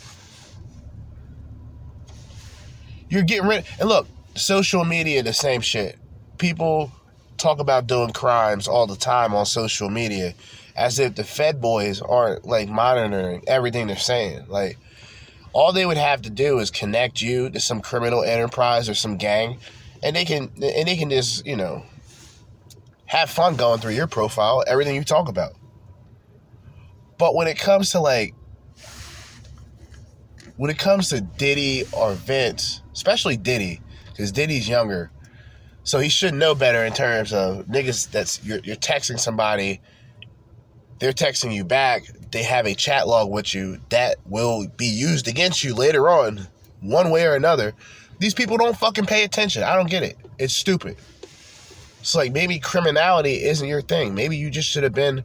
you're 3.09 3.23
getting 3.23 3.47
rid. 3.47 3.65
And 3.79 3.89
look, 3.89 4.07
social 4.35 4.85
media, 4.85 5.23
the 5.23 5.33
same 5.33 5.61
shit. 5.61 5.97
People 6.37 6.91
talk 7.37 7.59
about 7.59 7.87
doing 7.87 8.11
crimes 8.11 8.67
all 8.67 8.87
the 8.87 8.95
time 8.95 9.33
on 9.33 9.45
social 9.45 9.89
media, 9.89 10.33
as 10.75 10.99
if 10.99 11.15
the 11.15 11.23
Fed 11.23 11.61
boys 11.61 12.01
aren't 12.01 12.45
like 12.45 12.67
monitoring 12.69 13.43
everything 13.47 13.87
they're 13.87 13.97
saying. 13.97 14.45
Like 14.47 14.77
all 15.53 15.71
they 15.71 15.85
would 15.85 15.97
have 15.97 16.21
to 16.23 16.29
do 16.29 16.59
is 16.59 16.69
connect 16.69 17.21
you 17.21 17.49
to 17.49 17.59
some 17.59 17.81
criminal 17.81 18.23
enterprise 18.23 18.89
or 18.89 18.93
some 18.93 19.17
gang 19.17 19.57
and 20.03 20.15
they 20.15 20.23
can 20.23 20.51
and 20.61 20.87
they 20.87 20.95
can 20.95 21.09
just 21.09 21.45
you 21.45 21.55
know 21.55 21.83
have 23.07 23.29
fun 23.29 23.55
going 23.55 23.79
through 23.79 23.91
your 23.93 24.07
profile, 24.07 24.63
everything 24.67 24.95
you 24.95 25.03
talk 25.03 25.29
about. 25.29 25.53
But 27.17 27.35
when 27.35 27.47
it 27.47 27.57
comes 27.57 27.91
to 27.91 27.99
like, 27.99 28.33
when 30.57 30.69
it 30.69 30.77
comes 30.77 31.09
to 31.09 31.21
Diddy 31.21 31.83
or 31.91 32.13
Vince, 32.13 32.81
especially 32.93 33.37
Diddy, 33.37 33.81
because 34.09 34.31
Diddy's 34.31 34.67
younger, 34.67 35.11
so 35.83 35.99
he 35.99 36.09
should 36.09 36.33
know 36.33 36.55
better 36.55 36.83
in 36.83 36.93
terms 36.93 37.33
of 37.33 37.65
niggas 37.65 38.09
that's 38.09 38.43
you're, 38.43 38.59
you're 38.59 38.75
texting 38.75 39.19
somebody, 39.19 39.81
they're 40.99 41.13
texting 41.13 41.53
you 41.53 41.63
back, 41.63 42.03
they 42.31 42.43
have 42.43 42.65
a 42.65 42.73
chat 42.73 43.07
log 43.07 43.29
with 43.29 43.53
you 43.53 43.79
that 43.89 44.17
will 44.25 44.67
be 44.77 44.87
used 44.87 45.27
against 45.27 45.63
you 45.63 45.75
later 45.75 46.09
on, 46.09 46.47
one 46.81 47.11
way 47.11 47.25
or 47.25 47.35
another. 47.35 47.73
These 48.19 48.33
people 48.33 48.57
don't 48.57 48.77
fucking 48.77 49.05
pay 49.05 49.23
attention. 49.23 49.63
I 49.63 49.75
don't 49.75 49.89
get 49.89 50.03
it. 50.03 50.17
It's 50.37 50.53
stupid. 50.53 50.97
It's 51.99 52.15
like 52.15 52.31
maybe 52.31 52.59
criminality 52.59 53.43
isn't 53.43 53.67
your 53.67 53.81
thing. 53.81 54.15
Maybe 54.15 54.37
you 54.37 54.49
just 54.49 54.69
should 54.69 54.83
have 54.83 54.93
been 54.93 55.23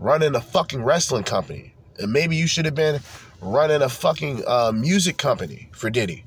running 0.00 0.34
a 0.34 0.40
fucking 0.40 0.82
wrestling 0.82 1.22
company. 1.22 1.74
And 1.98 2.12
maybe 2.12 2.34
you 2.34 2.46
should 2.46 2.64
have 2.64 2.74
been 2.74 3.00
running 3.40 3.82
a 3.82 3.88
fucking 3.88 4.42
uh, 4.46 4.72
music 4.74 5.18
company 5.18 5.68
for 5.72 5.90
Diddy. 5.90 6.24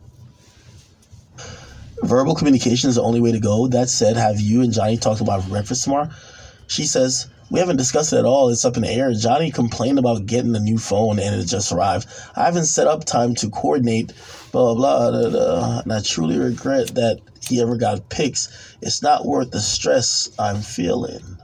Verbal 2.04 2.36
communication 2.36 2.90
is 2.90 2.96
the 2.96 3.02
only 3.02 3.20
way 3.20 3.32
to 3.32 3.40
go. 3.40 3.68
That 3.68 3.90
said, 3.90 4.16
have 4.16 4.40
you 4.40 4.62
and 4.62 4.72
Johnny 4.72 4.98
talked 4.98 5.22
about 5.22 5.48
breakfast 5.48 5.84
tomorrow? 5.86 6.10
She 6.68 6.86
says, 6.86 7.28
We 7.50 7.60
haven't 7.60 7.78
discussed 7.78 8.14
it 8.14 8.18
at 8.18 8.26
all. 8.26 8.50
It's 8.50 8.66
up 8.66 8.76
in 8.76 8.84
the 8.84 8.90
air. 8.90 9.12
Johnny 9.14 9.52
complained 9.52 9.98
about 9.98 10.26
getting 10.26 10.56
a 10.56 10.60
new 10.60 10.78
phone 10.78 11.18
and 11.18 11.36
it 11.36 11.46
just 11.46 11.72
arrived. 11.72 12.08
I 12.36 12.44
haven't 12.46 12.66
set 12.66 12.88
up 12.88 13.06
time 13.06 13.34
to 13.36 13.50
coordinate, 13.50 14.14
blah, 14.52 14.76
blah, 14.76 15.12
blah, 15.12 15.30
blah. 15.30 15.80
And 15.80 15.94
I 15.94 16.02
truly 16.02 16.38
regret 16.38 16.94
that 16.96 17.22
he 17.42 17.62
ever 17.62 17.78
got 17.78 18.10
pics. 18.10 18.76
It's 18.82 19.02
not 19.02 19.26
worth 19.26 19.52
the 19.52 19.62
stress 19.62 20.30
I'm 20.38 20.62
feeling. 20.62 21.38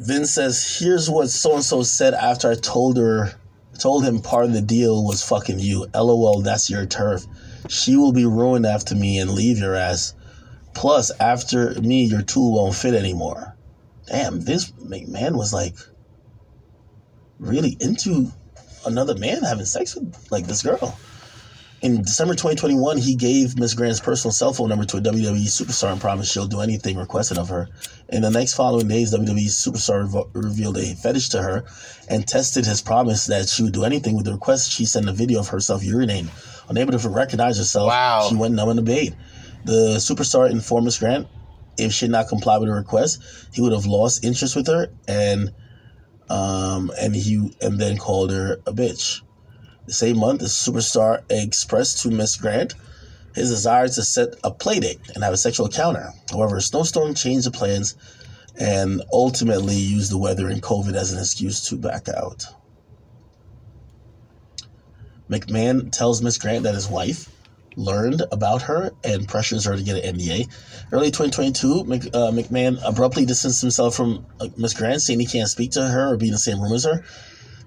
Vince 0.00 0.30
says, 0.30 0.78
"Here's 0.78 1.10
what 1.10 1.28
so 1.28 1.56
and 1.56 1.64
so 1.64 1.82
said 1.82 2.14
after 2.14 2.50
I 2.50 2.54
told 2.54 2.96
her, 2.96 3.34
told 3.78 4.02
him 4.02 4.22
part 4.22 4.46
of 4.46 4.54
the 4.54 4.62
deal 4.62 5.04
was 5.04 5.22
fucking 5.22 5.58
you. 5.58 5.88
LOL, 5.94 6.40
that's 6.40 6.70
your 6.70 6.86
turf. 6.86 7.26
She 7.68 7.96
will 7.96 8.12
be 8.12 8.24
ruined 8.24 8.64
after 8.64 8.94
me 8.94 9.18
and 9.18 9.32
leave 9.32 9.58
your 9.58 9.74
ass. 9.74 10.14
Plus, 10.72 11.10
after 11.20 11.78
me, 11.82 12.04
your 12.04 12.22
tool 12.22 12.54
won't 12.54 12.74
fit 12.74 12.94
anymore. 12.94 13.54
Damn, 14.06 14.40
this 14.40 14.70
McMahon 14.70 15.36
was 15.36 15.52
like 15.52 15.76
really 17.38 17.76
into 17.78 18.32
another 18.86 19.14
man 19.16 19.42
having 19.42 19.66
sex 19.66 19.94
with 19.94 20.16
like 20.30 20.46
this 20.46 20.62
girl." 20.62 20.98
In 21.82 22.02
December 22.02 22.34
2021, 22.34 22.98
he 22.98 23.14
gave 23.14 23.58
Miss 23.58 23.72
Grant's 23.72 24.00
personal 24.00 24.32
cell 24.32 24.52
phone 24.52 24.68
number 24.68 24.84
to 24.84 24.98
a 24.98 25.00
WWE 25.00 25.46
superstar 25.46 25.90
and 25.92 26.00
promised 26.00 26.30
she'll 26.30 26.46
do 26.46 26.60
anything 26.60 26.98
requested 26.98 27.38
of 27.38 27.48
her. 27.48 27.68
In 28.10 28.20
the 28.20 28.30
next 28.30 28.52
following 28.52 28.86
days, 28.86 29.14
WWE 29.14 29.46
superstar 29.46 30.06
revo- 30.06 30.28
revealed 30.34 30.76
a 30.76 30.94
fetish 30.96 31.30
to 31.30 31.40
her 31.40 31.64
and 32.08 32.28
tested 32.28 32.66
his 32.66 32.82
promise 32.82 33.24
that 33.26 33.48
she 33.48 33.62
would 33.62 33.72
do 33.72 33.84
anything 33.84 34.14
with 34.14 34.26
the 34.26 34.32
request. 34.32 34.70
She 34.70 34.84
sent 34.84 35.08
a 35.08 35.12
video 35.12 35.40
of 35.40 35.48
herself 35.48 35.82
urinating. 35.82 36.28
Unable 36.68 36.98
to 36.98 37.08
recognize 37.08 37.56
herself, 37.56 37.88
Wow. 37.88 38.26
she 38.28 38.36
went 38.36 38.54
numb 38.54 38.68
and 38.68 38.80
obeyed. 38.80 39.16
The 39.64 39.96
superstar 39.96 40.50
informed 40.50 40.84
Miss 40.84 40.98
Grant 40.98 41.26
if 41.78 41.92
she 41.92 42.06
did 42.06 42.12
not 42.12 42.28
comply 42.28 42.58
with 42.58 42.68
her 42.68 42.74
request, 42.74 43.22
he 43.54 43.62
would 43.62 43.72
have 43.72 43.86
lost 43.86 44.24
interest 44.24 44.54
with 44.54 44.66
her 44.66 44.88
and 45.08 45.50
um, 46.28 46.92
and 47.00 47.14
he 47.16 47.56
and 47.60 47.80
then 47.80 47.96
called 47.96 48.30
her 48.30 48.60
a 48.66 48.72
bitch. 48.72 49.22
The 49.90 49.94
same 49.94 50.18
month, 50.18 50.38
the 50.38 50.46
superstar 50.46 51.24
expressed 51.28 52.02
to 52.02 52.12
Miss 52.12 52.36
Grant 52.36 52.74
his 53.34 53.50
desire 53.50 53.88
to 53.88 54.02
set 54.04 54.36
a 54.44 54.52
play 54.52 54.78
date 54.78 55.00
and 55.16 55.24
have 55.24 55.32
a 55.32 55.36
sexual 55.36 55.66
encounter. 55.66 56.12
However, 56.30 56.60
snowstorm 56.60 57.12
changed 57.12 57.48
the 57.48 57.50
plans 57.50 57.96
and 58.56 59.02
ultimately 59.12 59.74
used 59.74 60.12
the 60.12 60.16
weather 60.16 60.48
and 60.48 60.62
COVID 60.62 60.94
as 60.94 61.12
an 61.12 61.18
excuse 61.18 61.68
to 61.70 61.76
back 61.76 62.08
out. 62.08 62.46
McMahon 65.28 65.90
tells 65.90 66.22
Miss 66.22 66.38
Grant 66.38 66.62
that 66.62 66.76
his 66.76 66.88
wife 66.88 67.28
learned 67.74 68.22
about 68.30 68.62
her 68.62 68.92
and 69.02 69.26
pressures 69.26 69.64
her 69.64 69.76
to 69.76 69.82
get 69.82 70.04
an 70.04 70.16
NDA. 70.16 70.46
Early 70.92 71.10
2022, 71.10 71.82
Mc, 71.82 72.06
uh, 72.14 72.30
McMahon 72.30 72.78
abruptly 72.84 73.26
distanced 73.26 73.60
himself 73.60 73.96
from 73.96 74.24
uh, 74.38 74.46
Miss 74.56 74.72
Grant, 74.72 75.02
saying 75.02 75.18
he 75.18 75.26
can't 75.26 75.48
speak 75.48 75.72
to 75.72 75.82
her 75.82 76.12
or 76.12 76.16
be 76.16 76.26
in 76.26 76.32
the 76.32 76.38
same 76.38 76.60
room 76.60 76.74
as 76.74 76.84
her. 76.84 77.02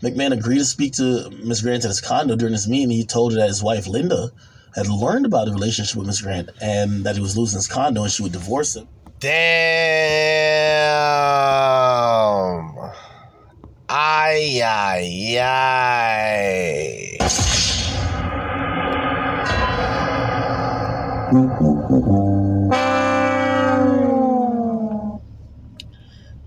McMahon 0.03 0.33
agreed 0.33 0.57
to 0.57 0.65
speak 0.65 0.91
to 0.93 1.29
Miss 1.45 1.61
Grant 1.61 1.85
at 1.85 1.87
his 1.87 2.01
condo 2.01 2.35
during 2.35 2.51
this 2.51 2.67
meeting. 2.67 2.89
He 2.89 3.05
told 3.05 3.31
her 3.31 3.39
that 3.39 3.47
his 3.47 3.63
wife, 3.63 3.87
Linda, 3.87 4.31
had 4.75 4.89
learned 4.89 5.25
about 5.25 5.45
the 5.45 5.53
relationship 5.53 5.95
with 5.95 6.07
Miss 6.07 6.19
Grant 6.19 6.49
and 6.61 7.05
that 7.05 7.15
he 7.15 7.21
was 7.21 7.37
losing 7.37 7.57
his 7.57 7.69
condo 7.69 8.03
and 8.03 8.11
she 8.11 8.21
would 8.21 8.33
divorce 8.33 8.75
him. 8.75 8.89
Damn. 9.19 9.33
Ay, 13.87 14.61
ay, 14.61 15.37
ay. 15.39 17.17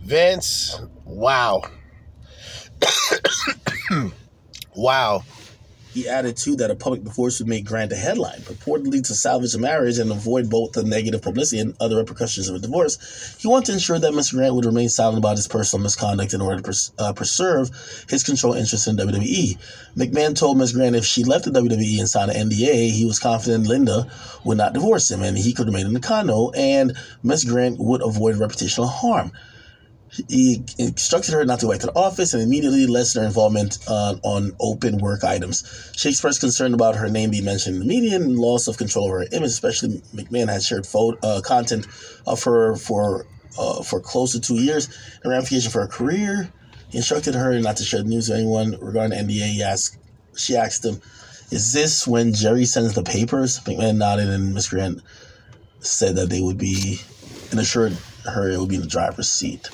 Vince, 0.03 0.79
wow. 1.07 1.63
Wow. 4.77 5.23
He 5.97 6.07
added 6.07 6.37
too 6.37 6.57
that 6.57 6.71
a 6.71 6.75
public 6.75 7.05
divorce 7.05 7.39
would 7.39 7.49
make 7.49 7.65
Grant 7.65 7.91
a 7.91 7.97
headline, 7.97 8.41
purportedly 8.41 9.03
to 9.07 9.15
salvage 9.15 9.53
the 9.55 9.59
marriage 9.59 9.97
and 9.97 10.13
avoid 10.13 10.51
both 10.51 10.73
the 10.73 10.83
negative 10.83 11.23
publicity 11.23 11.59
and 11.59 11.75
other 11.81 11.97
repercussions 11.97 12.51
of 12.51 12.55
a 12.55 12.59
divorce. 12.59 13.39
He 13.41 13.49
wanted 13.49 13.65
to 13.67 13.73
ensure 13.73 13.99
that 13.99 14.13
Mr. 14.13 14.35
Grant 14.35 14.55
would 14.55 14.67
remain 14.67 14.91
silent 14.91 15.17
about 15.17 15.37
his 15.37 15.49
personal 15.49 15.83
misconduct 15.83 16.35
in 16.35 16.43
order 16.43 16.59
to 16.59 16.63
pres- 16.63 16.93
uh, 16.99 17.15
preserve 17.15 17.71
his 18.11 18.25
control 18.25 18.53
interest 18.53 18.87
in 18.89 18.99
WWE. 18.99 19.57
McMahon 19.97 20.37
told 20.37 20.59
Ms. 20.59 20.75
Grant 20.75 20.97
if 20.97 21.07
she 21.07 21.25
left 21.25 21.47
the 21.47 21.51
WWE 21.51 21.99
and 21.99 22.11
signed 22.11 22.31
an 22.31 22.51
NDA, 22.51 22.91
he 22.91 23.07
was 23.07 23.19
confident 23.19 23.67
Linda 23.67 24.07
would 24.45 24.59
not 24.59 24.75
divorce 24.75 25.11
him 25.11 25.23
and 25.23 25.39
he 25.39 25.55
could 25.55 25.67
remain 25.67 25.87
in 25.87 25.95
the 25.95 26.01
condo, 26.01 26.51
and 26.51 26.95
Ms. 27.23 27.45
Grant 27.45 27.79
would 27.79 28.03
avoid 28.03 28.37
reputational 28.37 28.91
harm. 28.91 29.33
He 30.29 30.65
instructed 30.79 31.33
her 31.35 31.45
not 31.45 31.61
to 31.61 31.67
go 31.67 31.73
back 31.73 31.81
to 31.81 31.87
the 31.87 31.95
office 31.95 32.35
and 32.35 32.43
immediately 32.43 32.87
lessened 32.87 33.23
her 33.23 33.29
involvement 33.29 33.79
uh, 33.89 34.17
on 34.23 34.53
open 34.61 34.99
work 34.99 35.25
items. 35.25 35.93
She 35.97 36.09
expressed 36.09 36.41
concern 36.41 36.75
about 36.75 36.97
her 36.97 37.09
name 37.09 37.31
being 37.31 37.45
mentioned 37.45 37.77
in 37.77 37.81
the 37.81 37.87
media 37.87 38.17
and 38.17 38.39
loss 38.39 38.69
of 38.69 38.79
control 38.79 39.07
over 39.07 39.21
her 39.21 39.27
image, 39.33 39.51
especially 39.51 40.01
McMahon 40.15 40.49
had 40.49 40.63
shared 40.63 40.87
photo, 40.87 41.19
uh, 41.23 41.41
content 41.41 41.87
of 42.27 42.43
her 42.45 42.77
for 42.77 43.27
uh, 43.59 43.83
for 43.83 44.01
close 44.01 44.33
to 44.33 44.41
two 44.41 44.63
years 44.63 44.89
and 45.23 45.31
ramification 45.31 45.71
for 45.71 45.81
her 45.81 45.87
career. 45.87 46.51
He 46.91 46.99
instructed 46.99 47.35
her 47.35 47.59
not 47.61 47.77
to 47.79 47.85
share 47.85 48.03
the 48.03 48.09
news 48.09 48.29
with 48.29 48.39
anyone 48.39 48.77
regarding 48.81 49.19
NDA. 49.19 49.53
He 49.53 49.63
asked, 49.63 49.99
she 50.37 50.57
asked 50.57 50.85
him, 50.85 51.01
"Is 51.51 51.73
this 51.73 52.07
when 52.07 52.33
Jerry 52.33 52.65
sends 52.65 52.95
the 52.95 53.03
papers?" 53.03 53.61
McMahon 53.61 53.97
nodded, 53.97 54.29
and 54.29 54.55
Miss 54.55 54.69
Grant 54.69 55.03
said 55.81 56.17
that 56.17 56.31
they 56.31 56.41
would 56.41 56.59
be, 56.59 57.01
and 57.51 57.61
assured 57.61 57.97
her 58.25 58.51
it 58.51 58.59
would 58.59 58.69
be 58.69 58.77
in 58.77 58.83
the 58.83 58.87
driver's 58.87 59.31
seat. 59.31 59.71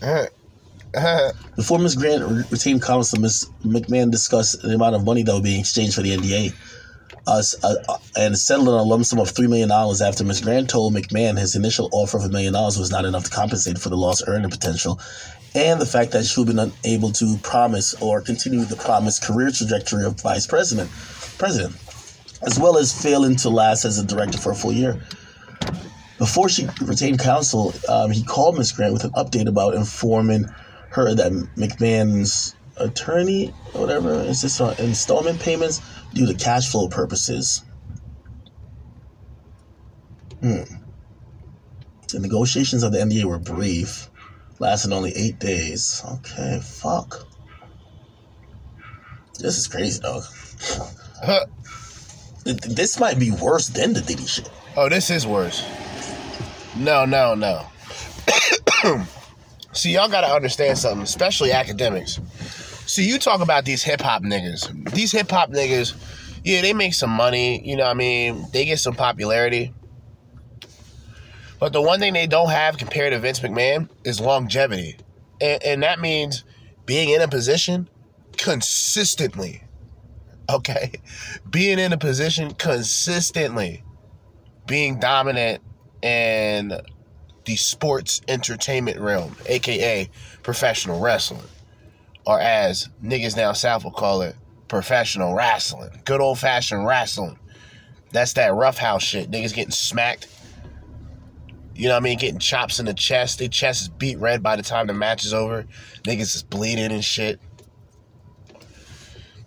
Before 1.56 1.78
Ms. 1.78 1.96
Grant 1.96 2.24
re- 2.24 2.44
retained 2.50 2.82
counsel, 2.82 3.20
Ms. 3.20 3.50
McMahon 3.64 4.10
discussed 4.10 4.62
the 4.62 4.74
amount 4.74 4.96
of 4.96 5.04
money 5.04 5.22
that 5.22 5.34
would 5.34 5.44
be 5.44 5.60
exchanged 5.60 5.94
for 5.94 6.02
the 6.02 6.16
NDA 6.16 6.54
uh, 7.26 7.42
uh, 7.62 7.98
and 8.16 8.38
settled 8.38 8.68
on 8.68 8.78
a 8.78 8.82
lump 8.82 9.04
sum 9.04 9.18
of 9.18 9.28
$3 9.28 9.48
million 9.48 9.70
after 9.70 10.24
Ms. 10.24 10.40
Grant 10.40 10.70
told 10.70 10.94
McMahon 10.94 11.38
his 11.38 11.54
initial 11.54 11.88
offer 11.92 12.16
of 12.16 12.24
a 12.24 12.28
million 12.28 12.54
dollars 12.54 12.78
was 12.78 12.90
not 12.90 13.04
enough 13.04 13.24
to 13.24 13.30
compensate 13.30 13.78
for 13.78 13.90
the 13.90 13.96
lost 13.96 14.24
earning 14.26 14.50
potential 14.50 14.98
and 15.54 15.80
the 15.80 15.86
fact 15.86 16.12
that 16.12 16.24
she 16.24 16.40
would 16.40 16.48
be 16.48 16.58
unable 16.58 17.10
to 17.12 17.36
promise 17.38 17.94
or 18.00 18.20
continue 18.20 18.64
the 18.64 18.76
promised 18.76 19.24
career 19.24 19.50
trajectory 19.50 20.04
of 20.04 20.20
vice 20.20 20.46
president, 20.46 20.90
president, 21.38 21.74
as 22.42 22.58
well 22.58 22.78
as 22.78 22.92
failing 23.02 23.36
to 23.36 23.48
last 23.48 23.84
as 23.84 23.98
a 23.98 24.06
director 24.06 24.38
for 24.38 24.52
a 24.52 24.54
full 24.54 24.72
year. 24.72 25.00
Before 26.18 26.48
she 26.48 26.68
retained 26.82 27.20
counsel, 27.20 27.72
um, 27.88 28.10
he 28.10 28.24
called 28.24 28.58
Miss 28.58 28.72
Grant 28.72 28.92
with 28.92 29.04
an 29.04 29.12
update 29.12 29.48
about 29.48 29.74
informing 29.74 30.46
her 30.90 31.14
that 31.14 31.32
McMahon's 31.56 32.56
attorney, 32.76 33.54
or 33.72 33.82
whatever, 33.82 34.20
insists 34.22 34.60
on 34.60 34.76
installment 34.78 35.40
payments 35.40 35.80
due 36.14 36.26
to 36.26 36.34
cash 36.34 36.70
flow 36.70 36.88
purposes. 36.88 37.62
Hmm. 40.40 40.62
The 42.08 42.20
negotiations 42.20 42.82
of 42.82 42.92
the 42.92 42.98
NDA 42.98 43.24
were 43.24 43.38
brief, 43.38 44.08
lasting 44.58 44.92
only 44.92 45.12
eight 45.14 45.38
days. 45.38 46.02
Okay, 46.12 46.60
fuck. 46.62 47.26
This 49.38 49.56
is 49.56 49.68
crazy, 49.68 50.00
dog. 50.00 50.24
This 52.44 52.98
might 52.98 53.18
be 53.18 53.30
worse 53.30 53.68
than 53.68 53.92
the 53.92 54.00
Diddy 54.00 54.26
shit. 54.26 54.50
Oh, 54.76 54.88
this 54.88 55.10
is 55.10 55.26
worse. 55.26 55.62
No, 56.78 57.04
no, 57.04 57.34
no. 57.34 57.66
See, 59.72 59.94
y'all 59.94 60.08
gotta 60.08 60.28
understand 60.28 60.78
something, 60.78 61.02
especially 61.02 61.50
Akademiks. 61.50 62.20
See, 62.88 63.06
you 63.06 63.18
talk 63.18 63.40
about 63.40 63.64
these 63.64 63.82
hip 63.82 64.00
hop 64.00 64.22
niggas. 64.22 64.92
These 64.92 65.10
hip 65.10 65.28
hop 65.30 65.50
niggas, 65.50 65.94
yeah, 66.44 66.62
they 66.62 66.72
make 66.72 66.94
some 66.94 67.10
money. 67.10 67.66
You 67.68 67.76
know, 67.76 67.84
what 67.84 67.90
I 67.90 67.94
mean, 67.94 68.46
they 68.52 68.64
get 68.64 68.78
some 68.78 68.94
popularity. 68.94 69.74
But 71.58 71.72
the 71.72 71.82
one 71.82 71.98
thing 71.98 72.12
they 72.12 72.28
don't 72.28 72.50
have 72.50 72.78
compared 72.78 73.12
to 73.12 73.18
Vince 73.18 73.40
McMahon 73.40 73.88
is 74.04 74.20
longevity, 74.20 74.96
and, 75.40 75.62
and 75.64 75.82
that 75.82 75.98
means 75.98 76.44
being 76.86 77.08
in 77.10 77.20
a 77.20 77.28
position 77.28 77.88
consistently. 78.36 79.64
Okay, 80.48 80.92
being 81.50 81.80
in 81.80 81.92
a 81.92 81.98
position 81.98 82.54
consistently, 82.54 83.82
being 84.66 85.00
dominant 85.00 85.60
in 86.02 86.80
the 87.44 87.56
sports 87.56 88.20
entertainment 88.28 88.98
realm, 89.00 89.34
aka 89.46 90.08
professional 90.42 91.00
wrestling, 91.00 91.42
or 92.26 92.38
as 92.40 92.88
niggas 93.02 93.34
down 93.34 93.54
south 93.54 93.84
will 93.84 93.90
call 93.90 94.22
it, 94.22 94.36
professional 94.68 95.34
wrestling. 95.34 95.90
Good 96.04 96.20
old 96.20 96.38
fashioned 96.38 96.86
wrestling. 96.86 97.38
That's 98.12 98.34
that 98.34 98.54
roughhouse 98.54 99.02
shit. 99.02 99.30
Niggas 99.30 99.54
getting 99.54 99.70
smacked. 99.70 100.28
You 101.74 101.88
know 101.88 101.94
what 101.94 102.00
I 102.00 102.04
mean? 102.04 102.18
Getting 102.18 102.38
chops 102.38 102.80
in 102.80 102.86
the 102.86 102.94
chest. 102.94 103.38
Their 103.38 103.48
chest 103.48 103.82
is 103.82 103.88
beat 103.88 104.18
red 104.18 104.42
by 104.42 104.56
the 104.56 104.62
time 104.62 104.86
the 104.86 104.94
match 104.94 105.24
is 105.24 105.32
over. 105.32 105.64
Niggas 106.04 106.36
is 106.36 106.42
bleeding 106.42 106.90
and 106.90 107.04
shit. 107.04 107.40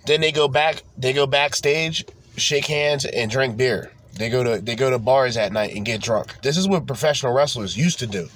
Then 0.05 0.21
they 0.21 0.31
go 0.31 0.47
back. 0.47 0.83
They 0.97 1.13
go 1.13 1.27
backstage, 1.27 2.05
shake 2.37 2.65
hands, 2.65 3.05
and 3.05 3.29
drink 3.29 3.57
beer. 3.57 3.91
They 4.15 4.29
go 4.29 4.43
to 4.43 4.61
they 4.61 4.75
go 4.75 4.89
to 4.89 4.99
bars 4.99 5.37
at 5.37 5.53
night 5.53 5.75
and 5.75 5.85
get 5.85 6.01
drunk. 6.01 6.41
This 6.41 6.57
is 6.57 6.67
what 6.67 6.85
professional 6.85 7.33
wrestlers 7.33 7.77
used 7.77 7.99
to 7.99 8.07
do. 8.07 8.29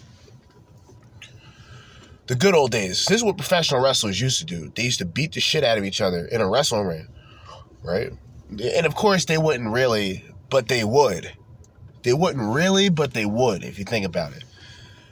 The 2.28 2.36
good 2.36 2.55
old 2.55 2.71
days. 2.71 3.05
This 3.05 3.17
is 3.17 3.23
what 3.23 3.38
professional 3.38 3.82
wrestlers 3.82 4.19
used 4.19 4.39
to 4.39 4.45
do. 4.45 4.71
They 4.76 4.84
used 4.84 4.99
to 4.99 5.05
beat 5.05 5.34
the 5.34 5.41
shit 5.41 5.63
out 5.63 5.78
of 5.78 5.86
each 5.86 6.01
other 6.01 6.26
in 6.26 6.41
a 6.41 6.49
wrestling 6.49 6.88
ring, 6.88 7.07
right? 7.84 8.11
And 8.49 8.86
of 8.86 8.95
course 8.95 9.26
they 9.26 9.38
wouldn't 9.38 9.69
really, 9.69 10.26
but 10.49 10.67
they 10.67 10.84
would. 10.84 11.34
They 12.03 12.13
wouldn't 12.13 12.55
really, 12.55 12.89
but 12.89 13.13
they 13.13 13.26
would 13.26 13.63
if 13.63 13.78
you 13.78 13.86
think 13.86 14.05
about 14.05 14.34
it. 14.34 14.43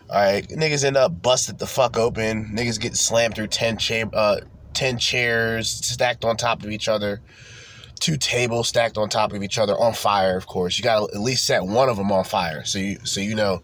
All 0.09 0.22
right, 0.22 0.47
niggas 0.47 0.84
end 0.84 0.97
up 0.97 1.22
busted 1.22 1.59
the 1.59 1.68
fuck 1.68 1.97
open. 1.97 2.55
Niggas 2.55 2.80
get 2.80 2.95
slammed 2.95 3.36
through 3.36 3.47
ten 3.47 3.78
cha- 3.78 4.09
uh, 4.14 4.41
ten 4.74 4.97
chairs 4.97 5.70
stacked 5.70 6.24
on 6.24 6.38
top 6.38 6.64
of 6.64 6.72
each 6.72 6.88
other 6.88 7.22
two 8.00 8.18
tables 8.18 8.68
stacked 8.68 8.98
on 8.98 9.10
top 9.10 9.34
of 9.34 9.44
each 9.44 9.58
other 9.58 9.78
on 9.78 9.94
fire 9.94 10.38
of 10.38 10.48
course. 10.48 10.78
You 10.78 10.84
got 10.84 11.08
to 11.08 11.16
at 11.16 11.22
least 11.22 11.46
set 11.46 11.64
one 11.64 11.89
of 11.89 11.98
them 11.98 12.12
on 12.12 12.24
fire 12.24 12.64
so 12.66 12.80
you 12.80 13.00
so 13.06 13.20
you 13.22 13.36
know. 13.36 13.62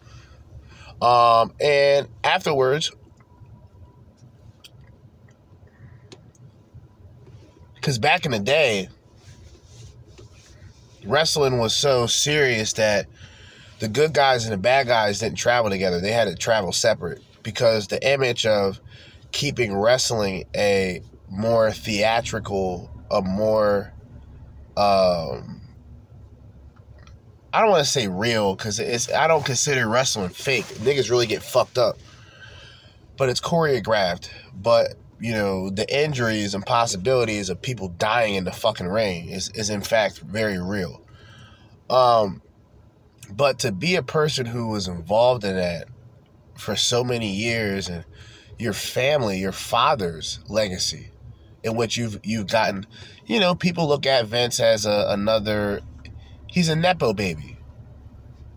Um 1.01 1.53
and 1.61 2.07
afterwards 2.23 2.91
because 7.75 7.97
back 7.97 8.25
in 8.25 8.31
the 8.31 8.39
day 8.39 8.89
wrestling 11.05 11.57
was 11.57 11.73
so 11.73 12.05
serious 12.05 12.73
that 12.73 13.07
the 13.79 13.87
good 13.87 14.13
guys 14.13 14.43
and 14.43 14.53
the 14.53 14.57
bad 14.57 14.87
guys 14.87 15.19
didn't 15.19 15.37
travel 15.37 15.69
together. 15.69 16.01
They 16.01 16.11
had 16.11 16.25
to 16.25 16.35
travel 16.35 16.71
separate 16.71 17.21
because 17.43 17.87
the 17.87 18.05
image 18.07 18.45
of 18.45 18.79
keeping 19.31 19.75
wrestling 19.75 20.45
a 20.55 21.01
more 21.29 21.71
theatrical 21.71 22.89
a 23.11 23.21
more 23.21 23.93
um 24.77 25.61
I 27.51 27.61
don't 27.61 27.71
want 27.71 27.83
to 27.83 27.89
say 27.89 28.07
real 28.07 28.55
because 28.55 28.79
it's 28.79 29.11
I 29.11 29.27
don't 29.27 29.45
consider 29.45 29.87
wrestling 29.87 30.29
fake. 30.29 30.65
Niggas 30.65 31.09
really 31.09 31.25
get 31.25 31.41
fucked 31.41 31.77
up, 31.77 31.97
but 33.17 33.29
it's 33.29 33.41
choreographed. 33.41 34.29
But 34.53 34.95
you 35.19 35.33
know 35.33 35.69
the 35.69 35.91
injuries 35.93 36.53
and 36.53 36.65
possibilities 36.65 37.49
of 37.49 37.61
people 37.61 37.89
dying 37.89 38.35
in 38.35 38.43
the 38.43 38.51
fucking 38.51 38.87
ring 38.87 39.29
is 39.29 39.49
is 39.49 39.69
in 39.69 39.81
fact 39.81 40.19
very 40.19 40.61
real. 40.61 41.01
Um, 41.89 42.41
but 43.31 43.59
to 43.59 43.71
be 43.71 43.95
a 43.95 44.03
person 44.03 44.45
who 44.45 44.67
was 44.67 44.87
involved 44.87 45.43
in 45.43 45.55
that 45.55 45.87
for 46.55 46.75
so 46.75 47.03
many 47.03 47.31
years 47.31 47.89
and 47.89 48.05
your 48.59 48.73
family, 48.73 49.39
your 49.39 49.51
father's 49.51 50.39
legacy, 50.47 51.08
in 51.63 51.75
which 51.75 51.97
you've 51.97 52.19
you've 52.23 52.47
gotten, 52.47 52.85
you 53.25 53.39
know, 53.39 53.55
people 53.55 53.87
look 53.87 54.05
at 54.05 54.25
Vince 54.25 54.59
as 54.59 54.85
a, 54.85 55.05
another. 55.09 55.81
He's 56.47 56.69
a 56.69 56.75
nepo 56.75 57.13
baby, 57.13 57.57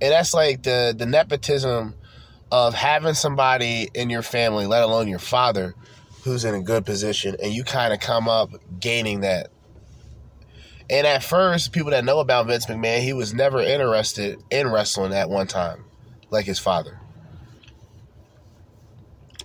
and 0.01 0.13
that's 0.13 0.35
like 0.35 0.63
the 0.63 0.95
the 0.97 1.07
nepotism 1.07 1.95
of 2.51 2.75
having 2.75 3.15
somebody 3.15 3.89
in 3.95 4.11
your 4.11 4.23
family, 4.23 4.67
let 4.67 4.83
alone 4.83 5.09
your 5.09 5.19
father, 5.19 5.75
who's 6.23 6.45
in 6.45 6.55
a 6.55 6.63
good 6.63 6.85
position, 6.85 7.37
and 7.43 7.53
you 7.53 7.65
kind 7.65 7.93
of 7.93 8.01
come 8.01 8.29
up 8.29 8.51
gaining 8.79 9.21
that. 9.21 9.49
And 10.91 11.07
at 11.07 11.23
first, 11.23 11.73
people 11.73 11.91
that 11.93 12.05
know 12.05 12.19
about 12.19 12.47
Vince 12.47 12.67
McMahon, 12.67 13.01
he 13.01 13.15
was 13.15 13.33
never 13.33 13.61
interested 13.61 14.43
in 14.51 14.71
wrestling 14.71 15.15
at 15.15 15.31
one 15.31 15.47
time, 15.47 15.85
like 16.31 16.45
his 16.45 16.59
father. 16.59 16.99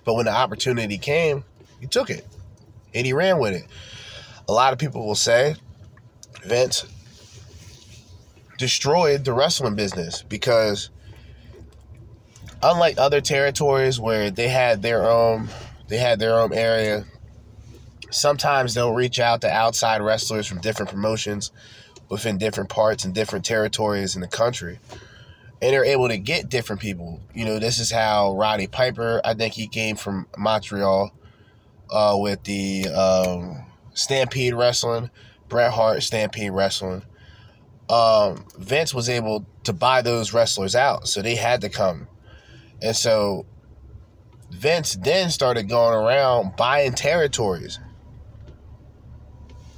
But 0.04 0.14
when 0.14 0.26
the 0.26 0.32
opportunity 0.32 0.98
came, 0.98 1.44
he 1.80 1.86
took 1.86 2.10
it 2.10 2.26
and 2.94 3.06
he 3.06 3.12
ran 3.12 3.38
with 3.38 3.54
it. 3.54 3.64
A 4.48 4.52
lot 4.52 4.72
of 4.72 4.78
people 4.78 5.06
will 5.06 5.14
say 5.14 5.56
Vince 6.44 6.86
destroyed 8.58 9.24
the 9.24 9.32
wrestling 9.32 9.74
business 9.74 10.22
because 10.22 10.90
unlike 12.62 12.98
other 12.98 13.20
territories 13.20 14.00
where 14.00 14.30
they 14.30 14.48
had 14.48 14.82
their 14.82 15.08
own 15.08 15.48
they 15.86 15.98
had 15.98 16.18
their 16.18 16.36
own 16.36 16.52
area 16.52 17.04
sometimes 18.10 18.74
they'll 18.74 18.94
reach 18.94 19.20
out 19.20 19.40
to 19.42 19.50
outside 19.50 20.00
wrestlers 20.00 20.46
from 20.46 20.60
different 20.60 20.90
promotions 20.90 21.52
within 22.08 22.38
different 22.38 22.70
parts 22.70 23.04
and 23.04 23.14
different 23.14 23.44
territories 23.44 24.14
in 24.14 24.20
the 24.20 24.28
country. 24.28 24.78
And 25.60 25.72
they're 25.72 25.84
able 25.84 26.08
to 26.08 26.18
get 26.18 26.48
different 26.48 26.80
people. 26.80 27.20
You 27.34 27.44
know 27.44 27.58
this 27.58 27.78
is 27.78 27.90
how 27.90 28.36
roddy 28.36 28.66
piper 28.66 29.20
i 29.24 29.34
think 29.34 29.54
he 29.54 29.68
came 29.68 29.96
from 29.96 30.26
montreal 30.36 31.12
uh, 31.90 32.16
with 32.18 32.42
the 32.44 32.88
um, 32.88 33.64
Stampede 33.94 34.54
Wrestling, 34.54 35.10
Bret 35.48 35.72
Hart 35.72 36.02
Stampede 36.02 36.52
Wrestling. 36.52 37.02
Um, 37.88 38.44
Vince 38.58 38.92
was 38.92 39.08
able 39.08 39.46
to 39.64 39.72
buy 39.72 40.02
those 40.02 40.32
wrestlers 40.34 40.74
out, 40.74 41.08
so 41.08 41.22
they 41.22 41.36
had 41.36 41.62
to 41.62 41.68
come. 41.68 42.06
And 42.82 42.94
so 42.94 43.46
Vince 44.50 44.96
then 44.96 45.30
started 45.30 45.68
going 45.68 45.94
around 45.94 46.56
buying 46.56 46.92
territories. 46.92 47.78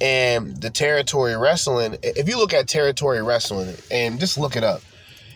And 0.01 0.57
the 0.61 0.71
territory 0.71 1.37
wrestling, 1.37 1.99
if 2.03 2.29
you 2.29 2.39
look 2.39 2.55
at 2.55 2.69
territory 2.69 3.23
wrestling 3.23 3.75
and 3.91 4.19
just 4.19 4.39
look 4.39 4.57
it 4.57 4.65
up, 4.65 4.81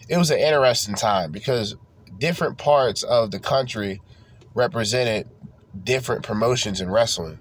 it 0.08 0.16
was 0.16 0.30
an 0.30 0.38
interesting 0.38 0.94
time 0.94 1.32
because 1.32 1.76
different 2.18 2.56
parts 2.58 3.02
of 3.02 3.30
the 3.30 3.38
country 3.38 4.00
represented 4.54 5.28
different 5.82 6.22
promotions 6.22 6.80
in 6.80 6.90
wrestling. 6.90 7.38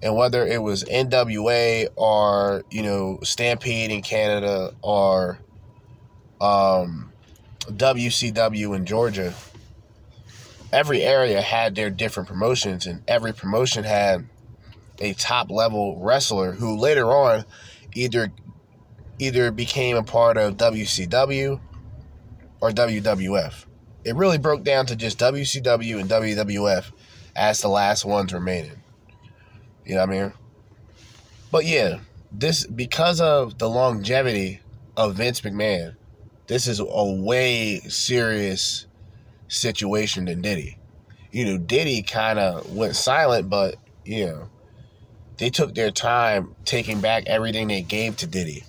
And 0.00 0.14
whether 0.14 0.46
it 0.46 0.62
was 0.62 0.84
NWA 0.84 1.88
or, 1.96 2.62
you 2.70 2.82
know, 2.82 3.18
Stampede 3.22 3.90
in 3.90 4.02
Canada 4.02 4.72
or 4.80 5.40
um, 6.40 7.12
WCW 7.66 8.76
in 8.76 8.86
Georgia, 8.86 9.34
every 10.72 11.02
area 11.02 11.40
had 11.40 11.74
their 11.74 11.90
different 11.90 12.28
promotions, 12.28 12.86
and 12.86 13.02
every 13.08 13.32
promotion 13.32 13.84
had 13.84 14.26
a 15.00 15.14
top 15.14 15.50
level 15.50 15.98
wrestler 15.98 16.52
who 16.52 16.76
later 16.76 17.06
on 17.06 17.44
either 17.94 18.32
either 19.18 19.50
became 19.50 19.96
a 19.96 20.02
part 20.02 20.36
of 20.36 20.56
WCW 20.56 21.60
or 22.60 22.70
WWF. 22.70 23.64
It 24.04 24.14
really 24.14 24.38
broke 24.38 24.62
down 24.62 24.86
to 24.86 24.96
just 24.96 25.18
WCW 25.18 26.00
and 26.00 26.08
WWF 26.08 26.92
as 27.38 27.60
the 27.60 27.68
last 27.68 28.04
ones 28.04 28.32
remaining. 28.32 28.82
You 29.86 29.94
know 29.94 30.00
what 30.00 30.10
I 30.10 30.20
mean? 30.20 30.32
But 31.50 31.64
yeah, 31.64 32.00
this 32.30 32.66
because 32.66 33.20
of 33.20 33.58
the 33.58 33.68
longevity 33.68 34.60
of 34.96 35.14
Vince 35.14 35.40
McMahon, 35.40 35.94
this 36.46 36.66
is 36.66 36.80
a 36.80 37.04
way 37.04 37.80
serious 37.88 38.86
situation 39.46 40.26
than 40.26 40.42
Diddy. 40.42 40.78
You 41.30 41.44
know, 41.44 41.58
Diddy 41.58 42.02
kind 42.02 42.38
of 42.38 42.74
went 42.74 42.96
silent, 42.96 43.48
but 43.48 43.76
you 44.04 44.26
know, 44.26 44.48
they 45.38 45.48
took 45.48 45.74
their 45.74 45.90
time 45.90 46.54
taking 46.64 47.00
back 47.00 47.24
everything 47.26 47.68
they 47.68 47.82
gave 47.82 48.16
to 48.18 48.26
Diddy. 48.26 48.64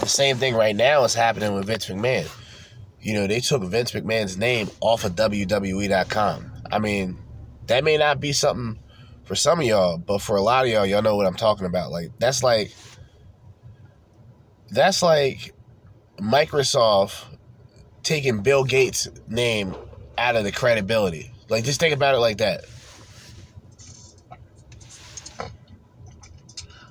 The 0.00 0.08
same 0.08 0.36
thing 0.36 0.54
right 0.54 0.74
now 0.74 1.04
is 1.04 1.14
happening 1.14 1.54
with 1.54 1.66
Vince 1.66 1.86
McMahon. 1.86 2.28
You 3.00 3.14
know, 3.14 3.26
they 3.26 3.40
took 3.40 3.62
Vince 3.62 3.92
McMahon's 3.92 4.36
name 4.36 4.68
off 4.80 5.04
of 5.04 5.12
WWE.com. 5.12 6.50
I 6.70 6.78
mean, 6.78 7.18
that 7.66 7.84
may 7.84 7.96
not 7.96 8.20
be 8.20 8.32
something 8.32 8.78
for 9.24 9.34
some 9.34 9.60
of 9.60 9.66
y'all, 9.66 9.98
but 9.98 10.20
for 10.20 10.36
a 10.36 10.42
lot 10.42 10.64
of 10.64 10.70
y'all, 10.70 10.86
y'all 10.86 11.02
know 11.02 11.16
what 11.16 11.26
I'm 11.26 11.34
talking 11.34 11.66
about. 11.66 11.90
Like 11.90 12.10
that's 12.18 12.42
like 12.42 12.74
that's 14.70 15.02
like 15.02 15.54
Microsoft 16.18 17.24
taking 18.02 18.42
Bill 18.42 18.64
Gates' 18.64 19.08
name 19.28 19.74
out 20.18 20.36
of 20.36 20.44
the 20.44 20.52
credibility. 20.52 21.32
Like 21.48 21.64
just 21.64 21.80
think 21.80 21.94
about 21.94 22.14
it 22.14 22.18
like 22.18 22.38
that. 22.38 22.64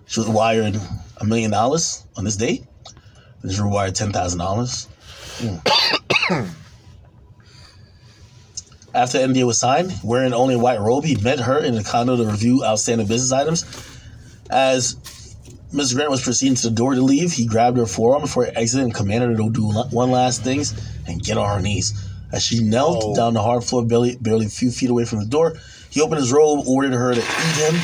She 0.06 0.20
was 0.20 0.30
wired 0.30 0.78
a 1.18 1.26
million 1.26 1.52
dollars 1.52 2.06
on 2.18 2.26
this 2.26 2.36
date. 2.36 2.66
And 3.44 3.52
Drew 3.54 3.70
wired 3.70 3.96
ten 3.96 4.12
thousand 4.12 4.40
dollars. 4.40 4.88
After 8.94 9.20
NDA 9.20 9.46
was 9.46 9.58
signed, 9.60 9.94
wearing 10.04 10.34
only 10.34 10.56
a 10.56 10.60
white 10.60 10.82
robe, 10.82 11.06
he 11.06 11.16
met 11.16 11.40
her 11.40 11.58
in 11.58 11.76
the 11.76 11.84
condo 11.84 12.18
to 12.18 12.26
review 12.26 12.64
outstanding 12.66 13.08
business 13.08 13.32
items. 13.32 13.66
As 14.50 14.98
Ms. 15.72 15.94
Grant 15.94 16.12
was 16.12 16.22
proceeding 16.22 16.56
to 16.56 16.64
the 16.70 16.76
door 16.76 16.96
to 16.96 17.02
leave, 17.02 17.32
he 17.32 17.46
grabbed 17.46 17.78
her 17.78 17.86
forearm 17.86 18.22
before 18.22 18.50
exiting 18.54 18.86
and 18.86 18.94
commanded 18.94 19.30
her 19.30 19.38
to 19.38 19.50
do 19.50 19.72
one 19.92 20.12
last 20.12 20.44
things 20.44 20.74
and 21.08 21.24
get 21.24 21.38
on 21.38 21.48
her 21.56 21.62
knees. 21.62 21.94
As 22.34 22.44
she 22.44 22.62
knelt 22.62 23.02
Oh. 23.04 23.16
down 23.16 23.34
the 23.34 23.42
hard 23.42 23.64
floor, 23.64 23.86
barely, 23.86 24.16
barely 24.18 24.48
a 24.48 24.50
few 24.50 24.72
feet 24.72 24.90
away 24.90 25.06
from 25.06 25.20
the 25.20 25.26
door, 25.26 25.54
he 25.90 26.02
opened 26.02 26.20
his 26.20 26.32
robe, 26.34 26.68
ordered 26.68 26.94
her 26.94 27.14
to 27.14 27.22
eat 27.22 27.56
him, 27.74 27.82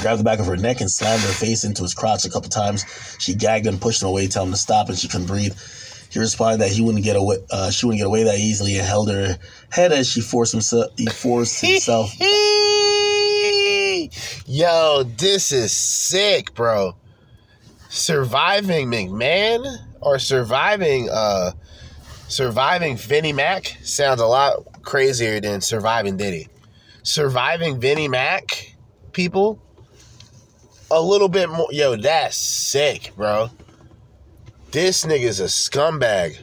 grabbed 0.00 0.20
the 0.20 0.24
back 0.24 0.38
of 0.38 0.46
her 0.46 0.56
neck, 0.56 0.80
and 0.80 0.90
slammed 0.90 1.22
her 1.22 1.28
face 1.32 1.64
into 1.64 1.82
his 1.82 1.94
crotch 1.94 2.24
a 2.24 2.30
couple 2.30 2.48
times. 2.48 2.84
She 3.18 3.34
gagged 3.34 3.66
and 3.66 3.80
pushed 3.80 4.02
him 4.02 4.08
away, 4.08 4.28
telling 4.28 4.48
him 4.48 4.54
to 4.54 4.60
stop, 4.60 4.88
and 4.88 4.96
she 4.96 5.08
couldn't 5.08 5.26
breathe. 5.26 5.54
Responded 6.20 6.60
that 6.60 6.70
he 6.70 6.82
wouldn't 6.82 7.04
get 7.04 7.16
away. 7.16 7.38
Uh, 7.50 7.70
she 7.70 7.86
wouldn't 7.86 8.00
get 8.00 8.06
away 8.06 8.24
that 8.24 8.38
easily, 8.38 8.76
and 8.78 8.86
held 8.86 9.10
her 9.10 9.38
head 9.70 9.92
as 9.92 10.08
she 10.08 10.20
forced 10.20 10.52
himself. 10.52 10.90
He 10.96 11.06
forced 11.06 11.60
himself. 11.60 12.12
Yo, 14.46 15.02
this 15.16 15.52
is 15.52 15.72
sick, 15.76 16.54
bro. 16.54 16.96
Surviving 17.88 18.88
McMahon 18.88 19.66
or 20.00 20.18
surviving 20.18 21.08
uh 21.10 21.52
surviving 22.28 22.96
Vinnie 22.96 23.32
Mac 23.32 23.76
sounds 23.82 24.20
a 24.20 24.26
lot 24.26 24.82
crazier 24.82 25.40
than 25.40 25.60
surviving 25.60 26.16
Diddy. 26.16 26.48
Surviving 27.02 27.80
Vinnie 27.80 28.08
Mac 28.08 28.74
people 29.12 29.60
a 30.90 31.00
little 31.00 31.28
bit 31.28 31.48
more 31.50 31.68
yo, 31.70 31.96
that's 31.96 32.36
sick, 32.36 33.12
bro. 33.16 33.50
This 34.70 35.04
nigga's 35.06 35.40
a 35.40 35.44
scumbag. 35.44 36.38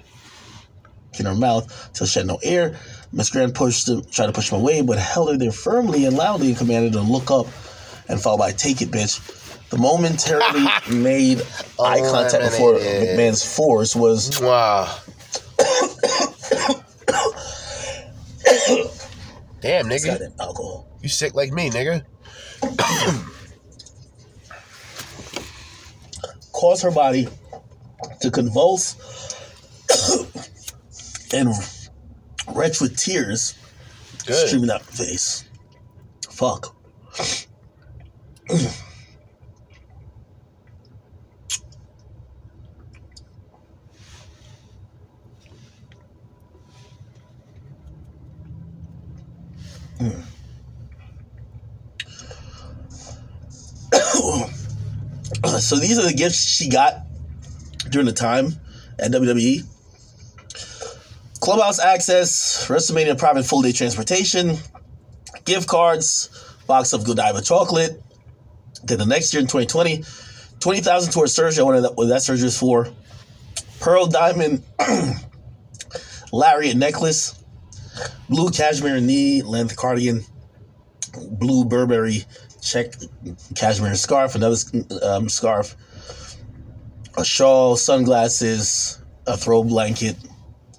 in 1.19 1.25
her 1.25 1.35
mouth 1.35 1.91
till 1.93 2.07
she 2.07 2.19
had 2.19 2.27
no 2.27 2.39
air. 2.43 2.77
Miss 3.13 3.29
Grant 3.29 3.53
pushed 3.53 3.87
him, 3.87 4.03
tried 4.11 4.25
to 4.27 4.33
push 4.33 4.51
him 4.51 4.59
away, 4.59 4.81
but 4.81 4.97
held 4.97 5.31
her 5.31 5.37
there 5.37 5.51
firmly 5.51 6.05
and 6.05 6.17
loudly 6.17 6.49
and 6.49 6.57
commanded 6.57 6.93
her 6.93 6.99
to 6.99 7.05
look 7.05 7.31
up 7.31 7.47
and 8.09 8.19
followed 8.19 8.39
by 8.39 8.51
"Take 8.51 8.81
it, 8.81 8.89
bitch." 8.91 9.21
The 9.69 9.77
momentarily 9.77 10.65
made 10.91 11.41
eye 11.79 11.99
contact 12.01 12.43
before. 12.51 12.73
McMahon's 12.73 13.43
force 13.55 13.95
was 13.95 14.41
Wow. 14.41 14.93
Damn, 19.61 19.85
nigga. 19.85 20.31
alcohol. 20.39 20.87
You 21.01 21.09
sick 21.09 21.33
like 21.33 21.51
me, 21.51 21.69
nigga. 21.71 22.03
Cause 26.53 26.81
her 26.81 26.91
body 26.91 27.27
to 28.21 28.31
convulse 28.31 28.95
and 31.33 31.49
retch 32.53 32.81
with 32.81 32.97
tears 32.97 33.55
Good. 34.25 34.47
streaming 34.47 34.69
out 34.69 34.81
her 34.81 34.91
face. 34.91 35.45
Fuck. 36.29 36.75
so 55.59 55.77
these 55.77 55.97
are 55.97 56.05
the 56.05 56.13
gifts 56.13 56.43
she 56.43 56.69
got 56.69 57.04
during 57.89 58.05
the 58.05 58.13
time 58.13 58.47
at 58.99 59.11
WWE. 59.11 59.63
Clubhouse 61.39 61.79
access, 61.79 62.67
WrestleMania 62.67 63.17
private 63.17 63.45
full 63.45 63.61
day 63.61 63.71
transportation, 63.71 64.57
gift 65.43 65.67
cards, 65.67 66.29
box 66.67 66.93
of 66.93 67.03
Godiva 67.03 67.41
chocolate. 67.41 68.01
Then 68.83 68.99
the 68.99 69.05
next 69.05 69.33
year 69.33 69.41
in 69.41 69.47
2020, 69.47 70.03
20,000 70.59 71.11
towards 71.11 71.33
surgery. 71.33 71.61
I 71.61 71.65
wonder 71.65 71.81
that, 71.81 71.95
what 71.95 72.07
that 72.07 72.21
surgery 72.21 72.47
is 72.47 72.57
for. 72.57 72.89
Pearl 73.79 74.07
diamond 74.07 74.63
lariat 76.31 76.77
necklace, 76.77 77.43
blue 78.29 78.49
cashmere 78.49 78.99
knee 78.99 79.41
length 79.41 79.75
cardigan, 79.75 80.23
blue 81.31 81.65
Burberry 81.65 82.25
check 82.61 82.95
cashmere 83.55 83.95
scarf, 83.95 84.35
another 84.35 84.57
um, 85.03 85.29
scarf, 85.29 85.75
a 87.17 87.25
shawl, 87.25 87.75
sunglasses, 87.75 89.01
a 89.27 89.37
throw 89.37 89.63
blanket. 89.63 90.15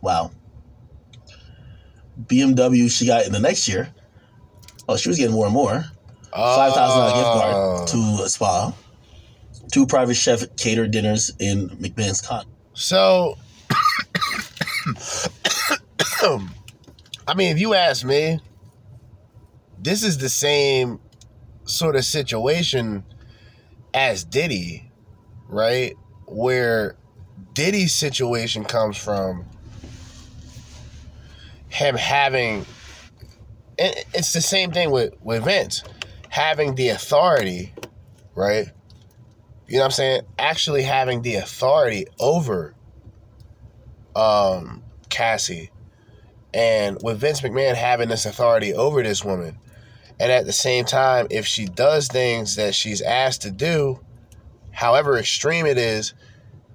Wow. 0.02 0.30
BMW 2.24 2.90
she 2.90 3.06
got 3.06 3.26
in 3.26 3.32
the 3.32 3.40
next 3.40 3.68
year. 3.68 3.92
Oh, 4.88 4.96
she 4.96 5.08
was 5.08 5.18
getting 5.18 5.34
more 5.34 5.46
and 5.46 5.54
more. 5.54 5.84
Five 6.32 6.74
thousand 6.74 7.00
dollar 7.00 7.12
gift 7.12 7.24
card 7.24 7.54
ah. 7.54 7.84
to 7.86 8.24
a 8.24 8.28
spa, 8.28 8.74
two 9.72 9.86
private 9.86 10.14
chef 10.14 10.44
catered 10.56 10.90
dinners 10.90 11.32
in 11.38 11.70
McMahon's 11.70 12.20
con. 12.20 12.44
So, 12.74 13.38
I 17.26 17.34
mean, 17.34 17.52
if 17.52 17.60
you 17.60 17.72
ask 17.72 18.04
me, 18.04 18.38
this 19.78 20.02
is 20.02 20.18
the 20.18 20.28
same 20.28 21.00
sort 21.64 21.96
of 21.96 22.04
situation 22.04 23.02
as 23.94 24.24
Diddy, 24.24 24.90
right? 25.48 25.94
Where 26.26 26.96
Diddy's 27.52 27.94
situation 27.94 28.64
comes 28.64 28.96
from 28.96 29.46
him 31.68 31.96
having, 31.96 32.66
and 33.78 33.94
it's 34.14 34.32
the 34.32 34.40
same 34.40 34.72
thing 34.72 34.90
with, 34.90 35.14
with 35.22 35.44
Vince, 35.44 35.82
having 36.28 36.74
the 36.74 36.88
authority, 36.90 37.74
right? 38.34 38.66
You 39.68 39.74
know 39.74 39.80
what 39.80 39.84
I'm 39.86 39.90
saying? 39.92 40.22
Actually 40.38 40.82
having 40.82 41.22
the 41.22 41.36
authority 41.36 42.06
over 42.18 42.74
um 44.14 44.82
Cassie. 45.10 45.70
And 46.54 46.98
with 47.02 47.18
Vince 47.18 47.42
McMahon 47.42 47.74
having 47.74 48.08
this 48.08 48.24
authority 48.24 48.72
over 48.72 49.02
this 49.02 49.24
woman. 49.24 49.58
And 50.18 50.32
at 50.32 50.46
the 50.46 50.52
same 50.52 50.86
time, 50.86 51.26
if 51.30 51.46
she 51.46 51.66
does 51.66 52.08
things 52.08 52.56
that 52.56 52.74
she's 52.74 53.02
asked 53.02 53.42
to 53.42 53.50
do, 53.50 54.00
however 54.76 55.16
extreme 55.16 55.64
it 55.64 55.78
is, 55.78 56.12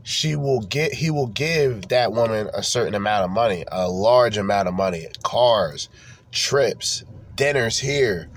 she 0.03 0.35
will 0.35 0.61
get 0.61 0.91
he 0.93 1.11
will 1.11 1.27
give 1.27 1.87
that 1.89 2.11
woman 2.11 2.49
a 2.53 2.63
certain 2.63 2.95
amount 2.95 3.23
of 3.23 3.29
money, 3.29 3.63
a 3.71 3.87
large 3.87 4.37
amount 4.37 4.67
of 4.67 4.73
money, 4.73 5.07
cars, 5.23 5.87
trips, 6.31 7.03
dinners 7.35 7.77
here, 7.77 8.27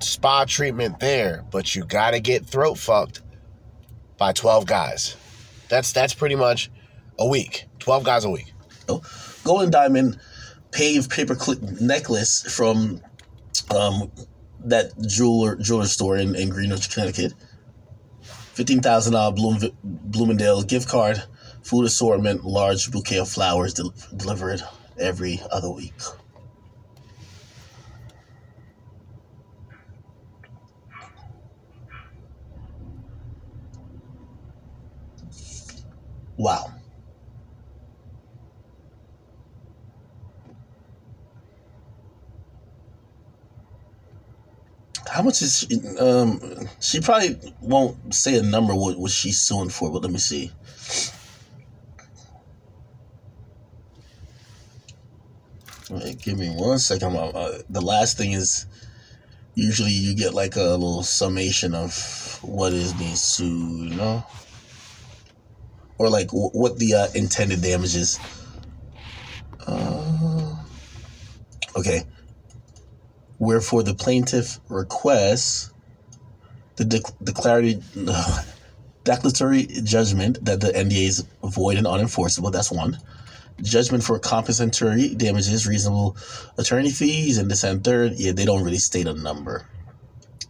spa 0.00 0.46
treatment 0.46 0.98
there, 0.98 1.44
but 1.50 1.76
you 1.76 1.84
got 1.84 2.12
to 2.12 2.20
get 2.20 2.46
throat 2.46 2.78
fucked 2.78 3.20
by 4.16 4.32
12 4.32 4.66
guys. 4.66 5.16
That's 5.68 5.92
that's 5.92 6.14
pretty 6.14 6.34
much 6.34 6.70
a 7.18 7.28
week. 7.28 7.66
12 7.80 8.02
guys 8.02 8.24
a 8.24 8.30
week. 8.30 8.52
Golden 9.44 9.70
diamond 9.70 10.18
paved 10.70 11.10
paperclip 11.10 11.80
necklace 11.82 12.42
from 12.50 13.02
um, 13.74 14.10
that 14.64 14.98
jeweler 15.06 15.56
jeweler 15.56 15.84
store 15.84 16.16
in, 16.16 16.34
in 16.34 16.48
Greenwich, 16.48 16.90
Connecticut. 16.90 17.34
Fifteen 18.56 18.80
thousand 18.80 19.12
dollar 19.12 19.32
Bloom, 19.34 19.58
Bloomingdale's 19.84 20.64
gift 20.64 20.88
card, 20.88 21.22
food 21.62 21.84
assortment, 21.84 22.42
large 22.42 22.90
bouquet 22.90 23.18
of 23.18 23.28
flowers 23.28 23.74
del- 23.74 23.92
delivered 24.16 24.62
every 24.98 25.42
other 25.52 25.68
week. 25.70 25.92
Wow. 36.38 36.75
How 45.16 45.22
much 45.22 45.40
is 45.40 45.60
she? 45.60 45.80
Um, 45.98 46.38
she 46.78 47.00
probably 47.00 47.40
won't 47.62 48.14
say 48.14 48.36
a 48.38 48.42
number 48.42 48.74
what, 48.74 48.98
what 48.98 49.10
she's 49.10 49.40
suing 49.40 49.70
for, 49.70 49.90
but 49.90 50.02
let 50.02 50.12
me 50.12 50.18
see. 50.18 50.52
Wait, 55.88 56.20
give 56.20 56.38
me 56.38 56.50
one 56.50 56.78
second. 56.78 57.16
Uh, 57.16 57.56
the 57.70 57.80
last 57.80 58.18
thing 58.18 58.32
is 58.32 58.66
usually 59.54 59.90
you 59.90 60.14
get 60.14 60.34
like 60.34 60.56
a 60.56 60.60
little 60.62 61.02
summation 61.02 61.74
of 61.74 62.38
what 62.42 62.74
is 62.74 62.92
being 62.92 63.16
sued, 63.16 63.88
you 63.88 63.96
know, 63.96 64.22
or 65.96 66.10
like 66.10 66.26
w- 66.26 66.50
what 66.50 66.78
the 66.78 66.92
uh, 66.92 67.06
intended 67.14 67.62
damage 67.62 67.96
is. 67.96 68.20
Uh, 69.66 70.56
okay. 71.74 72.02
Wherefore 73.38 73.82
the 73.82 73.94
plaintiff 73.94 74.58
requests 74.68 75.72
the 76.76 76.84
de- 76.84 77.00
declaratory 77.22 77.82
declaratory 79.04 79.66
judgment 79.82 80.44
that 80.44 80.60
the 80.60 80.68
NDA 80.68 81.08
is 81.08 81.24
void 81.42 81.76
and 81.76 81.86
unenforceable. 81.86 82.52
That's 82.52 82.70
one. 82.70 82.98
Judgment 83.62 84.04
for 84.04 84.18
compensatory 84.18 85.14
damages, 85.14 85.66
reasonable 85.66 86.16
attorney 86.58 86.90
fees, 86.90 87.38
and 87.38 87.50
this 87.50 87.64
and 87.64 87.82
third. 87.82 88.12
Yeah, 88.16 88.32
they 88.32 88.44
don't 88.44 88.62
really 88.62 88.78
state 88.78 89.06
a 89.06 89.14
number. 89.14 89.66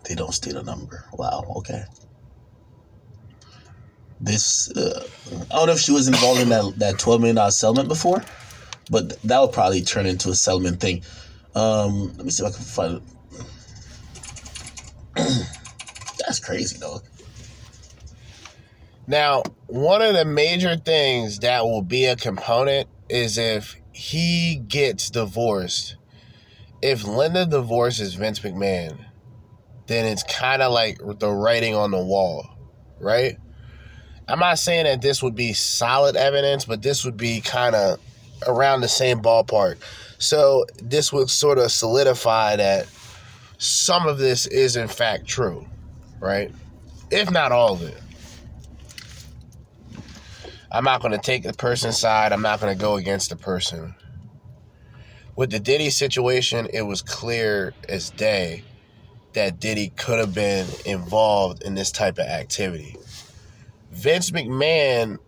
They 0.09 0.14
don't 0.14 0.34
state 0.34 0.55
a 0.55 0.62
number. 0.62 1.05
Wow. 1.12 1.45
Okay. 1.59 1.84
This 4.20 4.70
uh, 4.72 5.07
I 5.51 5.57
don't 5.57 5.66
know 5.66 5.72
if 5.72 5.78
she 5.78 5.93
was 5.93 6.09
involved 6.09 6.41
in 6.41 6.49
that 6.49 6.78
that 6.78 6.99
twelve 6.99 7.20
million 7.20 7.37
dollar 7.37 7.51
settlement 7.51 7.89
before, 7.89 8.24
but 8.91 9.20
that 9.22 9.41
would 9.41 9.53
probably 9.53 9.82
turn 9.82 10.07
into 10.07 10.30
a 10.30 10.34
settlement 10.34 10.80
thing. 10.80 11.03
Um, 11.57 12.12
let 12.16 12.24
me 12.26 12.30
see 12.30 12.45
if 12.45 12.53
I 12.53 12.54
can 12.54 12.64
find 12.64 12.96
it. 12.96 13.03
That's 16.18 16.38
crazy, 16.38 16.78
dog. 16.78 17.03
Now, 19.07 19.42
one 19.66 20.03
of 20.03 20.14
the 20.14 20.26
major 20.26 20.76
things 20.76 21.38
that 21.38 21.64
will 21.64 21.80
be 21.80 22.04
a 22.07 22.16
component 22.16 22.88
is 23.08 23.38
if 23.38 23.76
he 23.92 24.57
gets 24.68 25.08
divorced. 25.08 25.96
If 26.83 27.04
Linda 27.04 27.46
divorces 27.46 28.14
Vince 28.14 28.41
McMahon, 28.41 28.99
then 29.87 30.04
it's 30.04 30.24
kind 30.24 30.61
of 30.61 30.72
like 30.72 30.99
the 31.18 31.30
writing 31.30 31.74
on 31.74 31.91
the 31.91 32.04
wall, 32.04 32.46
right? 33.00 33.38
I'm 34.28 34.41
not 34.41 34.58
saying 34.58 34.84
that 34.84 35.00
this 35.00 35.22
would 35.22 35.34
be 35.34 35.54
solid 35.54 36.16
evidence, 36.16 36.66
but 36.66 36.83
this 36.83 37.04
would 37.07 37.16
be 37.16 37.41
kind 37.41 37.74
of 37.74 37.99
around 38.46 38.83
the 38.83 38.88
same 38.88 39.20
ballpark. 39.20 39.78
So 40.18 40.67
this 40.83 41.13
would 41.13 41.30
sort 41.30 41.59
of 41.59 41.71
solidify 41.71 42.57
that 42.57 42.87
some 43.59 44.07
of 44.07 44.18
this 44.18 44.47
is 44.47 44.76
in 44.76 44.88
fact 44.88 45.26
true, 45.26 45.67
right? 46.21 46.53
If 47.11 47.30
not 47.30 47.53
all 47.53 47.75
of 47.75 47.83
it. 47.83 48.01
I'm 50.71 50.84
not 50.84 51.01
going 51.01 51.13
to 51.13 51.18
take 51.18 51.43
the 51.43 51.53
person's 51.53 51.99
side. 51.99 52.33
I'm 52.33 52.43
not 52.43 52.61
going 52.61 52.76
to 52.76 52.80
go 52.80 52.97
against 52.97 53.30
the 53.30 53.37
person. 53.37 53.95
With 55.37 55.51
the 55.51 55.61
Diddy 55.61 55.91
situation, 55.91 56.67
it 56.72 56.83
was 56.83 57.03
clear 57.03 57.72
as 57.88 58.11
day 58.11 58.64
that 59.34 59.61
Diddy 59.61 59.91
could 59.97 60.18
have 60.18 60.34
been 60.34 60.67
involved 60.84 61.63
in 61.63 61.75
this 61.75 61.91
type 61.93 62.18
of 62.18 62.26
activity. 62.26 62.97
Vince 63.93 64.30
McMahon, 64.30 65.18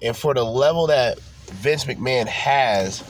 and 0.00 0.16
for 0.16 0.32
the 0.34 0.44
level 0.44 0.86
that 0.86 1.18
Vince 1.18 1.84
McMahon 1.84 2.26
has, 2.26 3.02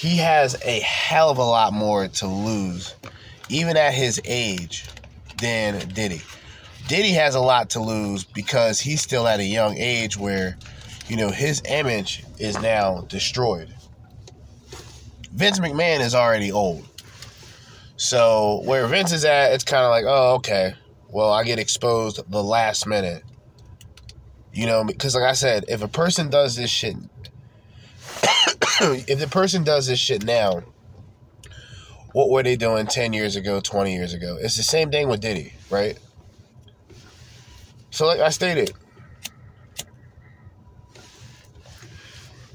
he 0.00 0.16
has 0.16 0.56
a 0.64 0.80
hell 0.80 1.28
of 1.28 1.36
a 1.36 1.44
lot 1.44 1.74
more 1.74 2.08
to 2.08 2.26
lose, 2.26 2.94
even 3.50 3.76
at 3.76 3.92
his 3.92 4.18
age, 4.24 4.86
than 5.42 5.86
Diddy. 5.90 6.22
Diddy 6.88 7.10
has 7.10 7.34
a 7.34 7.40
lot 7.40 7.68
to 7.70 7.80
lose 7.80 8.24
because 8.24 8.80
he's 8.80 9.02
still 9.02 9.28
at 9.28 9.40
a 9.40 9.44
young 9.44 9.76
age 9.76 10.16
where, 10.16 10.56
you 11.06 11.18
know, 11.18 11.28
his 11.28 11.60
image 11.66 12.24
is 12.38 12.58
now 12.62 13.02
destroyed. 13.08 13.74
Vince 15.32 15.60
McMahon 15.60 16.00
is 16.00 16.14
already 16.14 16.50
old. 16.50 16.88
So 17.98 18.62
where 18.64 18.86
Vince 18.86 19.12
is 19.12 19.26
at, 19.26 19.52
it's 19.52 19.64
kind 19.64 19.84
of 19.84 19.90
like, 19.90 20.06
oh, 20.08 20.36
okay. 20.36 20.72
Well, 21.10 21.30
I 21.30 21.44
get 21.44 21.58
exposed 21.58 22.18
the 22.30 22.42
last 22.42 22.86
minute. 22.86 23.22
You 24.54 24.64
know, 24.64 24.82
because 24.82 25.14
like 25.14 25.24
I 25.24 25.34
said, 25.34 25.66
if 25.68 25.82
a 25.82 25.88
person 25.88 26.30
does 26.30 26.56
this 26.56 26.70
shit, 26.70 26.96
if 28.80 29.18
the 29.18 29.28
person 29.28 29.64
does 29.64 29.86
this 29.86 29.98
shit 29.98 30.24
now, 30.24 30.62
what 32.12 32.30
were 32.30 32.42
they 32.42 32.56
doing 32.56 32.86
10 32.86 33.12
years 33.12 33.36
ago, 33.36 33.60
20 33.60 33.94
years 33.94 34.14
ago? 34.14 34.36
It's 34.40 34.56
the 34.56 34.62
same 34.62 34.90
thing 34.90 35.08
with 35.08 35.20
Diddy, 35.20 35.52
right? 35.70 35.98
So, 37.90 38.06
like 38.06 38.20
I 38.20 38.30
stated, 38.30 38.72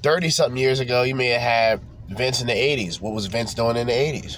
30 0.01 0.29
something 0.29 0.57
years 0.57 0.79
ago, 0.79 1.03
you 1.03 1.15
may 1.15 1.27
have 1.27 1.41
had 1.41 1.81
Vince 2.09 2.41
in 2.41 2.47
the 2.47 2.53
80s. 2.53 3.01
What 3.01 3.13
was 3.13 3.25
Vince 3.25 3.53
doing 3.53 3.77
in 3.77 3.87
the 3.87 3.93
80s? 3.93 4.37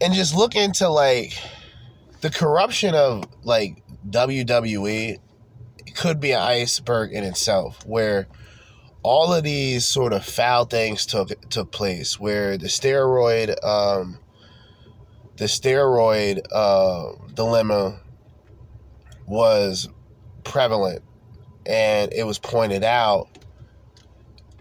And 0.00 0.14
just 0.14 0.34
look 0.34 0.54
into 0.54 0.88
like 0.88 1.36
the 2.20 2.30
corruption 2.30 2.94
of 2.94 3.24
like 3.42 3.82
WWE 4.08 5.18
could 5.94 6.20
be 6.20 6.32
an 6.32 6.40
iceberg 6.40 7.12
in 7.12 7.24
itself 7.24 7.84
where 7.84 8.28
all 9.02 9.32
of 9.32 9.44
these 9.44 9.86
sort 9.86 10.12
of 10.12 10.24
foul 10.24 10.64
things 10.64 11.06
took 11.06 11.28
took 11.48 11.70
place 11.70 12.18
where 12.18 12.56
the 12.58 12.66
steroid 12.66 13.62
um 13.64 14.18
the 15.36 15.44
steroid 15.44 16.40
uh 16.52 17.12
dilemma 17.34 18.00
was 19.26 19.88
prevalent 20.44 21.02
and 21.66 22.12
it 22.12 22.24
was 22.24 22.38
pointed 22.38 22.82
out 22.82 23.28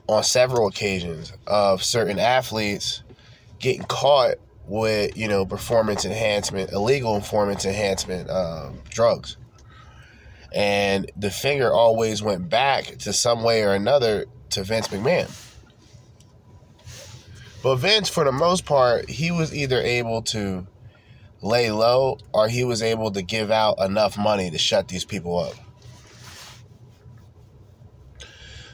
on 0.08 0.24
several 0.24 0.68
occasions 0.68 1.34
of 1.48 1.84
certain 1.84 2.20
athletes 2.20 3.04
getting 3.60 3.84
caught 3.84 4.36
with 4.68 5.16
you 5.18 5.28
know 5.28 5.46
performance 5.46 6.06
enhancement 6.06 6.72
illegal 6.72 7.20
performance 7.20 7.66
enhancement 7.66 8.30
um, 8.30 8.78
drugs 8.90 9.38
and 10.54 11.12
the 11.16 11.32
finger 11.32 11.72
always 11.72 12.22
went 12.22 12.50
back 12.50 12.98
to 13.00 13.14
some 13.14 13.44
way 13.44 13.64
or 13.64 13.74
another 13.74 14.26
to 14.52 14.64
Vince 14.64 14.88
McMahon. 14.88 15.30
But 17.64 17.78
Vince, 17.78 18.08
for 18.10 18.24
the 18.24 18.32
most 18.32 18.66
part, 18.66 19.10
he 19.10 19.32
was 19.32 19.54
either 19.54 19.82
able 19.82 20.22
to 20.24 20.68
lay 21.42 21.72
low 21.72 22.18
or 22.34 22.48
he 22.48 22.64
was 22.64 22.82
able 22.82 23.12
to 23.12 23.22
give 23.22 23.52
out 23.52 23.80
enough 23.80 24.18
money 24.18 24.50
to 24.50 24.58
shut 24.58 24.88
these 24.88 25.06
people 25.06 25.38
up. 25.38 25.54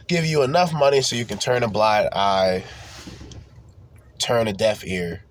Give 0.08 0.26
you 0.26 0.44
enough 0.44 0.74
money 0.74 1.02
so 1.02 1.16
you 1.16 1.26
can 1.26 1.38
turn 1.38 1.64
a 1.64 1.68
blind 1.68 2.10
eye, 2.14 2.64
turn 4.20 4.48
a 4.48 4.54
deaf 4.54 4.86
ear. 4.86 5.24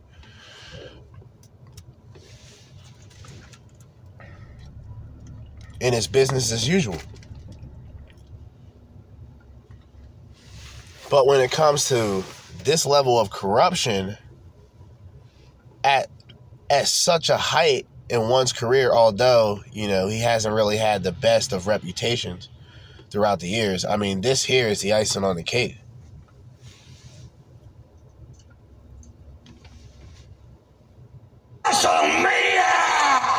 And 5.83 5.95
it's 5.95 6.07
business 6.07 6.53
as 6.53 6.67
usual. 6.67 6.97
But 11.11 11.27
when 11.27 11.41
it 11.43 11.51
comes 11.51 11.89
to 11.89 12.25
this 12.65 12.87
level 12.87 13.19
of 13.21 13.31
corruption 13.31 14.17
at 15.85 16.09
at 16.71 16.89
such 16.89 17.29
a 17.29 17.37
height 17.37 17.87
in 18.09 18.29
one's 18.29 18.53
career, 18.53 18.93
although, 18.93 19.63
you 19.73 19.89
know, 19.89 20.07
he 20.07 20.21
hasn't 20.21 20.55
really 20.55 20.79
had 20.79 21.03
the 21.03 21.13
best 21.13 21.53
of 21.53 21.67
reputations 21.67 22.49
throughout 23.11 23.41
the 23.41 23.49
years. 23.49 23.85
I 23.85 23.97
mean, 23.97 24.23
this 24.23 24.45
here 24.45 24.69
is 24.69 24.81
the 24.81 24.95
icing 24.95 25.25
on 25.25 25.37
the 25.37 25.43
cake. 25.43 25.79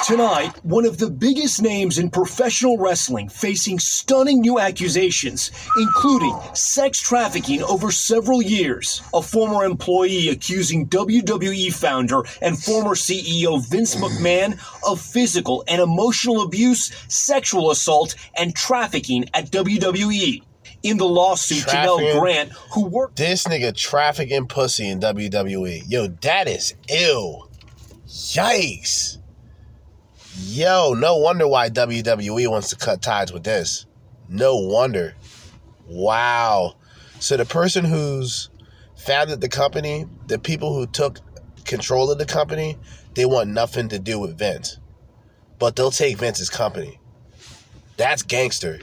Tonight, 0.04 0.60
one 0.64 0.86
of 0.86 0.98
the 0.98 1.10
biggest 1.10 1.62
names 1.62 1.98
in 1.98 2.10
professional 2.10 2.78
wrestling 2.78 3.30
facing 3.30 3.80
stunning 3.80 4.42
new 4.42 4.60
accusations, 4.60 5.50
including 5.78 6.38
sex 6.54 7.00
trafficking 7.00 7.64
over 7.64 7.90
several 7.90 8.42
years. 8.42 9.02
A 9.14 9.22
former 9.22 9.64
employee 9.64 10.28
accusing 10.28 10.90
WWE 10.90 11.74
founder 11.74 12.24
and 12.42 12.62
former 12.62 12.96
CEO 12.96 13.66
Vince 13.70 13.96
McMahon 13.96 14.60
of 14.86 15.00
physical 15.00 15.64
and 15.70 15.82
emotional 15.82 16.42
abuse, 16.42 16.92
sexual 17.08 17.72
assault, 17.72 18.16
and 18.36 18.54
trafficking 18.54 19.24
at 19.34 19.52
WWE. 19.52 20.44
In 20.84 20.98
the 20.98 21.08
lawsuit, 21.08 21.64
Janelle 21.64 22.00
Trafficking. 22.00 22.20
Grant, 22.20 22.52
who 22.74 22.88
worked 22.88 23.16
This 23.16 23.46
nigga 23.46 23.74
trafficking 23.74 24.48
pussy 24.48 24.90
in 24.90 25.00
WWE. 25.00 25.84
Yo, 25.88 26.08
that 26.08 26.50
is 26.50 26.76
ill. 26.90 27.50
Yikes. 28.06 29.23
Yo, 30.40 30.94
no 30.94 31.18
wonder 31.18 31.48
why 31.48 31.70
WWE 31.70 32.48
wants 32.50 32.70
to 32.70 32.76
cut 32.76 33.02
ties 33.02 33.32
with 33.32 33.44
this. 33.44 33.86
No 34.28 34.56
wonder. 34.56 35.16
Wow. 35.88 36.76
So 37.20 37.38
the 37.38 37.46
person 37.46 37.86
who's 37.86 38.50
founded 38.96 39.42
the 39.42 39.50
company, 39.50 40.06
the 40.28 40.40
people 40.40 40.74
who 40.74 40.88
took 40.88 41.20
control 41.66 42.12
of 42.12 42.18
the 42.18 42.26
company, 42.26 42.78
they 43.14 43.26
want 43.26 43.50
nothing 43.50 43.90
to 43.90 44.00
do 44.00 44.20
with 44.20 44.38
Vince. 44.38 44.80
But 45.60 45.76
they'll 45.76 45.92
take 45.92 46.18
Vince's 46.18 46.50
company. 46.50 47.00
That's 47.98 48.24
gangster. 48.24 48.80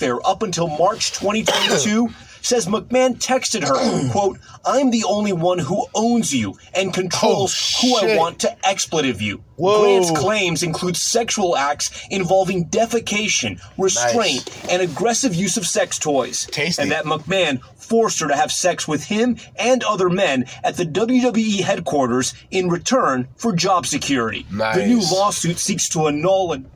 there 0.00 0.24
up 0.26 0.42
until 0.42 0.66
March 0.68 1.12
2022 1.12 2.08
says 2.48 2.66
McMahon 2.66 3.18
texted 3.18 3.62
her, 3.62 4.10
quote, 4.12 4.38
I'm 4.64 4.90
the 4.90 5.04
only 5.04 5.34
one 5.34 5.58
who 5.58 5.86
owns 5.94 6.34
you 6.34 6.56
and 6.74 6.94
controls 6.94 7.78
Oh, 7.84 8.00
who 8.00 8.12
I 8.12 8.16
want 8.16 8.38
to 8.40 8.66
expletive 8.66 9.20
you. 9.20 9.44
Whoa. 9.56 9.82
Grant's 9.82 10.18
claims 10.18 10.62
include 10.62 10.96
sexual 10.96 11.56
acts 11.56 12.06
involving 12.10 12.66
defecation, 12.70 13.60
restraint, 13.76 14.48
and 14.70 14.80
aggressive 14.80 15.34
use 15.34 15.58
of 15.58 15.66
sex 15.66 15.98
toys. 15.98 16.46
Tasty. 16.46 16.80
And 16.80 16.90
that 16.90 17.04
McMahon 17.04 17.60
forced 17.76 18.20
her 18.20 18.28
to 18.28 18.36
have 18.36 18.50
sex 18.50 18.88
with 18.88 19.04
him 19.04 19.36
and 19.56 19.84
other 19.84 20.08
men 20.08 20.46
at 20.64 20.76
the 20.76 20.84
WWE 20.84 21.60
headquarters 21.60 22.34
in 22.50 22.68
return 22.70 23.28
for 23.36 23.52
job 23.52 23.84
security. 23.84 24.46
The 24.50 24.86
new 24.86 25.00
lawsuit 25.00 25.58
seeks 25.58 25.88
to 25.90 26.06
annul 26.06 26.52
and 26.52 26.70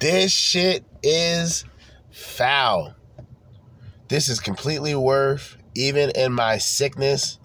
This 0.00 0.32
shit 0.32 0.84
is 1.02 1.64
foul. 2.10 2.94
This 4.08 4.28
is 4.28 4.40
completely 4.40 4.94
worth, 4.94 5.56
even 5.74 6.10
in 6.10 6.32
my 6.32 6.58
sickness, 6.58 7.38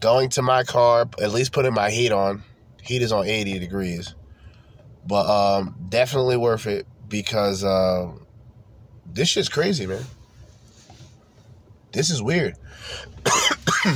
going 0.00 0.28
to 0.30 0.42
my 0.42 0.62
car, 0.62 1.08
at 1.20 1.32
least 1.32 1.52
putting 1.52 1.74
my 1.74 1.90
heat 1.90 2.12
on. 2.12 2.42
Heat 2.82 3.02
is 3.02 3.12
on 3.12 3.26
80 3.26 3.58
degrees. 3.58 4.14
But 5.06 5.26
um, 5.26 5.74
definitely 5.88 6.36
worth 6.36 6.66
it 6.66 6.86
because 7.08 7.64
uh, 7.64 8.12
this 9.04 9.28
shit's 9.28 9.48
crazy, 9.48 9.86
man. 9.86 10.04
This 11.92 12.10
is 12.10 12.22
weird. 12.22 12.56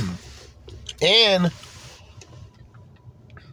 and 1.01 1.51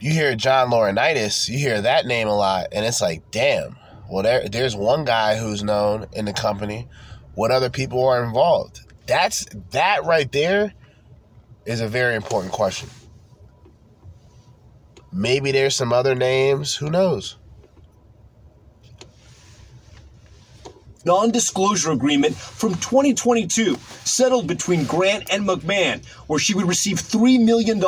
you 0.00 0.12
hear 0.12 0.34
John 0.34 0.70
Laurinaitis, 0.70 1.48
you 1.48 1.58
hear 1.58 1.82
that 1.82 2.06
name 2.06 2.28
a 2.28 2.34
lot, 2.34 2.68
and 2.72 2.84
it's 2.84 3.00
like, 3.00 3.30
damn. 3.30 3.76
Well, 4.08 4.22
there, 4.22 4.48
there's 4.48 4.74
one 4.74 5.04
guy 5.04 5.36
who's 5.36 5.62
known 5.62 6.06
in 6.12 6.24
the 6.24 6.32
company. 6.32 6.88
What 7.38 7.52
other 7.52 7.70
people 7.70 8.04
are 8.04 8.24
involved? 8.24 8.80
That's 9.06 9.46
that 9.70 10.04
right 10.04 10.30
there 10.32 10.72
is 11.66 11.80
a 11.80 11.86
very 11.86 12.16
important 12.16 12.52
question. 12.52 12.88
Maybe 15.12 15.52
there's 15.52 15.76
some 15.76 15.92
other 15.92 16.16
names. 16.16 16.74
Who 16.74 16.90
knows? 16.90 17.36
non 21.04 21.30
disclosure 21.30 21.92
agreement 21.92 22.34
from 22.34 22.74
2022 22.74 23.76
settled 24.04 24.48
between 24.48 24.82
Grant 24.82 25.32
and 25.32 25.46
McMahon, 25.46 26.04
where 26.26 26.40
she 26.40 26.56
would 26.56 26.66
receive 26.66 26.96
$3 26.96 27.44
million. 27.44 27.78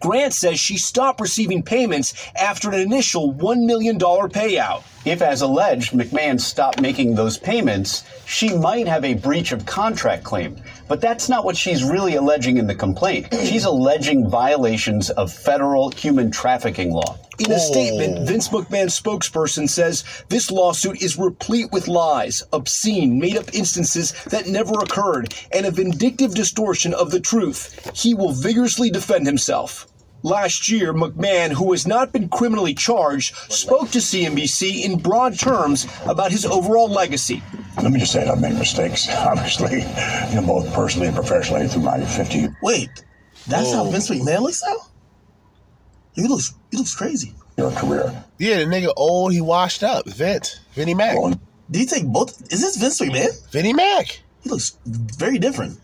Grant 0.00 0.34
says 0.34 0.60
she 0.60 0.76
stopped 0.76 1.22
receiving 1.22 1.62
payments 1.62 2.12
after 2.38 2.68
an 2.68 2.80
initial 2.80 3.32
$1 3.32 3.64
million 3.64 3.98
payout. 3.98 4.82
If, 5.04 5.22
as 5.22 5.40
alleged, 5.40 5.92
McMahon 5.92 6.38
stopped 6.38 6.82
making 6.82 7.14
those 7.14 7.38
payments, 7.38 8.04
she 8.26 8.52
might 8.54 8.86
have 8.86 9.02
a 9.02 9.14
breach 9.14 9.50
of 9.50 9.64
contract 9.64 10.24
claim. 10.24 10.56
But 10.88 11.00
that's 11.00 11.26
not 11.26 11.44
what 11.44 11.56
she's 11.56 11.82
really 11.82 12.16
alleging 12.16 12.58
in 12.58 12.66
the 12.66 12.74
complaint. 12.74 13.28
She's 13.44 13.64
alleging 13.64 14.28
violations 14.28 15.08
of 15.10 15.32
federal 15.32 15.90
human 15.90 16.30
trafficking 16.30 16.92
law. 16.92 17.16
In 17.38 17.50
a 17.50 17.54
oh. 17.54 17.58
statement, 17.58 18.28
Vince 18.28 18.48
McMahon's 18.48 19.00
spokesperson 19.00 19.68
says 19.68 20.04
this 20.28 20.50
lawsuit 20.50 21.00
is 21.00 21.16
replete 21.16 21.72
with 21.72 21.88
lies, 21.88 22.42
obscene, 22.52 23.18
made 23.18 23.38
up 23.38 23.54
instances 23.54 24.12
that 24.24 24.48
never 24.48 24.74
occurred, 24.74 25.34
and 25.52 25.64
a 25.64 25.70
vindictive 25.70 26.34
distortion 26.34 26.92
of 26.92 27.10
the 27.10 27.20
truth. 27.20 27.90
He 27.96 28.12
will 28.12 28.32
vigorously 28.32 28.90
defend 28.90 29.26
himself. 29.26 29.86
Last 30.22 30.68
year, 30.68 30.92
McMahon, 30.92 31.50
who 31.52 31.72
has 31.72 31.86
not 31.86 32.12
been 32.12 32.28
criminally 32.28 32.74
charged, 32.74 33.34
spoke 33.50 33.90
to 33.90 33.98
CNBC 33.98 34.84
in 34.84 34.98
broad 34.98 35.38
terms 35.38 35.86
about 36.06 36.30
his 36.30 36.44
overall 36.44 36.88
legacy. 36.88 37.42
Let 37.82 37.92
me 37.92 37.98
just 37.98 38.12
say 38.12 38.28
I've 38.28 38.40
made 38.40 38.54
mistakes, 38.54 39.08
obviously, 39.10 39.80
you 39.80 40.40
know, 40.40 40.46
both 40.46 40.72
personally 40.74 41.06
and 41.06 41.16
professionally 41.16 41.68
through 41.68 41.82
my 41.82 42.04
50 42.04 42.48
Wait, 42.62 42.90
that's 43.46 43.72
how 43.72 43.84
Vince 43.84 44.10
McMahon 44.10 44.42
looks 44.42 44.62
now? 44.62 44.76
He 46.14 46.26
looks 46.26 46.54
he 46.70 46.76
looks 46.76 46.94
crazy. 46.94 47.34
year 47.56 47.70
career. 47.70 48.24
Yeah, 48.38 48.58
the 48.58 48.64
nigga 48.64 48.92
old, 48.96 49.32
he 49.32 49.40
washed 49.40 49.82
up. 49.82 50.06
Vince. 50.06 50.60
Vinnie 50.74 50.94
Mac. 50.94 51.16
Did 51.70 51.78
he 51.78 51.86
take 51.86 52.04
both? 52.04 52.40
Is 52.52 52.60
this 52.60 52.76
Vince 52.76 53.00
McMahon? 53.00 53.50
Vinnie 53.52 53.72
Mac. 53.72 54.20
He 54.42 54.50
looks 54.50 54.76
very 54.84 55.38
different. 55.38 55.78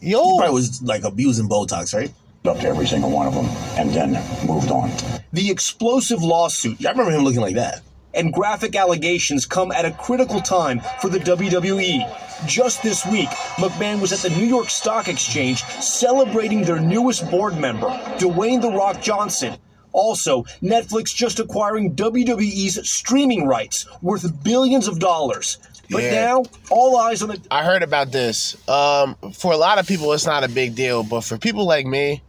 Yo. 0.00 0.22
He 0.22 0.38
probably 0.38 0.54
was 0.54 0.82
like 0.82 1.04
abusing 1.04 1.48
Botox, 1.48 1.94
right? 1.94 2.12
Up 2.44 2.58
to 2.58 2.66
every 2.66 2.88
single 2.88 3.10
one 3.10 3.28
of 3.28 3.34
them 3.34 3.46
and 3.78 3.90
then 3.90 4.12
moved 4.46 4.72
on. 4.72 4.90
The 5.32 5.48
explosive 5.48 6.22
lawsuit. 6.24 6.84
I 6.84 6.90
remember 6.90 7.12
him 7.12 7.22
looking 7.22 7.40
like 7.40 7.54
that. 7.54 7.82
And 8.14 8.32
graphic 8.32 8.74
allegations 8.74 9.46
come 9.46 9.70
at 9.70 9.84
a 9.84 9.92
critical 9.92 10.40
time 10.40 10.80
for 11.00 11.08
the 11.08 11.18
WWE. 11.20 12.46
Just 12.48 12.82
this 12.82 13.06
week, 13.06 13.28
McMahon 13.56 14.00
was 14.00 14.12
at 14.12 14.18
the 14.28 14.36
New 14.36 14.44
York 14.44 14.70
Stock 14.70 15.06
Exchange 15.06 15.62
celebrating 15.62 16.62
their 16.64 16.80
newest 16.80 17.30
board 17.30 17.56
member, 17.58 17.86
Dwayne 18.18 18.60
The 18.60 18.72
Rock 18.72 19.00
Johnson. 19.00 19.56
Also, 19.92 20.42
Netflix 20.62 21.14
just 21.14 21.38
acquiring 21.38 21.94
WWE's 21.94 22.90
streaming 22.90 23.46
rights 23.46 23.86
worth 24.02 24.42
billions 24.42 24.88
of 24.88 24.98
dollars. 24.98 25.58
But 25.90 26.02
Yeah. 26.02 26.10
now, 26.24 26.42
all 26.70 26.96
eyes 26.98 27.22
on 27.22 27.28
the 27.28 27.40
I 27.52 27.62
heard 27.62 27.82
about 27.84 28.10
this. 28.10 28.56
Um, 28.68 29.14
for 29.32 29.52
a 29.52 29.56
lot 29.56 29.78
of 29.78 29.86
people, 29.86 30.12
it's 30.12 30.26
not 30.26 30.42
a 30.42 30.48
big 30.48 30.74
deal, 30.74 31.02
but 31.04 31.20
for 31.22 31.38
people 31.38 31.66
like 31.66 31.86
me, 31.86 32.20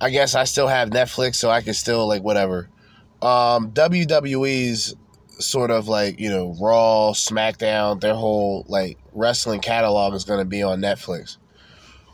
I 0.00 0.10
guess 0.10 0.34
I 0.34 0.44
still 0.44 0.68
have 0.68 0.90
Netflix, 0.90 1.36
so 1.36 1.50
I 1.50 1.60
can 1.60 1.74
still 1.74 2.06
like 2.06 2.22
whatever. 2.22 2.68
Um, 3.22 3.70
WWE's 3.72 4.94
sort 5.38 5.70
of 5.70 5.88
like 5.88 6.20
you 6.20 6.30
know 6.30 6.54
Raw, 6.60 7.12
SmackDown, 7.12 8.00
their 8.00 8.14
whole 8.14 8.64
like 8.68 8.98
wrestling 9.12 9.60
catalog 9.60 10.14
is 10.14 10.24
going 10.24 10.40
to 10.40 10.44
be 10.44 10.62
on 10.62 10.80
Netflix, 10.80 11.36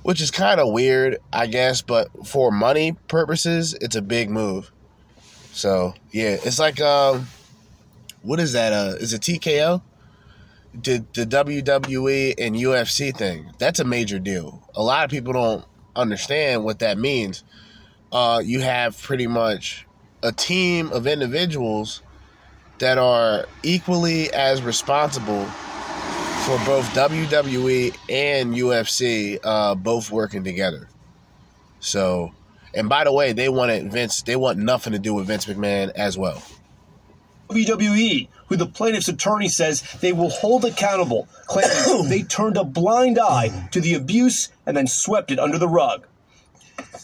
which 0.03 0.21
is 0.21 0.31
kind 0.31 0.61
of 0.61 0.73
weird, 0.73 1.19
I 1.33 1.47
guess. 1.47 1.83
But 1.83 2.27
for 2.27 2.51
money 2.51 2.93
purposes, 3.09 3.75
it's 3.81 3.97
a 3.97 4.03
big 4.03 4.31
move. 4.31 4.71
So 5.53 5.95
yeah, 6.13 6.37
it's 6.45 6.59
like 6.59 6.81
um, 6.81 7.27
what 8.23 8.41
is 8.41 8.53
that? 8.53 8.73
Uh, 8.73 8.97
is 8.97 9.13
it 9.13 9.23
TKO? 9.23 9.83
the 10.75 11.05
the 11.15 11.25
WWE 11.25 12.35
and 12.39 12.55
UFC 12.55 13.17
thing. 13.17 13.51
That's 13.59 13.81
a 13.81 13.85
major 13.85 14.19
deal. 14.19 14.63
A 14.75 14.83
lot 14.83 15.05
of 15.05 15.11
people 15.11 15.33
don't 15.33 15.65
understand 15.97 16.65
what 16.65 16.79
that 16.81 16.99
means. 16.99 17.45
Uh, 18.13 18.43
you 18.45 18.61
have 18.61 19.01
pretty 19.01 19.27
much 19.27 19.87
a 20.23 20.33
team 20.33 20.93
of 20.93 21.07
individuals 21.07 22.03
that 22.79 22.99
are 22.99 23.47
equally 23.63 24.33
as 24.33 24.63
responsible 24.63 25.45
for 26.45 26.59
both 26.65 26.87
WWE 26.95 27.97
and 28.09 28.55
UFC, 28.55 29.39
uh, 29.45 29.75
both 29.75 30.11
working 30.11 30.43
together. 30.43 30.89
So, 31.79 32.33
and 32.75 32.89
by 32.89 33.05
the 33.05 33.13
way, 33.13 33.33
they 33.33 33.49
wanted 33.49 33.93
Vince. 33.93 34.23
They 34.23 34.37
want 34.37 34.59
nothing 34.59 34.93
to 34.93 34.99
do 34.99 35.15
with 35.15 35.27
Vince 35.27 35.47
McMahon 35.47 35.91
as 35.95 36.17
well. 36.17 36.43
WWE, 37.51 38.29
who 38.47 38.57
the 38.57 38.67
plaintiff's 38.67 39.09
attorney 39.09 39.49
says 39.49 39.83
they 40.01 40.13
will 40.13 40.31
hold 40.31 40.65
accountable, 40.65 41.29
claiming 41.47 42.09
they 42.09 42.23
turned 42.23 42.57
a 42.57 42.65
blind 42.65 43.19
eye 43.19 43.69
to 43.73 43.81
the 43.81 43.95
abuse 43.95 44.49
and 44.67 44.77
then 44.77 44.87
swept 44.87 45.31
it 45.31 45.39
under 45.39 45.59
the 45.59 45.69
rug. 45.69 46.07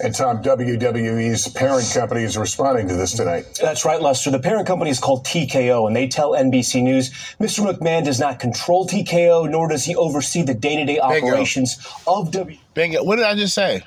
And 0.02 0.14
Tom, 0.14 0.42
WWE's 0.42 1.48
parent 1.48 1.90
company 1.94 2.22
is 2.22 2.36
responding 2.36 2.86
to 2.88 2.94
this 2.94 3.12
tonight. 3.12 3.58
That's 3.60 3.84
right, 3.84 4.00
Lester. 4.00 4.30
The 4.30 4.38
parent 4.38 4.66
company 4.66 4.90
is 4.90 5.00
called 5.00 5.24
TKO, 5.24 5.86
and 5.86 5.96
they 5.96 6.06
tell 6.06 6.32
NBC 6.32 6.82
News 6.82 7.10
Mr. 7.40 7.64
McMahon 7.64 8.04
does 8.04 8.20
not 8.20 8.38
control 8.38 8.86
TKO, 8.86 9.48
nor 9.50 9.68
does 9.68 9.84
he 9.84 9.96
oversee 9.96 10.42
the 10.42 10.54
day 10.54 10.76
to 10.76 10.84
day 10.84 11.00
Bingo. 11.00 11.28
operations 11.28 11.78
of 12.06 12.30
W. 12.32 12.58
Bingo. 12.74 13.04
What 13.04 13.16
did 13.16 13.24
I 13.24 13.34
just 13.34 13.54
say? 13.54 13.82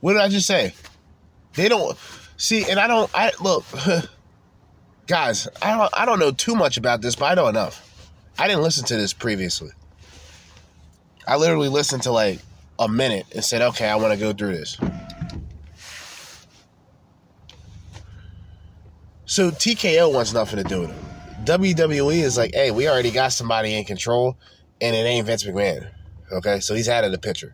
What 0.00 0.14
did 0.14 0.22
I 0.22 0.28
just 0.28 0.46
say? 0.46 0.74
They 1.54 1.68
don't 1.68 1.96
see, 2.36 2.68
and 2.68 2.80
I 2.80 2.88
don't. 2.88 3.10
I 3.14 3.30
look, 3.40 3.64
guys. 5.06 5.46
I 5.62 5.76
don't. 5.76 5.90
I 5.96 6.04
don't 6.06 6.18
know 6.18 6.32
too 6.32 6.56
much 6.56 6.76
about 6.76 7.02
this, 7.02 7.14
but 7.14 7.26
I 7.26 7.34
know 7.34 7.48
enough. 7.48 7.80
I 8.38 8.48
didn't 8.48 8.62
listen 8.62 8.84
to 8.86 8.96
this 8.96 9.12
previously. 9.12 9.70
I 11.26 11.36
literally 11.36 11.68
listened 11.68 12.02
to 12.02 12.10
like 12.10 12.40
a 12.78 12.88
minute 12.88 13.26
and 13.32 13.44
said, 13.44 13.62
"Okay, 13.62 13.88
I 13.88 13.96
want 13.96 14.12
to 14.12 14.18
go 14.18 14.32
through 14.32 14.56
this." 14.56 14.76
So 19.34 19.50
TKO 19.50 20.14
wants 20.14 20.32
nothing 20.32 20.58
to 20.58 20.62
do 20.62 20.82
with 20.82 20.90
it. 20.90 21.44
WWE 21.44 22.22
is 22.22 22.36
like, 22.36 22.54
"Hey, 22.54 22.70
we 22.70 22.88
already 22.88 23.10
got 23.10 23.32
somebody 23.32 23.74
in 23.74 23.84
control, 23.84 24.36
and 24.80 24.94
it 24.94 25.00
ain't 25.00 25.26
Vince 25.26 25.42
McMahon." 25.42 25.88
Okay, 26.30 26.60
so 26.60 26.72
he's 26.72 26.88
out 26.88 27.02
of 27.02 27.10
the 27.10 27.18
picture. 27.18 27.52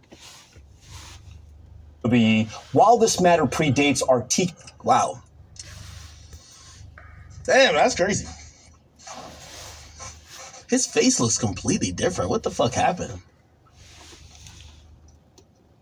While 2.72 2.98
this 2.98 3.18
matter 3.18 3.46
predates 3.46 4.02
our 4.06 4.20
T. 4.20 4.52
Wow. 4.84 5.22
Damn, 7.44 7.72
that's 7.72 7.94
crazy. 7.94 8.26
His 10.68 10.86
face 10.86 11.18
looks 11.18 11.38
completely 11.38 11.92
different. 11.92 12.28
What 12.28 12.42
the 12.42 12.50
fuck 12.50 12.74
happened? 12.74 13.22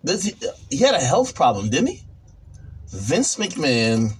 Does 0.04 0.22
he, 0.22 0.36
he 0.70 0.76
had 0.76 0.94
a 0.94 1.00
health 1.00 1.34
problem, 1.34 1.70
didn't 1.70 1.88
he? 1.88 2.04
Vince 2.86 3.34
McMahon 3.34 4.14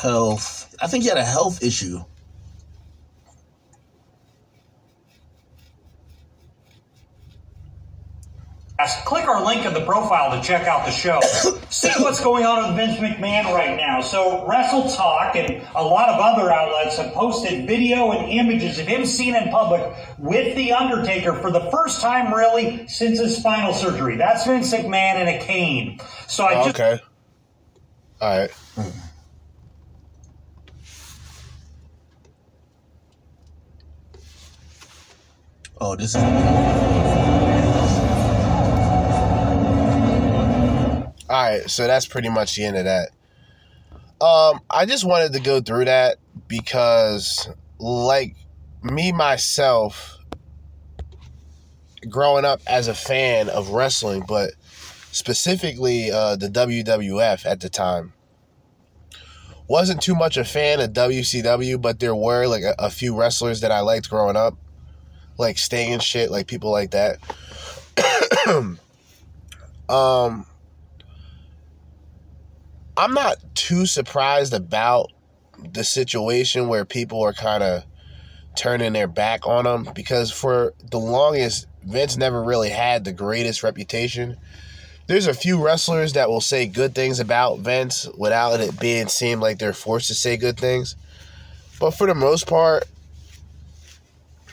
health. 0.00 0.74
I 0.80 0.86
think 0.86 1.02
he 1.02 1.08
had 1.08 1.18
a 1.18 1.24
health 1.24 1.62
issue. 1.62 2.00
Click 9.08 9.26
our 9.26 9.42
link 9.42 9.64
in 9.64 9.72
the 9.72 9.84
profile 9.86 10.38
to 10.38 10.46
check 10.46 10.68
out 10.68 10.84
the 10.84 10.92
show. 10.92 11.18
See 11.70 11.90
what's 11.98 12.20
going 12.20 12.44
on 12.44 12.68
with 12.68 12.76
Vince 12.76 12.98
McMahon 12.98 13.44
right 13.54 13.74
now. 13.74 14.02
So, 14.02 14.46
Wrestle 14.46 14.88
Talk 14.90 15.34
and 15.34 15.66
a 15.74 15.82
lot 15.82 16.10
of 16.10 16.20
other 16.20 16.52
outlets 16.52 16.98
have 16.98 17.14
posted 17.14 17.66
video 17.66 18.12
and 18.12 18.30
images 18.30 18.78
of 18.78 18.86
him 18.86 19.06
seen 19.06 19.34
in 19.34 19.48
public 19.48 19.96
with 20.18 20.54
The 20.56 20.72
Undertaker 20.72 21.32
for 21.32 21.50
the 21.50 21.70
first 21.70 22.02
time, 22.02 22.34
really, 22.34 22.86
since 22.86 23.18
his 23.18 23.38
spinal 23.38 23.72
surgery. 23.72 24.16
That's 24.16 24.46
Vince 24.46 24.72
McMahon 24.74 25.22
in 25.22 25.28
a 25.28 25.40
cane. 25.40 25.98
So, 26.26 26.44
I 26.44 26.60
oh, 26.60 26.64
just. 26.66 26.78
okay. 26.78 27.02
All 28.20 28.38
right. 28.38 28.50
Oh, 35.80 35.94
this 35.96 36.14
is. 36.14 36.22
All 41.30 41.36
right, 41.44 41.70
so 41.70 41.86
that's 41.86 42.06
pretty 42.06 42.30
much 42.30 42.56
the 42.56 42.64
end 42.64 42.76
of 42.76 42.84
that. 42.84 43.10
Um, 44.20 44.60
I 44.70 44.86
just 44.86 45.04
wanted 45.04 45.32
to 45.34 45.40
go 45.40 45.60
through 45.60 45.84
that 45.84 46.16
because, 46.48 47.48
like 47.78 48.34
me 48.82 49.12
myself, 49.12 50.16
growing 52.08 52.44
up 52.44 52.60
as 52.66 52.88
a 52.88 52.94
fan 52.94 53.48
of 53.48 53.70
wrestling, 53.70 54.24
but 54.26 54.52
specifically 55.12 56.10
uh, 56.10 56.36
the 56.36 56.48
WWF 56.48 57.46
at 57.46 57.60
the 57.60 57.68
time, 57.68 58.14
wasn't 59.68 60.00
too 60.00 60.14
much 60.14 60.36
a 60.36 60.44
fan 60.44 60.80
of 60.80 60.92
WCW, 60.92 61.80
but 61.80 62.00
there 62.00 62.14
were 62.14 62.46
like 62.46 62.62
a, 62.62 62.74
a 62.78 62.90
few 62.90 63.14
wrestlers 63.14 63.60
that 63.60 63.70
I 63.70 63.80
liked 63.80 64.08
growing 64.08 64.36
up, 64.36 64.56
like 65.38 65.58
Sting 65.58 65.92
and 65.92 66.02
shit, 66.02 66.30
like 66.30 66.46
people 66.46 66.70
like 66.70 66.90
that. 66.90 67.18
um 69.88 70.46
I'm 72.96 73.14
not 73.14 73.36
too 73.54 73.86
surprised 73.86 74.52
about 74.52 75.12
the 75.72 75.84
situation 75.84 76.66
where 76.66 76.84
people 76.84 77.22
are 77.22 77.32
kind 77.32 77.62
of 77.62 77.84
turning 78.56 78.92
their 78.92 79.06
back 79.06 79.46
on 79.46 79.66
him 79.66 79.92
because 79.94 80.32
for 80.32 80.74
the 80.90 80.98
longest, 80.98 81.68
Vince 81.84 82.16
never 82.16 82.42
really 82.42 82.70
had 82.70 83.04
the 83.04 83.12
greatest 83.12 83.62
reputation. 83.62 84.36
There's 85.06 85.28
a 85.28 85.34
few 85.34 85.62
wrestlers 85.64 86.14
that 86.14 86.28
will 86.28 86.40
say 86.40 86.66
good 86.66 86.94
things 86.94 87.20
about 87.20 87.60
Vince 87.60 88.08
without 88.18 88.60
it 88.60 88.78
being 88.80 89.06
seem 89.06 89.40
like 89.40 89.58
they're 89.58 89.72
forced 89.72 90.08
to 90.08 90.14
say 90.14 90.36
good 90.36 90.58
things. 90.58 90.96
But 91.78 91.92
for 91.92 92.08
the 92.08 92.16
most 92.16 92.48
part, 92.48 92.84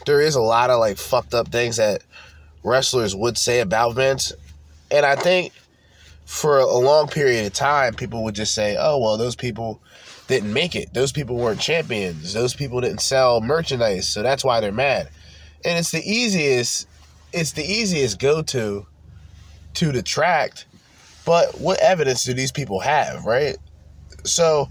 there 0.05 0.21
is 0.21 0.35
a 0.35 0.41
lot 0.41 0.69
of 0.69 0.79
like 0.79 0.97
fucked 0.97 1.33
up 1.33 1.49
things 1.49 1.77
that 1.77 2.03
wrestlers 2.63 3.15
would 3.15 3.37
say 3.37 3.59
about 3.59 3.95
Vince. 3.95 4.33
And 4.91 5.05
I 5.05 5.15
think 5.15 5.53
for 6.25 6.59
a 6.59 6.77
long 6.77 7.07
period 7.07 7.45
of 7.45 7.53
time, 7.53 7.93
people 7.93 8.23
would 8.23 8.35
just 8.35 8.53
say, 8.53 8.77
oh, 8.79 8.97
well, 8.97 9.17
those 9.17 9.35
people 9.35 9.81
didn't 10.27 10.53
make 10.53 10.75
it. 10.75 10.93
Those 10.93 11.11
people 11.11 11.35
weren't 11.35 11.59
champions. 11.59 12.33
Those 12.33 12.53
people 12.55 12.81
didn't 12.81 13.01
sell 13.01 13.41
merchandise. 13.41 14.07
So 14.07 14.23
that's 14.23 14.43
why 14.43 14.59
they're 14.59 14.71
mad. 14.71 15.09
And 15.63 15.77
it's 15.77 15.91
the 15.91 16.03
easiest, 16.03 16.87
it's 17.33 17.51
the 17.51 17.63
easiest 17.63 18.19
go 18.19 18.41
to 18.43 18.85
to 19.75 19.91
detract. 19.91 20.65
But 21.25 21.59
what 21.59 21.79
evidence 21.79 22.23
do 22.23 22.33
these 22.33 22.51
people 22.51 22.79
have, 22.79 23.25
right? 23.25 23.57
So 24.23 24.69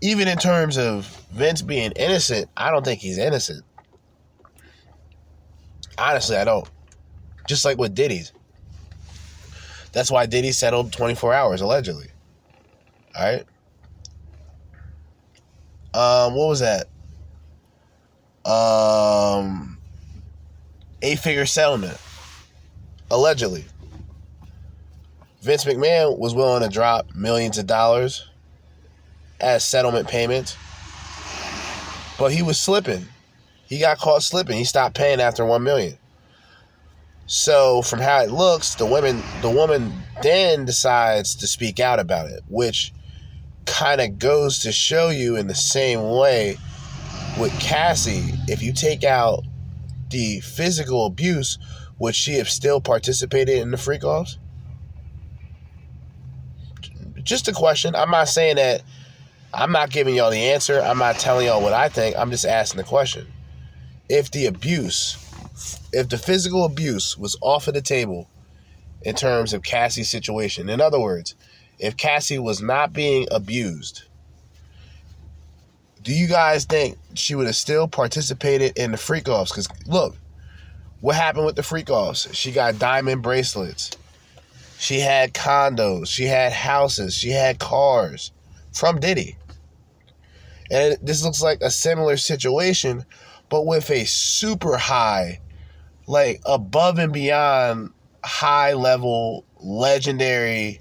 even 0.00 0.28
in 0.28 0.38
terms 0.38 0.78
of 0.78 1.06
Vince 1.32 1.62
being 1.62 1.92
innocent, 1.92 2.48
I 2.56 2.70
don't 2.70 2.84
think 2.84 3.00
he's 3.00 3.18
innocent. 3.18 3.64
Honestly, 5.98 6.36
I 6.36 6.44
don't. 6.44 6.68
Just 7.46 7.64
like 7.64 7.78
with 7.78 7.94
Diddy's. 7.94 8.32
That's 9.92 10.10
why 10.10 10.26
Diddy 10.26 10.52
settled 10.52 10.92
24 10.92 11.32
hours, 11.32 11.60
allegedly. 11.60 12.08
All 13.16 13.24
right. 13.24 13.44
Um, 15.94 16.34
what 16.34 16.48
was 16.48 16.60
that? 16.60 16.88
Um, 18.44 19.78
eight 21.02 21.20
figure 21.20 21.46
settlement, 21.46 21.96
allegedly. 23.10 23.64
Vince 25.40 25.64
McMahon 25.64 26.18
was 26.18 26.34
willing 26.34 26.62
to 26.62 26.68
drop 26.68 27.14
millions 27.14 27.58
of 27.58 27.66
dollars 27.66 28.28
as 29.40 29.64
settlement 29.64 30.08
payments, 30.08 30.56
but 32.18 32.32
he 32.32 32.42
was 32.42 32.58
slipping. 32.58 33.06
He 33.66 33.78
got 33.78 33.98
caught 33.98 34.22
slipping. 34.22 34.56
He 34.56 34.64
stopped 34.64 34.96
paying 34.96 35.20
after 35.20 35.44
one 35.44 35.62
million. 35.62 35.98
So 37.26 37.82
from 37.82 38.00
how 38.00 38.20
it 38.22 38.30
looks, 38.30 38.74
the 38.74 38.86
women 38.86 39.22
the 39.40 39.50
woman 39.50 39.92
then 40.22 40.64
decides 40.64 41.34
to 41.36 41.46
speak 41.46 41.80
out 41.80 41.98
about 41.98 42.28
it, 42.28 42.42
which 42.48 42.92
kind 43.66 44.00
of 44.00 44.18
goes 44.18 44.58
to 44.60 44.72
show 44.72 45.08
you 45.08 45.36
in 45.36 45.46
the 45.46 45.54
same 45.54 46.02
way 46.10 46.58
with 47.38 47.52
Cassie, 47.60 48.34
if 48.46 48.62
you 48.62 48.72
take 48.72 49.04
out 49.04 49.42
the 50.10 50.40
physical 50.40 51.06
abuse, 51.06 51.58
would 51.98 52.14
she 52.14 52.34
have 52.34 52.48
still 52.48 52.80
participated 52.80 53.58
in 53.58 53.70
the 53.70 53.76
freak 53.76 54.04
offs? 54.04 54.38
Just 57.22 57.48
a 57.48 57.52
question. 57.52 57.94
I'm 57.94 58.10
not 58.10 58.28
saying 58.28 58.56
that 58.56 58.82
I'm 59.52 59.72
not 59.72 59.90
giving 59.90 60.14
y'all 60.14 60.30
the 60.30 60.50
answer. 60.50 60.80
I'm 60.80 60.98
not 60.98 61.18
telling 61.18 61.46
y'all 61.46 61.62
what 61.62 61.72
I 61.72 61.88
think. 61.88 62.16
I'm 62.16 62.30
just 62.30 62.44
asking 62.44 62.78
the 62.78 62.84
question. 62.84 63.26
If 64.08 64.30
the 64.30 64.46
abuse 64.46 65.24
if 65.92 66.08
the 66.08 66.18
physical 66.18 66.64
abuse 66.64 67.16
was 67.16 67.36
off 67.40 67.68
of 67.68 67.74
the 67.74 67.80
table 67.80 68.28
in 69.02 69.14
terms 69.14 69.52
of 69.52 69.62
Cassie's 69.62 70.10
situation, 70.10 70.68
in 70.68 70.80
other 70.80 70.98
words, 70.98 71.34
if 71.78 71.96
Cassie 71.96 72.38
was 72.38 72.60
not 72.60 72.92
being 72.92 73.26
abused, 73.30 74.04
do 76.02 76.12
you 76.12 76.26
guys 76.26 76.64
think 76.64 76.98
she 77.14 77.34
would 77.34 77.46
have 77.46 77.56
still 77.56 77.88
participated 77.88 78.76
in 78.76 78.90
the 78.90 78.96
freak 78.96 79.28
offs? 79.28 79.52
Because 79.52 79.68
look, 79.86 80.16
what 81.00 81.16
happened 81.16 81.46
with 81.46 81.56
the 81.56 81.62
freak 81.62 81.90
offs? 81.90 82.32
She 82.34 82.52
got 82.52 82.78
diamond 82.78 83.22
bracelets. 83.22 83.90
She 84.78 85.00
had 85.00 85.32
condos. 85.32 86.08
She 86.08 86.24
had 86.24 86.52
houses. 86.52 87.14
She 87.14 87.30
had 87.30 87.58
cars 87.58 88.32
from 88.72 89.00
Diddy. 89.00 89.36
And 90.70 90.98
this 91.00 91.22
looks 91.22 91.42
like 91.42 91.60
a 91.62 91.70
similar 91.70 92.16
situation, 92.16 93.04
but 93.48 93.66
with 93.66 93.90
a 93.90 94.04
super 94.04 94.76
high 94.76 95.40
like 96.06 96.40
above 96.44 96.98
and 96.98 97.12
beyond 97.12 97.92
high 98.24 98.72
level 98.72 99.44
legendary 99.60 100.80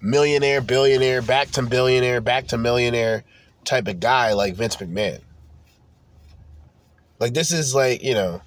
millionaire 0.00 0.60
billionaire 0.60 1.22
back 1.22 1.50
to 1.50 1.62
billionaire 1.62 2.20
back 2.20 2.46
to 2.48 2.58
millionaire 2.58 3.24
type 3.64 3.88
of 3.88 4.00
guy 4.00 4.32
like 4.32 4.54
Vince 4.54 4.76
McMahon. 4.76 5.20
Like 7.18 7.34
this 7.34 7.52
is 7.52 7.74
like 7.74 8.02
you 8.02 8.14
know 8.14 8.40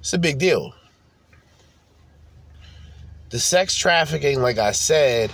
it's 0.00 0.12
a 0.12 0.18
big 0.18 0.38
deal. 0.38 0.74
The 3.30 3.38
sex 3.38 3.76
trafficking 3.76 4.42
like 4.42 4.58
I 4.58 4.72
said 4.72 5.30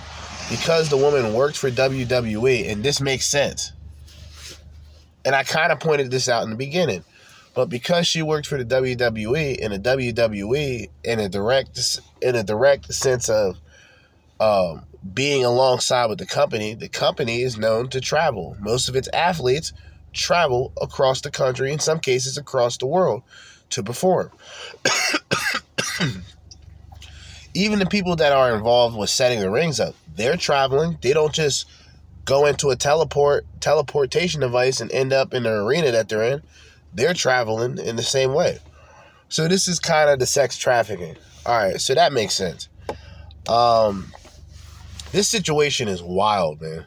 because 0.51 0.89
the 0.89 0.97
woman 0.97 1.33
worked 1.33 1.57
for 1.57 1.71
WWE 1.71 2.71
and 2.71 2.85
this 2.85 3.01
makes 3.01 3.27
sense 3.27 3.73
and 5.27 5.35
I 5.35 5.43
kind 5.43 5.73
of 5.73 5.81
pointed 5.81 6.11
this 6.11 6.29
out 6.29 6.45
in 6.45 6.51
the 6.51 6.57
beginning 6.57 7.05
but 7.57 7.71
because 7.71 8.07
she 8.07 8.21
worked 8.21 8.47
for 8.47 8.63
the 8.63 8.67
WWE 8.67 9.65
and 9.65 9.73
the 9.73 9.79
WWE 9.79 10.91
in 11.05 11.19
a 11.19 11.27
direct 11.27 11.99
in 12.21 12.35
a 12.35 12.43
direct 12.43 12.93
sense 12.93 13.31
of 13.31 13.57
um, 14.39 14.85
being 15.15 15.43
alongside 15.43 16.05
with 16.11 16.19
the 16.19 16.27
company, 16.27 16.75
the 16.75 16.91
company 16.91 17.41
is 17.41 17.57
known 17.57 17.89
to 17.89 18.01
travel. 18.03 18.59
Most 18.61 18.91
of 18.91 18.97
its 18.97 19.09
athletes 19.15 19.73
travel 20.13 20.75
across 20.83 21.23
the 21.23 21.31
country, 21.31 21.73
in 21.73 21.79
some 21.79 21.99
cases 21.99 22.37
across 22.37 22.77
the 22.77 22.87
world, 22.87 23.23
to 23.71 23.83
perform. 23.83 24.31
Even 27.55 27.79
the 27.79 27.87
people 27.87 28.17
that 28.17 28.33
are 28.33 28.55
involved 28.55 28.99
with 28.99 29.09
setting 29.09 29.41
the 29.41 29.51
rings 29.51 29.81
up, 29.81 29.95
they're 30.15 30.37
traveling. 30.37 30.99
They 31.01 31.15
don't 31.15 31.33
just 31.33 31.65
go 32.27 32.45
into 32.45 32.69
a 32.69 32.77
teleport 32.77 33.47
teleportation 33.61 34.43
device 34.43 34.81
and 34.83 34.93
end 34.93 35.15
up 35.15 35.33
in 35.33 35.45
the 35.45 35.51
arena 35.65 35.91
that 35.91 36.11
they're 36.11 36.23
in 36.23 36.43
they're 36.97 37.15
traveling 37.15 37.79
in 37.79 37.97
the 37.97 38.03
same 38.03 38.33
way. 38.33 38.59
So 39.29 39.47
this 39.49 39.69
is 39.69 39.79
kind 39.79 40.09
of 40.11 40.19
the 40.19 40.27
sex 40.27 40.57
trafficking. 40.57 41.17
All 41.45 41.57
right, 41.57 41.81
so 41.81 41.95
that 41.95 42.13
makes 42.13 42.35
sense. 42.35 42.69
Um, 43.49 44.13
this 45.13 45.29
situation 45.29 45.89
is 45.89 46.03
wild, 46.03 46.61
man. 46.61 46.87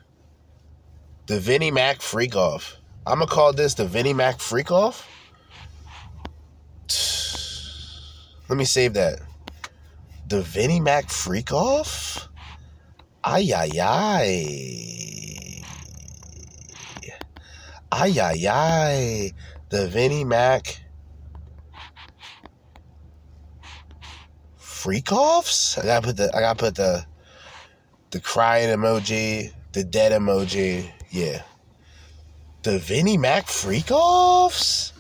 The 1.28 1.40
Vinnie 1.40 1.72
Mac 1.72 2.02
freak 2.02 2.36
off. 2.36 2.76
I'm 3.06 3.20
gonna 3.20 3.32
call 3.32 3.54
this 3.54 3.76
the 3.76 3.86
Vinnie 3.86 4.14
Mac 4.14 4.40
freak 4.40 4.72
off. 4.72 5.08
Let 8.50 8.58
me 8.58 8.66
save 8.66 8.94
that. 8.96 9.20
The 10.28 10.42
Vinnie 10.42 10.80
Mac 10.80 11.10
freak 11.10 11.54
off. 11.54 12.28
Ay 13.24 13.52
ay 13.54 13.72
ay. 13.80 15.19
Ay 17.92 18.20
ay 18.20 18.48
ay 18.48 19.34
the 19.70 19.88
Vinnie 19.88 20.24
Mac 20.24 20.82
freak 24.58 25.12
offs. 25.12 25.78
I 25.78 25.84
gotta 25.84 26.08
put 26.08 26.18
the 26.18 26.36
I 26.36 26.40
gotta 26.40 26.60
put 26.60 26.76
the 26.76 27.06
the 28.12 28.20
crying 28.20 28.70
emoji, 28.70 29.52
the 29.74 29.84
dead 29.84 30.12
emoji. 30.12 30.90
Yeah. 31.10 31.42
The 32.64 32.80
Vinnie 32.80 33.18
Mac 33.18 33.48
freak 33.48 33.92
offs? 33.92 34.94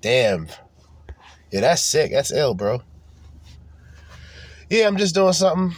Damn. 0.00 0.48
Yeah, 1.50 1.60
that's 1.60 1.82
sick. 1.82 2.12
That's 2.12 2.32
ill, 2.32 2.54
bro. 2.54 2.82
Yeah, 4.68 4.86
I'm 4.86 4.96
just 4.96 5.14
doing 5.14 5.32
something. 5.32 5.76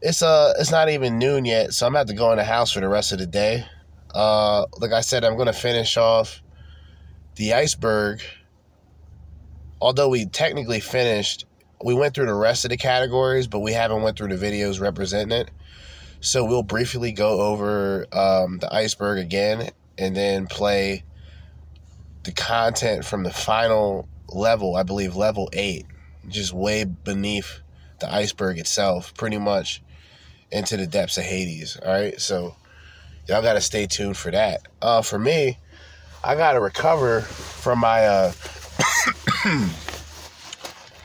It's 0.00 0.22
uh 0.22 0.54
it's 0.58 0.70
not 0.70 0.88
even 0.88 1.18
noon 1.18 1.44
yet, 1.44 1.72
so 1.72 1.86
I'm 1.86 1.94
have 1.94 2.06
to 2.06 2.14
go 2.14 2.30
in 2.30 2.38
the 2.38 2.44
house 2.44 2.72
for 2.72 2.80
the 2.80 2.88
rest 2.88 3.12
of 3.12 3.18
the 3.18 3.26
day. 3.26 3.64
Uh 4.16 4.64
like 4.78 4.92
I 4.92 5.02
said, 5.02 5.24
I'm 5.24 5.36
gonna 5.36 5.52
finish 5.52 5.96
off 5.96 6.42
the 7.36 7.52
iceberg. 7.52 8.22
Although 9.80 10.08
we 10.08 10.24
technically 10.24 10.80
finished, 10.80 11.44
we 11.84 11.92
went 11.92 12.14
through 12.14 12.26
the 12.26 12.34
rest 12.34 12.64
of 12.64 12.70
the 12.70 12.78
categories, 12.78 13.46
but 13.46 13.60
we 13.60 13.72
haven't 13.74 14.02
went 14.02 14.16
through 14.16 14.34
the 14.34 14.42
videos 14.42 14.80
representing 14.80 15.38
it. 15.38 15.50
So 16.20 16.46
we'll 16.46 16.62
briefly 16.62 17.12
go 17.12 17.40
over 17.40 18.06
um, 18.10 18.58
the 18.58 18.74
iceberg 18.74 19.18
again 19.18 19.68
and 19.98 20.16
then 20.16 20.46
play 20.46 21.04
the 22.24 22.32
content 22.32 23.04
from 23.04 23.22
the 23.22 23.30
final 23.30 24.08
level, 24.28 24.76
I 24.76 24.82
believe 24.82 25.14
level 25.14 25.50
eight, 25.52 25.86
just 26.26 26.52
way 26.52 26.84
beneath 26.84 27.60
the 28.00 28.12
iceberg 28.12 28.58
itself, 28.58 29.14
pretty 29.14 29.38
much 29.38 29.82
into 30.50 30.76
the 30.76 30.86
depths 30.86 31.18
of 31.18 31.24
Hades. 31.24 31.76
All 31.76 31.92
right, 31.92 32.20
so 32.20 32.56
y'all 33.28 33.42
got 33.42 33.54
to 33.54 33.60
stay 33.60 33.86
tuned 33.86 34.16
for 34.16 34.30
that. 34.30 34.62
Uh, 34.80 35.02
for 35.02 35.18
me, 35.18 35.58
I 36.22 36.34
got 36.34 36.52
to 36.52 36.60
recover 36.60 37.20
from 37.22 37.80
my 37.80 38.06
uh, 38.06 38.32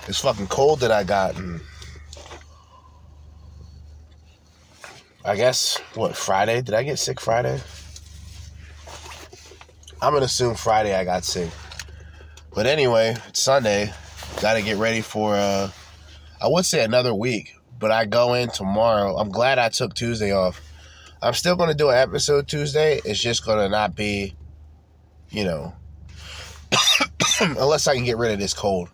this 0.07 0.19
fucking 0.19 0.48
cold 0.48 0.81
that 0.81 0.91
I 0.91 1.03
got. 1.03 1.35
And 1.35 1.61
I 5.26 5.35
guess 5.35 5.77
what 5.95 6.15
Friday? 6.15 6.61
Did 6.61 6.73
I 6.73 6.84
get 6.84 6.99
sick 6.99 7.19
Friday? 7.19 7.60
I'm 10.03 10.14
gonna 10.14 10.26
assume 10.26 10.56
Friday 10.56 10.95
I 10.95 11.03
got 11.03 11.23
sick. 11.23 11.52
But 12.56 12.65
anyway, 12.65 13.15
it's 13.27 13.39
Sunday. 13.39 13.93
Got 14.41 14.56
to 14.56 14.64
get 14.64 14.77
ready 14.77 15.02
for 15.02 15.35
uh, 15.35 15.69
I 16.41 16.48
would 16.48 16.65
say 16.65 16.84
another 16.84 17.14
week, 17.14 17.56
but 17.80 17.91
I 17.91 18.06
go 18.06 18.34
in 18.34 18.49
tomorrow. 18.49 19.15
I'm 19.15 19.30
glad 19.30 19.60
I 19.60 19.69
took 19.69 19.93
Tuesday 19.93 20.34
off. 20.34 20.60
I'm 21.23 21.34
still 21.35 21.56
gonna 21.56 21.76
do 21.76 21.89
an 21.89 21.98
episode 21.98 22.48
Tuesday. 22.48 22.99
It's 23.06 23.19
just 23.19 23.45
gonna 23.45 23.69
not 23.69 23.95
be, 23.95 24.34
you 25.30 25.43
know, 25.43 25.76
unless 27.41 27.88
I 27.88 27.93
can 27.93 28.06
get 28.06 28.18
rid 28.18 28.31
of 28.31 28.39
this 28.39 28.56
cold. 28.56 28.89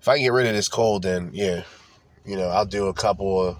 If 0.00 0.08
I 0.08 0.16
can 0.16 0.24
get 0.24 0.32
rid 0.32 0.48
of 0.48 0.54
this 0.54 0.68
cold, 0.68 1.04
then 1.04 1.30
yeah, 1.32 1.62
you 2.24 2.36
know, 2.36 2.48
I'll 2.48 2.66
do 2.66 2.88
a 2.88 2.92
couple 2.92 3.46
of 3.46 3.58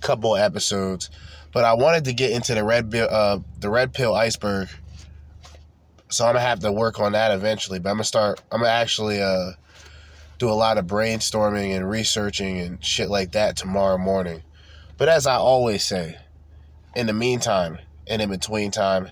couple 0.00 0.36
episodes. 0.36 1.10
But 1.52 1.64
I 1.64 1.74
wanted 1.74 2.06
to 2.06 2.14
get 2.14 2.30
into 2.30 2.54
the 2.54 2.64
red 2.64 2.88
bill, 2.88 3.08
uh, 3.10 3.40
the 3.60 3.68
red 3.68 3.92
pill 3.92 4.14
iceberg. 4.14 4.70
So 6.08 6.24
I'm 6.24 6.32
gonna 6.34 6.40
have 6.46 6.60
to 6.60 6.72
work 6.72 6.98
on 6.98 7.12
that 7.12 7.30
eventually. 7.32 7.78
But 7.78 7.90
I'm 7.90 7.96
gonna 7.96 8.04
start. 8.04 8.40
I'm 8.50 8.60
gonna 8.60 8.70
actually 8.70 9.20
uh, 9.20 9.50
do 10.38 10.48
a 10.48 10.52
lot 10.56 10.78
of 10.78 10.86
brainstorming 10.86 11.76
and 11.76 11.90
researching 11.90 12.58
and 12.58 12.82
shit 12.82 13.10
like 13.10 13.32
that 13.32 13.54
tomorrow 13.54 13.98
morning. 13.98 14.42
But 14.96 15.10
as 15.10 15.26
I 15.26 15.34
always 15.34 15.84
say, 15.84 16.16
in 16.94 17.06
the 17.06 17.12
meantime 17.12 17.78
and 18.06 18.20
in 18.20 18.30
between 18.30 18.70
time, 18.70 19.10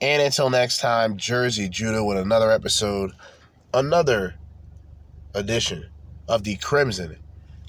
and 0.00 0.20
until 0.20 0.50
next 0.50 0.78
time, 0.78 1.16
Jerzee 1.16 1.70
Judah 1.70 2.04
with 2.04 2.18
another 2.18 2.50
episode, 2.50 3.12
another 3.72 4.34
edition 5.34 5.88
of 6.28 6.44
the 6.44 6.56
Crimson 6.56 7.16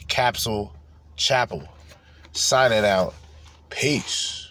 Capsule 0.08 0.76
Chapel. 1.16 1.68
Signing 2.32 2.86
out. 2.86 3.14
Peace. 3.70 4.43